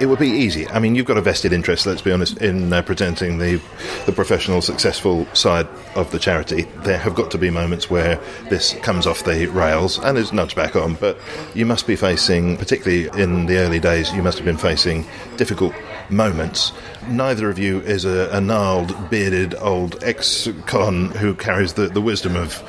It 0.00 0.06
would 0.06 0.18
be 0.18 0.30
easy. 0.30 0.66
I 0.68 0.78
mean, 0.78 0.94
you've 0.94 1.04
got 1.04 1.18
a 1.18 1.20
vested 1.20 1.52
interest, 1.52 1.84
let's 1.84 2.00
be 2.00 2.10
honest, 2.10 2.38
in 2.38 2.72
uh, 2.72 2.80
presenting 2.80 3.36
the, 3.36 3.60
the 4.06 4.12
professional, 4.12 4.62
successful 4.62 5.26
side 5.34 5.68
of 5.94 6.10
the 6.10 6.18
charity. 6.18 6.62
There 6.84 6.96
have 6.96 7.14
got 7.14 7.30
to 7.32 7.38
be 7.38 7.50
moments 7.50 7.90
where 7.90 8.18
this 8.48 8.72
comes 8.80 9.06
off 9.06 9.24
the 9.24 9.46
rails 9.48 9.98
and 9.98 10.16
is 10.16 10.32
nudged 10.32 10.56
back 10.56 10.74
on, 10.74 10.94
but 10.94 11.18
you 11.54 11.66
must 11.66 11.86
be 11.86 11.96
facing, 11.96 12.56
particularly 12.56 13.10
in 13.22 13.44
the 13.44 13.58
early 13.58 13.78
days, 13.78 14.10
you 14.14 14.22
must 14.22 14.38
have 14.38 14.46
been 14.46 14.56
facing 14.56 15.04
difficult 15.36 15.74
moments. 16.10 16.72
Neither 17.08 17.48
of 17.48 17.58
you 17.58 17.80
is 17.80 18.04
a, 18.04 18.30
a 18.30 18.40
gnarled, 18.40 19.10
bearded 19.10 19.54
old 19.56 20.02
ex 20.02 20.48
con 20.66 21.10
who 21.10 21.34
carries 21.34 21.74
the, 21.74 21.88
the 21.88 22.00
wisdom 22.00 22.36
of 22.36 22.62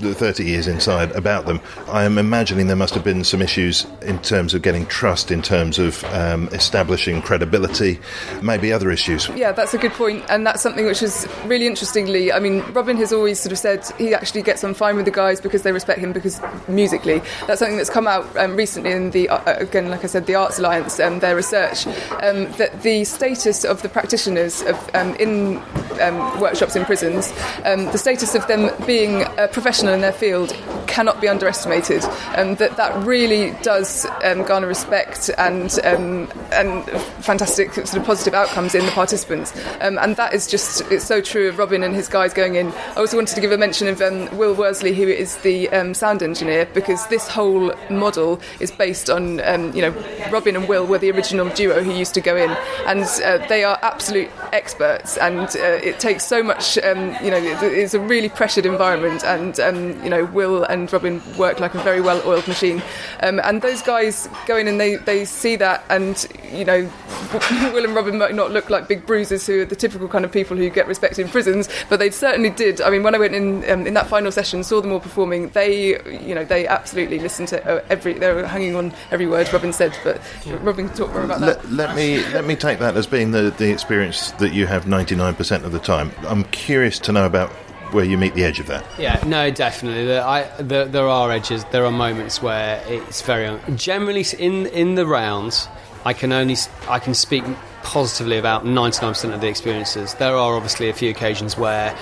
the 0.00 0.14
30 0.14 0.44
years 0.44 0.68
inside 0.68 1.10
about 1.12 1.46
them. 1.46 1.60
I 1.88 2.04
am 2.04 2.18
imagining 2.18 2.66
there 2.66 2.76
must 2.76 2.94
have 2.94 3.04
been 3.04 3.24
some 3.24 3.42
issues 3.42 3.86
in 4.02 4.18
terms 4.20 4.54
of 4.54 4.62
getting 4.62 4.86
trust, 4.86 5.30
in 5.30 5.42
terms 5.42 5.78
of 5.78 6.04
um, 6.04 6.48
establishing 6.48 7.22
credibility, 7.22 7.98
maybe 8.42 8.72
other 8.72 8.90
issues. 8.90 9.28
Yeah, 9.30 9.52
that's 9.52 9.74
a 9.74 9.78
good 9.78 9.92
point, 9.92 10.24
and 10.28 10.46
that's 10.46 10.62
something 10.62 10.86
which 10.86 11.02
is 11.02 11.26
really 11.46 11.66
interestingly. 11.66 12.32
I 12.32 12.38
mean, 12.38 12.60
Robin 12.72 12.96
has 12.98 13.12
always 13.12 13.40
sort 13.40 13.52
of 13.52 13.58
said 13.58 13.84
he 13.98 14.14
actually 14.14 14.42
gets 14.42 14.62
on 14.64 14.74
fine 14.74 14.96
with 14.96 15.04
the 15.04 15.10
guys 15.10 15.40
because 15.40 15.62
they 15.62 15.72
respect 15.72 15.98
him 15.98 16.12
because 16.12 16.40
musically. 16.68 17.20
That's 17.46 17.58
something 17.58 17.76
that's 17.76 17.90
come 17.90 18.06
out 18.06 18.24
um, 18.36 18.56
recently 18.56 18.92
in 18.92 19.10
the 19.10 19.28
uh, 19.28 19.58
again, 19.58 19.90
like 19.90 20.04
I 20.04 20.06
said, 20.06 20.26
the 20.26 20.34
Arts 20.34 20.58
Alliance, 20.58 21.00
um, 21.00 21.18
their 21.18 21.34
research 21.36 21.86
um, 22.22 22.50
that 22.52 22.82
status 23.04 23.64
of 23.64 23.82
the 23.82 23.88
practitioners 23.88 24.62
of 24.62 24.76
um, 24.94 25.14
in 25.16 25.56
um, 26.00 26.40
workshops 26.40 26.76
in 26.76 26.84
prisons, 26.84 27.32
um, 27.64 27.86
the 27.86 27.98
status 27.98 28.34
of 28.34 28.46
them 28.46 28.70
being 28.86 29.22
a 29.38 29.48
professional 29.48 29.92
in 29.94 30.00
their 30.00 30.12
field 30.12 30.52
cannot 30.88 31.20
be 31.20 31.28
underestimated. 31.28 32.02
Um, 32.34 32.56
that 32.56 32.76
that 32.76 33.04
really 33.04 33.52
does 33.62 34.06
um, 34.24 34.42
garner 34.44 34.66
respect 34.66 35.30
and 35.38 35.78
um, 35.84 36.28
and 36.50 36.84
fantastic 37.22 37.72
sort 37.74 37.94
of 37.94 38.04
positive 38.04 38.34
outcomes 38.34 38.74
in 38.74 38.84
the 38.84 38.90
participants. 38.92 39.52
Um, 39.80 39.98
and 39.98 40.16
that 40.16 40.34
is 40.34 40.48
just 40.48 40.80
it's 40.90 41.04
so 41.04 41.20
true 41.20 41.48
of 41.48 41.58
Robin 41.58 41.84
and 41.84 41.94
his 41.94 42.08
guys 42.08 42.34
going 42.34 42.56
in. 42.56 42.72
I 42.72 42.94
also 42.96 43.16
wanted 43.16 43.34
to 43.34 43.40
give 43.40 43.52
a 43.52 43.58
mention 43.58 43.86
of 43.86 44.00
um, 44.00 44.36
Will 44.36 44.54
Worsley, 44.54 44.94
who 44.94 45.06
is 45.06 45.36
the 45.38 45.68
um, 45.68 45.94
sound 45.94 46.22
engineer, 46.22 46.66
because 46.74 47.06
this 47.08 47.28
whole 47.28 47.72
model 47.90 48.40
is 48.58 48.72
based 48.72 49.10
on 49.10 49.38
you 49.74 49.82
know 49.82 49.94
Robin 50.32 50.56
and 50.56 50.66
Will 50.68 50.86
were 50.86 50.98
the 50.98 51.10
original 51.10 51.48
duo 51.50 51.82
who 51.82 51.92
used 51.92 52.14
to 52.14 52.20
go 52.20 52.36
in, 52.36 52.50
and 52.86 53.04
uh, 53.24 53.46
they 53.48 53.62
are 53.62 53.78
absolute 53.82 54.30
experts. 54.52 55.16
And 55.18 55.48
uh, 55.56 55.78
it 55.82 56.00
takes 56.00 56.24
so 56.24 56.42
much 56.42 56.76
you 56.76 57.30
know 57.30 57.58
it's 57.62 57.94
a 57.94 58.00
really 58.00 58.30
pressured 58.30 58.64
environment, 58.64 59.22
and 59.24 59.58
you 60.02 60.10
know 60.10 60.24
Will 60.24 60.64
and 60.64 60.77
Robin 60.86 61.20
work 61.36 61.60
like 61.60 61.74
a 61.74 61.82
very 61.82 62.00
well-oiled 62.00 62.46
machine. 62.48 62.82
Um, 63.22 63.40
and 63.44 63.62
those 63.62 63.82
guys 63.82 64.28
go 64.46 64.56
in 64.56 64.68
and 64.68 64.80
they, 64.80 64.96
they 64.96 65.24
see 65.24 65.56
that, 65.56 65.84
and 65.88 66.26
you 66.52 66.64
know 66.64 66.90
Will 67.72 67.84
and 67.84 67.94
Robin 67.94 68.18
might 68.18 68.34
not 68.34 68.52
look 68.52 68.70
like 68.70 68.88
big 68.88 69.04
bruisers 69.06 69.46
who 69.46 69.62
are 69.62 69.64
the 69.64 69.76
typical 69.76 70.08
kind 70.08 70.24
of 70.24 70.32
people 70.32 70.56
who 70.56 70.70
get 70.70 70.86
respect 70.86 71.18
in 71.18 71.28
prisons, 71.28 71.68
but 71.88 71.98
they 71.98 72.10
certainly 72.10 72.50
did. 72.50 72.80
I 72.80 72.90
mean, 72.90 73.02
when 73.02 73.14
I 73.14 73.18
went 73.18 73.34
in 73.34 73.68
um, 73.70 73.86
in 73.86 73.94
that 73.94 74.06
final 74.06 74.32
session, 74.32 74.64
saw 74.64 74.80
them 74.80 74.92
all 74.92 75.00
performing, 75.00 75.48
they 75.50 76.00
you 76.26 76.34
know 76.34 76.44
they 76.44 76.66
absolutely 76.66 77.18
listened 77.18 77.48
to 77.48 77.66
uh, 77.68 77.84
every. 77.90 78.14
They 78.14 78.32
were 78.32 78.46
hanging 78.46 78.76
on 78.76 78.92
every 79.10 79.26
word 79.26 79.52
Robin 79.52 79.72
said. 79.72 79.96
But 80.04 80.20
Robin 80.62 80.88
can 80.88 80.96
talk 80.96 81.12
more 81.12 81.24
about 81.24 81.40
that. 81.40 81.64
Let, 81.64 81.88
let 81.88 81.96
me 81.96 82.18
let 82.32 82.44
me 82.44 82.56
take 82.56 82.78
that 82.78 82.96
as 82.96 83.06
being 83.06 83.30
the, 83.30 83.54
the 83.56 83.70
experience 83.70 84.32
that 84.32 84.52
you 84.52 84.66
have 84.66 84.84
99% 84.84 85.64
of 85.64 85.72
the 85.72 85.78
time. 85.78 86.12
I'm 86.26 86.44
curious 86.44 86.98
to 87.00 87.12
know 87.12 87.26
about 87.26 87.52
where 87.92 88.04
you 88.04 88.18
meet 88.18 88.34
the 88.34 88.44
edge 88.44 88.60
of 88.60 88.66
that. 88.66 88.84
Yeah, 88.98 89.22
no, 89.26 89.50
definitely. 89.50 90.06
There, 90.06 90.24
I, 90.24 90.44
there, 90.60 90.84
there 90.84 91.08
are 91.08 91.30
edges. 91.30 91.64
There 91.66 91.84
are 91.84 91.92
moments 91.92 92.42
where 92.42 92.82
it's 92.86 93.22
very. 93.22 93.46
Un- 93.46 93.76
Generally, 93.76 94.26
in 94.38 94.66
in 94.66 94.94
the 94.94 95.06
rounds, 95.06 95.68
I 96.04 96.12
can 96.12 96.32
only 96.32 96.56
I 96.88 96.98
can 96.98 97.14
speak 97.14 97.44
positively 97.82 98.38
about 98.38 98.66
ninety 98.66 98.98
nine 99.02 99.12
percent 99.12 99.34
of 99.34 99.40
the 99.40 99.48
experiences. 99.48 100.14
There 100.14 100.36
are 100.36 100.54
obviously 100.54 100.88
a 100.88 100.94
few 100.94 101.10
occasions 101.10 101.56
where 101.56 101.96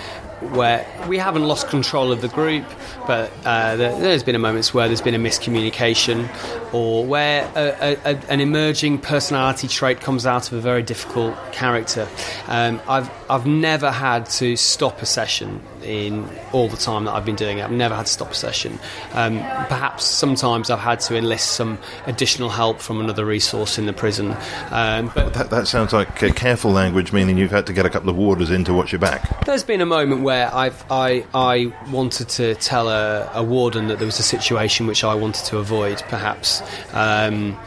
where 0.52 0.86
we 1.08 1.16
haven't 1.16 1.44
lost 1.48 1.68
control 1.68 2.12
of 2.12 2.20
the 2.20 2.28
group, 2.28 2.62
but 3.06 3.32
uh, 3.46 3.74
there, 3.76 3.98
there's 3.98 4.22
been 4.22 4.38
moments 4.38 4.74
where 4.74 4.86
there's 4.86 5.00
been 5.00 5.14
a 5.14 5.18
miscommunication, 5.18 6.28
or 6.74 7.06
where 7.06 7.50
a, 7.56 7.96
a, 8.04 8.18
an 8.28 8.40
emerging 8.40 8.98
personality 8.98 9.66
trait 9.66 10.00
comes 10.02 10.26
out 10.26 10.52
of 10.52 10.58
a 10.58 10.60
very 10.60 10.82
difficult 10.82 11.34
character. 11.52 12.06
Um, 12.48 12.82
I've 12.86 13.10
I've 13.30 13.46
never 13.46 13.90
had 13.90 14.26
to 14.26 14.56
stop 14.56 15.00
a 15.00 15.06
session 15.06 15.62
in 15.86 16.28
all 16.52 16.68
the 16.68 16.76
time 16.76 17.04
that 17.04 17.12
I've 17.14 17.24
been 17.24 17.36
doing 17.36 17.58
it. 17.58 17.64
I've 17.64 17.70
never 17.70 17.94
had 17.94 18.06
to 18.06 18.12
stop 18.12 18.30
a 18.32 18.34
session. 18.34 18.78
Um, 19.12 19.38
perhaps 19.68 20.04
sometimes 20.04 20.70
I've 20.70 20.78
had 20.80 21.00
to 21.00 21.16
enlist 21.16 21.52
some 21.52 21.78
additional 22.06 22.50
help 22.50 22.80
from 22.80 23.00
another 23.00 23.24
resource 23.24 23.78
in 23.78 23.86
the 23.86 23.92
prison, 23.92 24.36
um, 24.70 25.12
but 25.14 25.34
That, 25.34 25.50
that 25.50 25.68
sounds 25.68 25.92
like 25.92 26.22
uh, 26.22 26.32
careful 26.32 26.72
language, 26.72 27.12
meaning 27.12 27.38
you've 27.38 27.50
had 27.50 27.66
to 27.66 27.72
get 27.72 27.86
a 27.86 27.90
couple 27.90 28.10
of 28.10 28.16
warders 28.16 28.50
in 28.50 28.64
to 28.64 28.74
watch 28.74 28.92
your 28.92 28.98
back. 28.98 29.44
There's 29.46 29.64
been 29.64 29.80
a 29.80 29.86
moment 29.86 30.22
where 30.22 30.52
I've 30.54 30.84
I 30.90 31.24
I 31.34 31.72
wanted 31.90 32.28
to 32.30 32.54
tell 32.56 32.88
a, 32.88 33.30
a 33.34 33.42
warden 33.42 33.88
that 33.88 33.98
there 33.98 34.06
was 34.06 34.18
a 34.18 34.22
situation 34.22 34.86
which 34.86 35.04
I 35.04 35.14
wanted 35.14 35.44
to 35.46 35.58
avoid, 35.58 36.02
perhaps. 36.08 36.62
Um, 36.92 37.58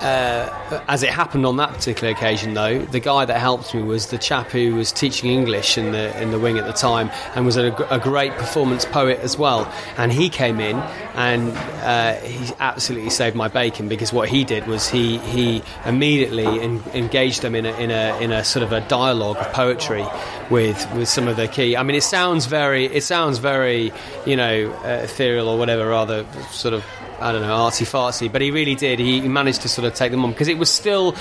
uh, 0.00 0.82
as 0.88 1.02
it 1.02 1.10
happened 1.10 1.44
on 1.44 1.56
that 1.56 1.72
particular 1.72 2.12
occasion, 2.12 2.54
though, 2.54 2.78
the 2.78 3.00
guy 3.00 3.24
that 3.24 3.38
helped 3.38 3.74
me 3.74 3.82
was 3.82 4.08
the 4.08 4.18
chap 4.18 4.50
who 4.50 4.74
was 4.74 4.92
teaching 4.92 5.30
English 5.30 5.76
in 5.76 5.92
the 5.92 6.20
in 6.20 6.30
the 6.30 6.38
wing 6.38 6.58
at 6.58 6.66
the 6.66 6.72
time, 6.72 7.10
and 7.34 7.44
was 7.44 7.56
a, 7.56 7.72
a 7.90 7.98
great 7.98 8.32
performance 8.32 8.84
poet 8.84 9.18
as 9.20 9.36
well. 9.36 9.72
And 9.96 10.12
he 10.12 10.28
came 10.28 10.60
in, 10.60 10.76
and 11.14 11.50
uh, 11.82 12.14
he 12.14 12.52
absolutely 12.60 13.10
saved 13.10 13.34
my 13.34 13.48
bacon 13.48 13.88
because 13.88 14.12
what 14.12 14.28
he 14.28 14.44
did 14.44 14.66
was 14.66 14.88
he 14.88 15.18
he 15.18 15.62
immediately 15.84 16.46
en- 16.46 16.82
engaged 16.94 17.42
them 17.42 17.54
in 17.54 17.66
a, 17.66 17.72
in 17.78 17.90
a 17.90 18.18
in 18.20 18.32
a 18.32 18.44
sort 18.44 18.62
of 18.62 18.72
a 18.72 18.80
dialogue 18.82 19.36
of 19.38 19.52
poetry 19.52 20.06
with 20.50 20.90
with 20.94 21.08
some 21.08 21.28
of 21.28 21.36
the 21.36 21.48
key. 21.48 21.76
I 21.76 21.82
mean, 21.82 21.96
it 21.96 22.04
sounds 22.04 22.46
very 22.46 22.86
it 22.86 23.02
sounds 23.02 23.38
very 23.38 23.92
you 24.26 24.36
know 24.36 24.70
uh, 24.84 25.02
ethereal 25.04 25.48
or 25.48 25.58
whatever, 25.58 25.88
rather 25.88 26.24
sort 26.50 26.74
of 26.74 26.84
I 27.20 27.32
don't 27.32 27.42
know, 27.42 27.56
artsy 27.56 27.86
fartsy, 27.86 28.30
but 28.30 28.40
he 28.40 28.50
really 28.50 28.74
did. 28.74 28.98
He 28.98 29.20
managed 29.26 29.62
to 29.62 29.68
sort 29.68 29.86
of 29.86 29.94
take 29.94 30.10
them 30.12 30.24
on 30.24 30.30
because 30.30 30.48
it 30.48 30.58
was 30.58 30.70
still, 30.70 31.16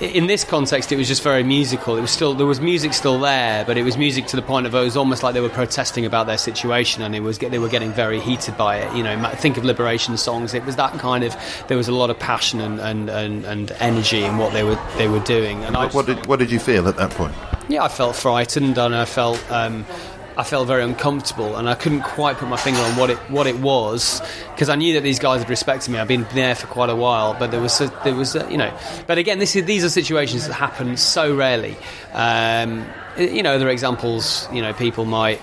in 0.00 0.26
this 0.26 0.44
context, 0.44 0.90
it 0.92 0.96
was 0.96 1.06
just 1.08 1.22
very 1.22 1.42
musical. 1.42 1.96
It 1.96 2.00
was 2.00 2.10
still 2.10 2.34
there 2.34 2.46
was 2.46 2.60
music 2.60 2.94
still 2.94 3.18
there, 3.18 3.64
but 3.64 3.76
it 3.76 3.82
was 3.82 3.96
music 3.96 4.26
to 4.28 4.36
the 4.36 4.42
point 4.42 4.66
of 4.66 4.74
it 4.74 4.80
was 4.80 4.96
almost 4.96 5.22
like 5.22 5.34
they 5.34 5.40
were 5.40 5.48
protesting 5.48 6.06
about 6.06 6.26
their 6.26 6.38
situation, 6.38 7.02
and 7.02 7.14
it 7.14 7.20
was 7.20 7.38
they 7.38 7.58
were 7.58 7.68
getting 7.68 7.92
very 7.92 8.20
heated 8.20 8.56
by 8.56 8.78
it. 8.78 8.96
You 8.96 9.02
know, 9.02 9.30
think 9.36 9.56
of 9.56 9.64
liberation 9.64 10.16
songs. 10.16 10.54
It 10.54 10.64
was 10.64 10.76
that 10.76 10.92
kind 10.98 11.24
of. 11.24 11.36
There 11.68 11.76
was 11.76 11.88
a 11.88 11.92
lot 11.94 12.10
of 12.10 12.18
passion 12.18 12.60
and, 12.60 12.80
and, 12.80 13.10
and, 13.10 13.44
and 13.44 13.72
energy 13.80 14.24
in 14.24 14.38
what 14.38 14.52
they 14.52 14.64
were 14.64 14.78
they 14.96 15.08
were 15.08 15.20
doing. 15.20 15.62
And 15.64 15.76
I 15.76 15.84
What, 15.86 15.94
what 15.94 16.06
did 16.06 16.26
what 16.26 16.38
did 16.38 16.50
you 16.50 16.58
feel 16.58 16.88
at 16.88 16.96
that 16.96 17.10
point? 17.10 17.34
yeah, 17.68 17.82
I 17.82 17.88
felt 17.88 18.14
frightened 18.14 18.76
and 18.76 18.94
I 18.94 19.06
felt 19.06 19.42
um, 19.50 19.86
I 20.36 20.42
felt 20.42 20.66
very 20.66 20.82
uncomfortable, 20.82 21.56
and 21.56 21.68
I 21.68 21.74
couldn't 21.74 22.02
quite 22.02 22.38
put 22.38 22.48
my 22.48 22.56
finger 22.56 22.80
on 22.80 22.96
what 22.96 23.10
it 23.10 23.18
what 23.30 23.46
it 23.46 23.58
was 23.60 24.20
because 24.52 24.68
I 24.68 24.74
knew 24.74 24.94
that 24.94 25.02
these 25.02 25.18
guys 25.18 25.40
had 25.40 25.50
respected 25.50 25.90
me. 25.90 25.98
I've 25.98 26.08
been 26.08 26.26
there 26.34 26.54
for 26.54 26.66
quite 26.66 26.90
a 26.90 26.96
while, 26.96 27.34
but 27.38 27.50
there 27.50 27.60
was 27.60 27.80
a, 27.80 27.92
there 28.02 28.14
was 28.14 28.34
a, 28.34 28.50
you 28.50 28.58
know, 28.58 28.76
but 29.06 29.18
again, 29.18 29.38
this 29.38 29.54
is 29.54 29.64
these 29.64 29.84
are 29.84 29.88
situations 29.88 30.46
that 30.46 30.54
happen 30.54 30.96
so 30.96 31.34
rarely. 31.34 31.76
Um, 32.12 32.84
you 33.16 33.42
know, 33.42 33.58
there 33.58 33.68
are 33.68 33.72
examples. 33.72 34.48
You 34.52 34.62
know, 34.62 34.72
people 34.72 35.04
might 35.04 35.40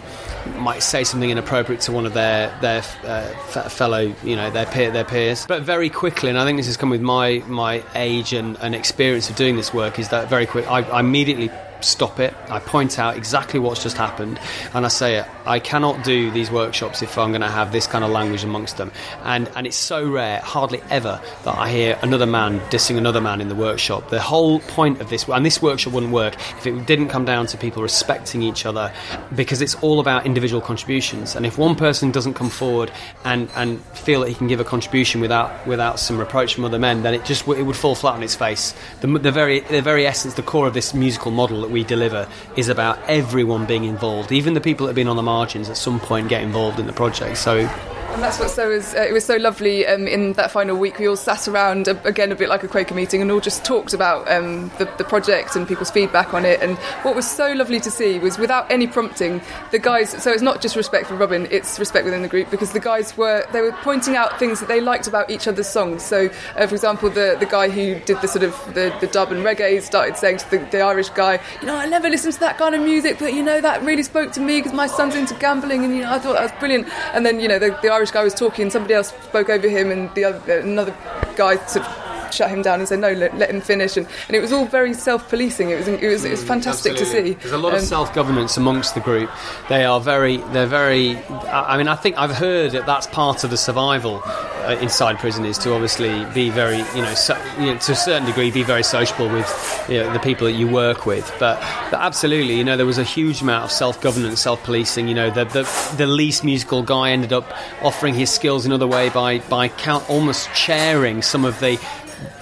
might 0.58 0.84
say 0.84 1.04
something 1.04 1.30
inappropriate 1.30 1.82
to 1.82 1.92
one 1.92 2.06
of 2.06 2.14
their 2.14 2.54
their 2.60 2.84
uh, 3.06 3.70
fellow, 3.70 4.14
you 4.24 4.36
know, 4.36 4.50
their 4.50 4.66
peer, 4.66 4.92
their 4.92 5.06
peers. 5.06 5.46
But 5.46 5.62
very 5.64 5.89
quickly, 5.89 6.30
and 6.30 6.38
I 6.38 6.46
think 6.46 6.58
this 6.58 6.68
has 6.68 6.78
come 6.78 6.89
with 6.89 7.02
my 7.02 7.44
my 7.48 7.84
age 7.96 8.34
and, 8.34 8.58
and 8.60 8.76
experience 8.76 9.30
of 9.30 9.36
doing 9.36 9.56
this 9.56 9.74
work, 9.74 10.00
is 10.00 10.10
that 10.10 10.30
very 10.30 10.46
quick. 10.46 10.70
I, 10.70 10.82
I 10.82 11.00
immediately 11.00 11.50
stop 11.84 12.19
it. 12.19 12.34
I 12.49 12.59
point 12.59 12.99
out 12.99 13.17
exactly 13.17 13.59
what's 13.59 13.84
just 13.84 13.97
happened, 13.97 14.39
and 14.73 14.86
I 14.86 14.89
say, 14.89 15.25
I 15.45 15.59
cannot 15.59 16.03
do 16.03 16.32
these 16.32 16.51
workshops 16.51 17.01
if 17.01 17.17
I'm 17.17 17.32
going 17.32 17.41
to 17.41 17.47
have 17.47 17.71
this 17.71 17.88
kind 17.88 18.03
of 18.03 18.11
language 18.11 18.43
amongst 18.43 18.77
them. 18.77 18.91
And 19.23 19.49
and 19.55 19.67
it's 19.67 19.77
so 19.77 20.07
rare, 20.09 20.39
hardly 20.39 20.82
ever, 20.89 21.21
that 21.43 21.57
I 21.57 21.69
hear 21.69 21.99
another 22.01 22.25
man 22.25 22.59
dissing 22.69 22.97
another 22.97 23.21
man 23.21 23.41
in 23.41 23.49
the 23.49 23.55
workshop. 23.55 24.09
The 24.09 24.21
whole 24.21 24.59
point 24.59 25.01
of 25.01 25.09
this, 25.09 25.27
and 25.27 25.45
this 25.45 25.61
workshop 25.61 25.93
wouldn't 25.93 26.13
work 26.13 26.36
if 26.57 26.67
it 26.67 26.86
didn't 26.86 27.09
come 27.09 27.25
down 27.25 27.47
to 27.47 27.57
people 27.57 27.82
respecting 27.82 28.41
each 28.41 28.65
other, 28.65 28.93
because 29.36 29.61
it's 29.61 29.75
all 29.75 29.99
about 29.99 30.25
individual 30.25 30.61
contributions. 30.61 31.36
And 31.36 31.45
if 31.45 31.57
one 31.57 31.75
person 31.75 32.11
doesn't 32.11 32.34
come 32.34 32.49
forward 32.49 32.91
and 33.25 33.49
and 33.55 33.82
feel 33.93 34.21
that 34.21 34.29
he 34.29 34.36
can 34.36 34.47
give 34.47 34.59
a 34.59 34.63
contribution 34.63 35.21
without 35.21 35.65
without 35.67 35.99
some 35.99 36.17
reproach 36.17 36.55
from 36.55 36.65
other 36.65 36.79
men, 36.79 37.03
then 37.03 37.13
it 37.13 37.25
just 37.25 37.47
it 37.47 37.63
would 37.63 37.75
fall 37.75 37.95
flat 37.95 38.15
on 38.15 38.23
its 38.23 38.36
face. 38.36 38.73
The, 39.01 39.07
the 39.07 39.32
very 39.32 39.61
the 39.61 39.82
very 39.82 40.05
essence, 40.05 40.36
the 40.36 40.43
core 40.43 40.67
of 40.67 40.73
this 40.73 40.93
musical 40.93 41.32
model 41.32 41.63
we 41.72 41.84
deliver 41.84 42.28
is 42.55 42.69
about 42.69 42.99
everyone 43.07 43.65
being 43.65 43.86
involved, 43.86 44.32
even 44.32 44.53
the 44.53 44.61
people 44.61 44.86
that 44.86 44.91
have 44.91 44.95
been 44.95 45.07
on 45.07 45.15
the 45.15 45.24
margins 45.24 45.69
at 45.69 45.78
some 45.78 45.99
point 45.99 46.30
get 46.30 46.43
involved 46.43 46.80
in 46.80 46.88
the 46.88 46.93
project. 46.93 47.38
So 47.38 47.67
And 48.14 48.22
that's 48.22 48.39
what 48.39 48.49
so 48.51 48.70
was. 48.70 48.93
Uh, 48.93 48.99
it 48.99 49.14
was 49.14 49.24
so 49.24 49.38
lovely 49.38 49.88
um, 49.88 50.05
in 50.05 50.34
that 50.34 50.51
final 50.51 50.78
week. 50.78 50.99
We 50.99 51.07
all 51.07 51.16
sat 51.16 51.47
around 51.47 51.88
uh, 51.88 51.95
again, 52.03 52.32
a 52.32 52.36
bit 52.36 52.49
like 52.49 52.62
a 52.62 52.68
Quaker 52.68 52.93
meeting, 52.93 53.22
and 53.22 53.32
all 53.32 53.39
just 53.39 53.64
talked 53.64 53.93
about 53.93 54.30
um, 54.30 54.70
the, 54.78 54.86
the 54.97 55.05
project 55.05 55.55
and 55.55 55.66
people's 55.66 55.89
feedback 55.89 56.34
on 56.34 56.43
it. 56.45 56.62
And 56.62 56.78
what 57.03 57.16
was 57.16 57.30
so 57.30 57.53
lovely 57.53 57.80
to 57.80 57.89
see 57.89 58.20
was, 58.20 58.38
without 58.38 58.70
any 58.70 58.86
prompting, 58.86 59.41
the 59.72 59.80
guys. 59.80 60.09
So 60.22 60.32
it's 60.32 60.41
not 60.41 60.62
just 60.62 60.76
respect 60.76 61.07
for 61.07 61.16
Robin; 61.16 61.47
it's 61.51 61.80
respect 61.80 62.03
within 62.03 62.22
the 62.22 62.28
group 62.28 62.51
because 62.51 62.74
the 62.74 62.82
guys 62.82 63.16
were 63.16 63.45
they 63.53 63.62
were 63.62 63.72
pointing 63.82 64.18
out 64.18 64.38
things 64.38 64.59
that 64.59 64.68
they 64.68 64.82
liked 64.82 65.07
about 65.07 65.30
each 65.30 65.47
other's 65.47 65.70
songs. 65.70 66.03
So, 66.03 66.30
uh, 66.57 66.68
for 66.68 66.76
example, 66.76 67.09
the 67.09 67.38
the 67.39 67.45
guy 67.45 67.70
who 67.70 67.97
did 68.01 68.20
the 68.22 68.28
sort 68.28 68.43
of 68.43 68.53
the, 68.74 68.95
the 68.99 69.07
dub 69.07 69.32
and 69.32 69.43
reggae 69.43 69.82
started 69.82 70.18
saying 70.18 70.39
to 70.39 70.49
the, 70.51 70.57
the 70.72 70.82
Irish 70.82 71.09
guy, 71.09 71.39
you 71.62 71.68
know, 71.68 71.76
I 71.78 71.86
never 71.86 72.09
listened 72.09 72.34
to 72.34 72.39
that 72.41 72.57
kind 72.57 72.76
of 72.76 72.82
music, 72.82 73.20
but 73.20 73.34
you 73.34 73.41
know 73.41 73.62
that 73.62 73.82
really 73.84 74.03
spoke 74.03 74.34
to 74.34 74.41
me 74.41 74.59
because 74.59 74.74
my 74.74 74.88
son's 74.88 75.16
into 75.16 75.34
gambling, 75.36 75.86
and 75.86 75.95
you 75.95 76.01
know 76.01 76.12
I 76.12 76.20
thought 76.20 76.34
that 76.34 76.43
was 76.43 76.59
brilliant. 76.59 76.89
And 77.14 77.26
then 77.26 77.39
you 77.39 77.47
know 77.47 77.57
the, 77.57 77.78
the 77.82 77.89
Irish 77.89 78.01
guy 78.10 78.24
was 78.24 78.34
talking, 78.34 78.72
somebody 78.72 78.95
else 78.95 79.10
spoke 79.10 79.49
over 79.49 79.68
him, 79.70 79.91
and 79.91 80.14
the 80.16 80.24
other 80.24 80.60
another 80.60 80.95
guy 81.36 81.58
sort 81.68 81.86
of 81.86 82.01
shut 82.34 82.49
him 82.49 82.61
down 82.61 82.79
and 82.79 82.88
say 82.88 82.97
no, 82.97 83.11
let, 83.13 83.38
let 83.38 83.49
him 83.49 83.61
finish. 83.61 83.97
And, 83.97 84.07
and 84.27 84.36
it 84.36 84.41
was 84.41 84.51
all 84.51 84.65
very 84.65 84.93
self-policing. 84.93 85.69
It 85.69 85.77
was 85.77 85.88
it 85.88 86.07
was 86.07 86.25
it 86.25 86.32
was 86.32 86.43
fantastic 86.43 86.95
to 86.97 87.05
see. 87.05 87.34
There's 87.34 87.51
a 87.51 87.57
lot 87.57 87.73
of 87.73 87.79
Um, 87.79 87.86
self-governance 87.86 88.57
amongst 88.57 88.93
the 88.93 89.01
group. 89.01 89.29
They 89.69 89.86
are 89.86 89.99
very, 89.99 90.38
they're 90.53 90.65
very. 90.65 91.17
I 91.47 91.77
mean, 91.77 91.88
I 91.88 91.95
think 91.95 92.17
I've 92.17 92.36
heard 92.36 92.71
that 92.71 92.86
that's 92.86 93.07
part 93.07 93.43
of 93.43 93.49
the 93.49 93.57
survival 93.57 94.21
uh, 94.25 94.77
inside 94.82 95.19
prison 95.19 95.45
is 95.45 95.57
to 95.59 95.73
obviously 95.73 96.25
be 96.34 96.49
very, 96.49 96.77
you 96.95 97.01
know, 97.01 97.13
so, 97.13 97.36
you 97.59 97.67
know, 97.67 97.77
to 97.77 97.91
a 97.91 97.95
certain 97.95 98.25
degree, 98.25 98.51
be 98.51 98.63
very 98.63 98.84
sociable 98.84 99.29
with 99.29 99.86
you 99.89 99.97
know, 99.99 100.13
the 100.13 100.19
people 100.19 100.45
that 100.47 100.53
you 100.53 100.67
work 100.67 101.05
with. 101.05 101.25
But, 101.39 101.59
but 101.89 101.99
absolutely, 101.99 102.55
you 102.55 102.63
know, 102.63 102.77
there 102.77 102.86
was 102.86 102.97
a 102.97 103.03
huge 103.03 103.41
amount 103.41 103.63
of 103.65 103.71
self-governance, 103.71 104.39
self-policing. 104.41 105.07
You 105.07 105.15
know, 105.15 105.29
the 105.29 105.45
the, 105.45 105.95
the 105.97 106.07
least 106.07 106.43
musical 106.43 106.84
guy 106.84 107.11
ended 107.11 107.34
up 107.34 107.51
offering 107.82 108.13
his 108.13 108.29
skills 108.29 108.65
another 108.65 108.88
way 108.88 109.09
by 109.09 109.39
by 109.49 109.67
count, 109.67 110.09
almost 110.09 110.49
sharing 110.55 111.21
some 111.21 111.45
of 111.45 111.59
the 111.59 111.79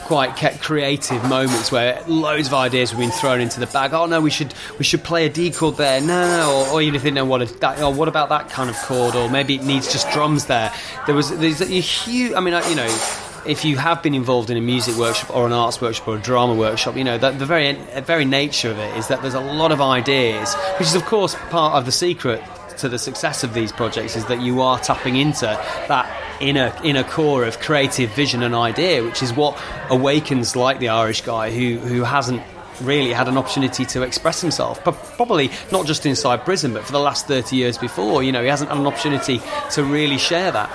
quite 0.09 0.35
kept 0.35 0.59
creative 0.59 1.23
moments 1.29 1.71
where 1.71 2.03
loads 2.07 2.47
of 2.47 2.53
ideas 2.55 2.89
have 2.89 2.99
been 2.99 3.11
thrown 3.11 3.39
into 3.39 3.59
the 3.59 3.67
bag. 3.67 3.93
Oh 3.93 4.07
no, 4.07 4.19
we 4.19 4.31
should 4.31 4.55
we 4.79 4.83
should 4.83 5.03
play 5.03 5.27
a 5.27 5.29
D 5.29 5.51
chord 5.51 5.77
there. 5.77 6.01
No. 6.01 6.65
Or, 6.67 6.73
or 6.73 6.81
even 6.81 6.95
if 6.95 7.03
they 7.03 7.11
know 7.11 7.25
what 7.25 7.47
that, 7.61 7.79
or 7.79 7.93
what 7.93 8.07
about 8.07 8.29
that 8.29 8.49
kind 8.49 8.71
of 8.71 8.75
chord, 8.77 9.13
or 9.13 9.29
maybe 9.29 9.53
it 9.53 9.63
needs 9.63 9.91
just 9.91 10.09
drums 10.09 10.45
there. 10.45 10.73
There 11.05 11.13
was 11.13 11.29
there's 11.37 11.61
a 11.61 11.65
huge. 11.65 12.33
I 12.33 12.39
mean, 12.39 12.55
you 12.69 12.75
know. 12.75 13.15
If 13.45 13.63
you 13.63 13.77
have 13.77 14.03
been 14.03 14.13
involved 14.15 14.49
in 14.49 14.57
a 14.57 14.61
music 14.61 14.97
workshop 14.97 15.33
or 15.33 15.47
an 15.47 15.53
arts 15.53 15.79
workshop 15.79 16.09
or 16.09 16.17
a 16.17 16.19
drama 16.19 16.53
workshop, 16.53 16.97
you 16.97 17.05
know 17.05 17.17
that 17.17 17.39
the 17.39 17.45
very 17.45 17.71
very 18.01 18.25
nature 18.25 18.69
of 18.69 18.77
it 18.77 18.97
is 18.97 19.07
that 19.07 19.21
there's 19.21 19.33
a 19.33 19.39
lot 19.39 19.71
of 19.71 19.79
ideas, 19.79 20.53
which 20.77 20.89
is 20.89 20.95
of 20.95 21.05
course 21.05 21.35
part 21.49 21.75
of 21.75 21.85
the 21.85 21.91
secret 21.91 22.43
to 22.79 22.89
the 22.89 22.99
success 22.99 23.43
of 23.43 23.53
these 23.53 23.71
projects 23.71 24.17
is 24.17 24.25
that 24.25 24.41
you 24.41 24.61
are 24.61 24.77
tapping 24.79 25.15
into 25.15 25.45
that 25.45 26.28
inner 26.39 26.73
inner 26.83 27.03
core 27.03 27.45
of 27.45 27.59
creative 27.59 28.11
vision 28.11 28.43
and 28.43 28.55
idea, 28.55 29.03
which 29.03 29.21
is 29.21 29.33
what 29.33 29.59
awakens 29.89 30.55
like 30.55 30.79
the 30.79 30.89
Irish 30.89 31.21
guy 31.21 31.51
who 31.51 31.77
who 31.77 32.03
hasn't 32.03 32.41
really 32.81 33.11
had 33.11 33.27
an 33.27 33.37
opportunity 33.37 33.83
to 33.83 34.03
express 34.03 34.39
himself 34.39 34.81
P- 34.85 34.91
probably 35.17 35.51
not 35.69 35.85
just 35.85 36.05
inside 36.05 36.45
prison 36.45 36.71
but 36.71 36.81
for 36.85 36.93
the 36.93 36.99
last 36.99 37.27
30 37.27 37.57
years 37.57 37.77
before 37.77 38.23
you 38.23 38.31
know 38.31 38.41
he 38.41 38.47
hasn't 38.47 38.69
had 38.69 38.79
an 38.79 38.87
opportunity 38.87 39.41
to 39.71 39.83
really 39.83 40.17
share 40.17 40.49
that 40.49 40.69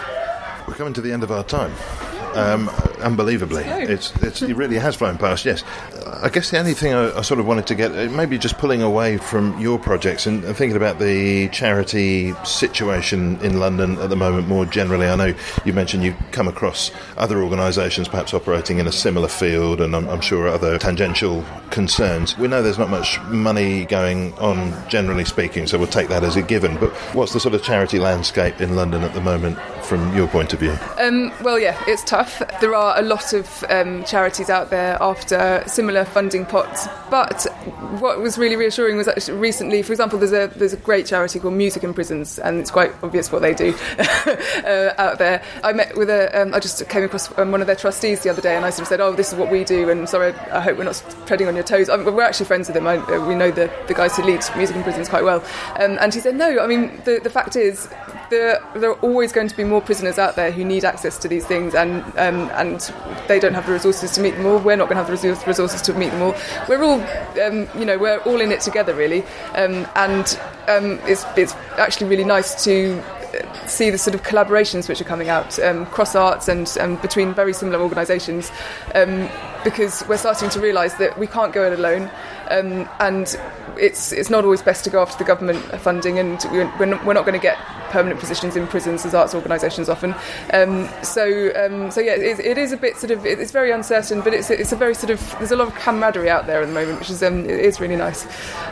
We're 0.69 0.75
coming 0.75 0.93
to 0.93 1.01
the 1.01 1.11
end 1.13 1.23
of 1.23 1.31
our 1.31 1.43
time. 1.43 1.73
Um, 2.35 2.69
unbelievably, 3.01 3.65
it's, 3.65 4.15
it's 4.23 4.43
it 4.43 4.57
really 4.57 4.79
has 4.79 4.97
flown 4.97 5.19
past. 5.19 5.45
Yes, 5.45 5.63
I 6.23 6.29
guess 6.29 6.51
the 6.51 6.59
only 6.59 6.75
thing 6.75 6.93
I, 6.95 7.19
I 7.19 7.23
sort 7.23 7.39
of 7.41 7.47
wanted 7.47 7.67
to 7.69 7.75
get 7.75 7.93
uh, 7.93 8.11
maybe 8.11 8.39
just 8.39 8.59
pulling 8.59 8.83
away 8.83 9.19
from 9.19 9.59
your 9.61 9.79
projects 9.79 10.27
and, 10.27 10.43
and 10.45 10.57
thinking 10.57 10.77
about 10.77 10.99
the 10.99 11.49
charity 11.49 12.33
situation 12.45 13.39
in 13.43 13.61
London 13.61 13.99
at 13.99 14.11
the 14.11 14.17
moment 14.17 14.49
more 14.49 14.67
generally. 14.67 15.07
I 15.07 15.17
know 15.17 15.35
you 15.65 15.73
mentioned 15.73 16.03
you 16.03 16.15
come 16.33 16.49
across 16.49 16.91
other 17.17 17.43
organisations 17.43 18.09
perhaps 18.09 18.35
operating 18.35 18.79
in 18.79 18.87
a 18.87 18.93
similar 18.93 19.29
field, 19.29 19.81
and 19.81 19.95
I'm, 19.95 20.09
I'm 20.09 20.21
sure 20.21 20.49
other 20.49 20.79
tangential 20.79 21.45
concerns. 21.71 22.37
We 22.39 22.49
know 22.49 22.63
there's 22.63 22.79
not 22.79 22.91
much 22.91 23.21
money 23.25 23.85
going 23.85 24.33
on, 24.35 24.73
generally 24.89 25.25
speaking, 25.25 25.67
so 25.67 25.79
we'll 25.79 25.89
take 25.89 26.09
that 26.09 26.25
as 26.25 26.37
a 26.37 26.43
given. 26.43 26.79
But 26.79 26.91
what's 27.15 27.33
the 27.33 27.41
sort 27.41 27.55
of 27.55 27.63
charity 27.63 27.99
landscape 27.99 28.61
in 28.61 28.77
London 28.77 29.03
at 29.03 29.15
the 29.15 29.21
moment 29.21 29.59
from 29.85 30.17
your 30.17 30.27
point 30.29 30.53
of 30.53 30.61
view? 30.61 30.77
Um, 30.99 31.33
well, 31.43 31.59
yeah, 31.59 31.81
it's 31.87 32.03
tough. 32.05 32.24
There 32.61 32.75
are 32.75 32.99
a 32.99 33.03
lot 33.03 33.33
of 33.33 33.65
um, 33.69 34.05
charities 34.05 34.51
out 34.51 34.71
there 34.71 34.97
after 35.01 35.63
similar 35.67 36.05
funding 36.05 36.47
pots. 36.47 36.89
But 37.11 37.45
what 38.01 38.21
was 38.21 38.39
really 38.39 38.57
reassuring 38.57 38.97
was 38.97 39.09
actually 39.09 39.39
recently, 39.39 39.83
for 39.83 39.93
example, 39.93 40.19
there's 40.19 40.33
a 40.33 40.47
there's 40.59 40.73
a 40.73 40.79
great 40.79 41.07
charity 41.07 41.39
called 41.39 41.55
Music 41.55 41.85
in 41.85 41.95
Prisons, 41.95 42.39
and 42.39 42.61
it's 42.61 42.71
quite 42.71 42.93
obvious 43.03 43.31
what 43.31 43.43
they 43.43 43.55
do 43.55 43.75
uh, 43.99 44.95
out 44.99 45.19
there. 45.19 45.43
I 45.63 45.73
met 45.73 45.97
with 45.97 46.11
a, 46.11 46.43
um, 46.43 46.55
I 46.55 46.61
just 46.61 46.87
came 46.89 47.05
across 47.05 47.37
um, 47.39 47.53
one 47.53 47.61
of 47.61 47.67
their 47.67 47.77
trustees 47.77 48.23
the 48.23 48.31
other 48.31 48.43
day, 48.43 48.57
and 48.57 48.65
I 48.65 48.71
sort 48.71 48.83
of 48.83 48.89
said, 48.89 49.01
"Oh, 49.01 49.15
this 49.15 49.33
is 49.33 49.39
what 49.39 49.51
we 49.51 49.65
do," 49.65 49.91
and 49.91 50.09
sorry, 50.09 50.33
I 50.33 50.61
hope 50.61 50.79
we're 50.79 50.85
not 50.85 51.03
treading 51.27 51.49
on 51.49 51.55
your 51.55 51.65
toes. 51.65 51.89
I 51.89 51.97
mean, 51.97 52.15
we're 52.15 52.23
actually 52.23 52.47
friends 52.47 52.69
with 52.69 52.75
them. 52.75 52.87
I, 52.87 52.97
uh, 52.97 53.27
we 53.27 53.35
know 53.35 53.51
the 53.51 53.71
the 53.87 53.95
guys 53.95 54.17
who 54.17 54.23
lead 54.23 54.41
Music 54.57 54.77
in 54.77 54.83
Prisons 54.83 55.09
quite 55.09 55.25
well, 55.25 55.45
um, 55.79 55.99
and 56.01 56.13
he 56.13 56.21
said, 56.21 56.35
"No, 56.37 56.59
I 56.61 56.67
mean, 56.67 57.01
the 57.05 57.21
the 57.23 57.31
fact 57.31 57.57
is." 57.57 57.89
There, 58.35 58.61
there 58.75 58.91
are 58.91 58.99
always 59.01 59.31
going 59.31 59.47
to 59.47 59.57
be 59.57 59.63
more 59.63 59.81
prisoners 59.81 60.19
out 60.19 60.35
there 60.35 60.51
who 60.51 60.65
need 60.65 60.85
access 60.85 61.17
to 61.19 61.29
these 61.29 61.47
things, 61.47 61.73
and 61.73 62.03
um, 62.19 62.51
and 62.55 62.81
they 63.29 63.39
don't 63.39 63.55
have 63.55 63.65
the 63.65 63.73
resources 63.73 64.11
to 64.11 64.21
meet 64.21 64.35
them 64.35 64.45
all. 64.45 64.59
We're 64.59 64.75
not 64.75 64.89
going 64.89 64.97
to 64.97 65.05
have 65.05 65.23
the 65.23 65.47
resources 65.47 65.81
to 65.83 65.95
meet 65.95 66.11
them 66.11 66.21
all. 66.21 66.35
We're 66.69 66.83
all, 66.83 67.01
um, 67.41 67.69
you 67.79 67.85
know, 67.85 67.97
we're 67.97 68.19
all 68.23 68.41
in 68.41 68.51
it 68.51 68.61
together, 68.61 68.93
really. 68.93 69.23
Um, 69.55 69.87
and 69.95 70.27
um, 70.67 70.99
it's 71.05 71.25
it's 71.37 71.55
actually 71.79 72.09
really 72.09 72.25
nice 72.25 72.65
to 72.65 73.01
uh, 73.01 73.67
see 73.69 73.91
the 73.91 73.99
sort 73.99 74.17
of 74.17 74.25
collaborations 74.25 74.89
which 74.89 75.01
are 75.01 75.05
coming 75.05 75.29
out 75.29 75.57
um, 75.61 75.87
cross 75.87 76.17
arts 76.17 76.49
and 76.49 76.77
um, 76.81 76.97
between 76.97 77.35
very 77.35 77.53
similar 77.53 77.79
organisations, 77.81 78.51
because 79.65 80.05
we're 80.09 80.19
starting 80.19 80.51
to 80.51 80.61
realise 80.61 80.95
that 80.95 81.19
we 81.19 81.27
can't 81.27 81.53
go 81.53 81.65
it 81.71 81.79
alone, 81.79 82.11
um, 82.51 82.89
and 83.01 83.37
it's 83.77 84.13
it's 84.13 84.31
not 84.31 84.45
always 84.45 84.63
best 84.63 84.85
to 84.85 84.91
go 84.91 85.03
after 85.03 85.19
the 85.19 85.25
government 85.25 85.59
funding, 85.81 86.19
and 86.19 86.45
we're 86.51 86.87
not, 86.87 87.05
we're 87.05 87.15
not 87.15 87.25
going 87.25 87.39
to 87.39 87.43
get 87.43 87.59
permanent 87.91 88.19
positions 88.19 88.57
in 88.57 88.67
prisons 88.67 89.07
as 89.07 89.15
arts 89.15 89.35
organisations 89.35 89.89
often. 89.89 90.15
Um, 90.53 90.89
so 91.03 91.53
um, 91.57 91.91
so 91.91 92.01
yeah, 92.01 92.15
it, 92.15 92.41
it 92.41 92.59
is 92.59 92.73
a 92.73 92.77
bit 92.77 92.97
sort 92.97 93.11
of 93.11 93.25
it's 93.25 93.53
very 93.53 93.71
uncertain, 93.71 94.21
but 94.21 94.35
it's 94.35 94.51
it's 94.51 94.73
a 94.73 94.77
very 94.77 94.95
sort 94.95 95.11
of 95.11 95.21
there's 95.39 95.53
a 95.53 95.57
lot 95.57 95.69
of 95.69 95.75
camaraderie 95.75 96.31
out 96.31 96.47
there 96.47 96.61
at 96.61 96.67
the 96.67 96.73
moment, 96.73 96.99
which 96.99 97.11
is 97.11 97.23
um, 97.23 97.45
it 97.45 97.61
is 97.61 97.81
really 97.81 97.97
nice. 97.97 98.27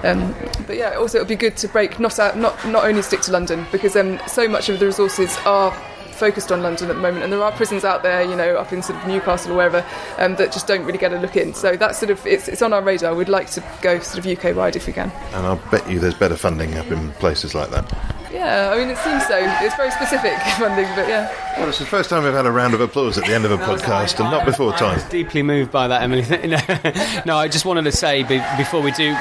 Um, 0.05 0.35
but 0.67 0.77
yeah, 0.77 0.95
also 0.95 1.19
it 1.19 1.21
would 1.23 1.29
be 1.29 1.37
good 1.37 1.57
to 1.59 1.69
break 1.69 1.99
not 1.99 2.19
out 2.19 2.37
not 2.37 2.55
not 2.67 2.85
only 2.85 3.03
stick 3.03 3.21
to 3.23 3.33
London 3.33 3.67
because 3.73 3.97
um, 3.97 4.21
so 4.27 4.49
much 4.49 4.69
of 4.69 4.81
the 4.81 4.87
resources 4.87 5.37
are 5.47 5.73
focused 6.13 6.53
on 6.53 6.63
London 6.63 6.91
at 6.91 6.97
the 6.97 7.03
moment, 7.03 7.25
and 7.25 7.33
there 7.33 7.43
are 7.43 7.53
prisons 7.53 7.85
out 7.85 8.03
there, 8.03 8.23
you 8.23 8.37
know, 8.37 8.57
up 8.57 8.73
in 8.73 8.83
sort 8.83 8.99
of 9.01 9.07
Newcastle 9.07 9.53
or 9.53 9.57
wherever, 9.57 9.85
um, 10.19 10.37
that 10.37 10.53
just 10.53 10.67
don't 10.67 10.85
really 10.85 10.99
get 10.99 11.13
a 11.13 11.19
look 11.19 11.37
in. 11.37 11.55
So 11.55 11.77
that's 11.77 11.99
sort 11.99 12.11
of 12.11 12.25
it's, 12.27 12.49
it's 12.49 12.63
on 12.63 12.73
our 12.73 12.83
radar. 12.83 13.15
We'd 13.15 13.29
like 13.29 13.51
to 13.51 13.65
go 13.81 13.99
sort 14.01 14.25
of 14.25 14.27
UK 14.27 14.57
wide 14.57 14.77
if 14.77 14.87
we 14.87 14.93
can. 14.93 15.11
And 15.33 15.47
I'll 15.47 15.63
bet 15.71 15.89
you 15.91 15.99
there's 15.99 16.15
better 16.15 16.37
funding 16.37 16.77
up 16.77 16.91
in 16.91 17.13
places 17.13 17.55
like 17.55 17.71
that. 17.71 17.91
Yeah, 18.33 18.71
I 18.73 18.79
mean 18.79 18.89
it 18.89 18.99
seems 18.99 19.27
so. 19.27 19.39
It's 19.61 19.77
very 19.77 19.91
specific 19.91 20.39
funding, 20.59 20.87
but 20.97 21.09
yeah. 21.09 21.31
Well, 21.59 21.69
it's 21.69 21.79
the 21.79 21.85
first 21.85 22.09
time 22.09 22.25
we've 22.25 22.33
had 22.33 22.47
a 22.47 22.51
round 22.51 22.75
of 22.75 22.81
applause 22.81 23.19
at 23.19 23.25
the 23.25 23.35
end 23.35 23.45
of 23.45 23.51
a 23.51 23.59
podcast, 23.59 24.21
and 24.21 24.31
not 24.31 24.47
before 24.47 24.73
time. 24.73 24.77
I 24.77 24.79
time. 24.79 24.95
was 24.95 25.05
deeply 25.05 25.43
moved 25.43 25.71
by 25.71 25.89
that, 25.89 26.03
Emily. 26.03 26.23
no, 26.49 27.23
no, 27.27 27.37
I 27.37 27.49
just 27.49 27.65
wanted 27.67 27.85
to 27.85 27.93
say 27.93 28.23
be, 28.23 28.43
before 28.57 28.81
we 28.81 28.91
do. 28.93 29.15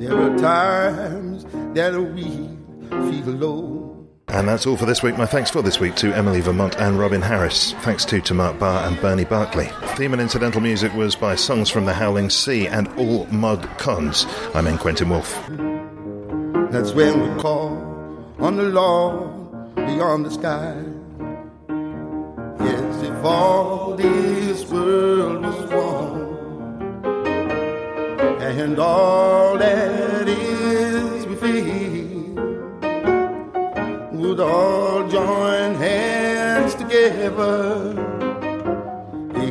There 0.04 0.20
are 0.20 0.38
times 0.38 1.45
that 1.76 1.93
we 2.14 2.26
feel 2.89 3.34
low. 3.36 4.08
And 4.28 4.49
that's 4.49 4.68
all 4.68 4.76
for 4.76 4.86
this 4.86 5.01
week. 5.01 5.18
My 5.18 5.26
thanks 5.26 5.49
for 5.49 5.62
this 5.62 5.80
week 5.80 5.95
to 5.95 6.12
Emily 6.14 6.41
Vermont 6.41 6.76
and 6.78 6.99
Robin 6.99 7.22
Harris. 7.22 7.72
Thanks 7.84 8.04
too 8.04 8.20
to 8.20 8.34
Mark 8.34 8.60
Barr 8.60 8.86
and 8.86 8.99
Bernie 8.99 9.24
Barkley. 9.24 9.70
Theme 9.95 10.12
and 10.12 10.22
incidental 10.22 10.60
music 10.60 10.93
was 10.93 11.16
by 11.16 11.36
Songs 11.36 11.70
from 11.70 11.86
the 11.86 11.93
Howling 11.93 12.30
Sea 12.30 12.68
and 12.68 12.89
All 12.97 13.28
Mod 13.28 13.64
Cons. 13.78 14.26
I'm 14.54 14.68
in 14.68 14.78
Quentin 14.78 15.08
Wolf. 15.08 15.41
That's 16.70 16.91
when 16.91 17.22
we 17.22 17.41
call 17.41 17.78
on 18.39 18.58
the 18.58 18.64
Lord 18.64 19.74
beyond 19.76 20.26
the 20.26 20.32
sky. 20.32 20.84
Yes, 22.60 23.04
if 23.04 23.24
all 23.24 23.95
this 23.95 24.70
world 24.70 25.45
was 25.45 25.72
wrong, 25.72 26.22
and 28.51 28.79
all 28.79 29.57
that 29.57 30.27
is 30.27 31.25
within 31.25 32.35
would 34.11 34.39
all 34.39 35.07
join 35.07 35.75
hands 35.75 36.75
together 36.75 38.13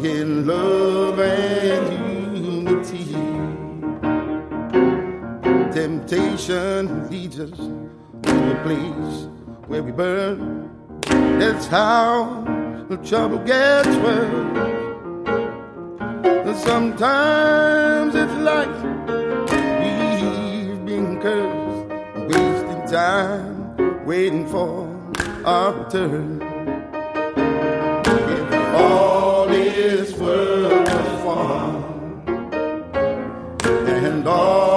in 0.05 0.47
love 0.47 1.19
and 1.21 2.45
unity 2.45 3.13
temptation 5.73 7.09
leads 7.09 7.39
us 7.39 7.57
to 8.23 8.53
a 8.53 8.63
place 8.63 9.29
where 9.69 9.83
we 9.83 9.93
burn. 9.93 10.71
That's 11.03 11.67
how 11.67 12.45
the 12.89 12.97
trouble 12.99 13.39
gets 13.39 13.89
worse. 13.97 14.72
And 16.53 16.61
sometimes 16.61 18.15
it's 18.15 18.35
like 18.35 18.69
we've 19.81 20.85
been 20.85 21.19
cursed, 21.19 21.89
wasting 22.29 22.85
time 22.93 24.05
waiting 24.05 24.47
for 24.47 24.87
our 25.47 25.89
turn. 25.89 26.43
If 28.05 28.75
all 28.75 29.47
this 29.47 30.15
world 30.19 30.89
was 30.89 31.25
one, 31.25 31.85
and 33.89 34.29
all 34.29 34.72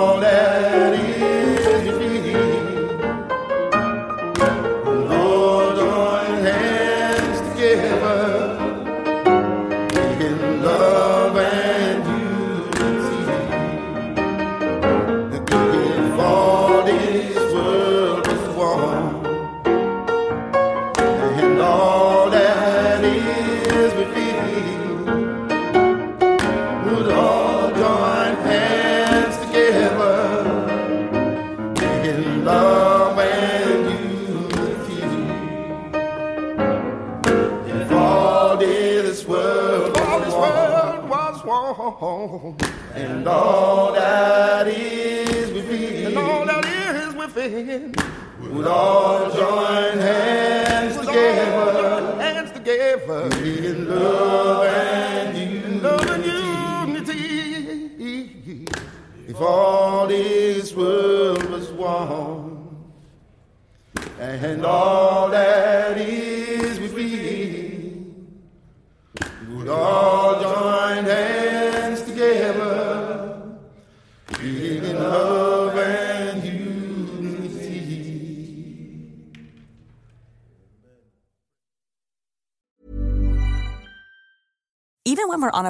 would 47.78 48.68
all 48.68 48.95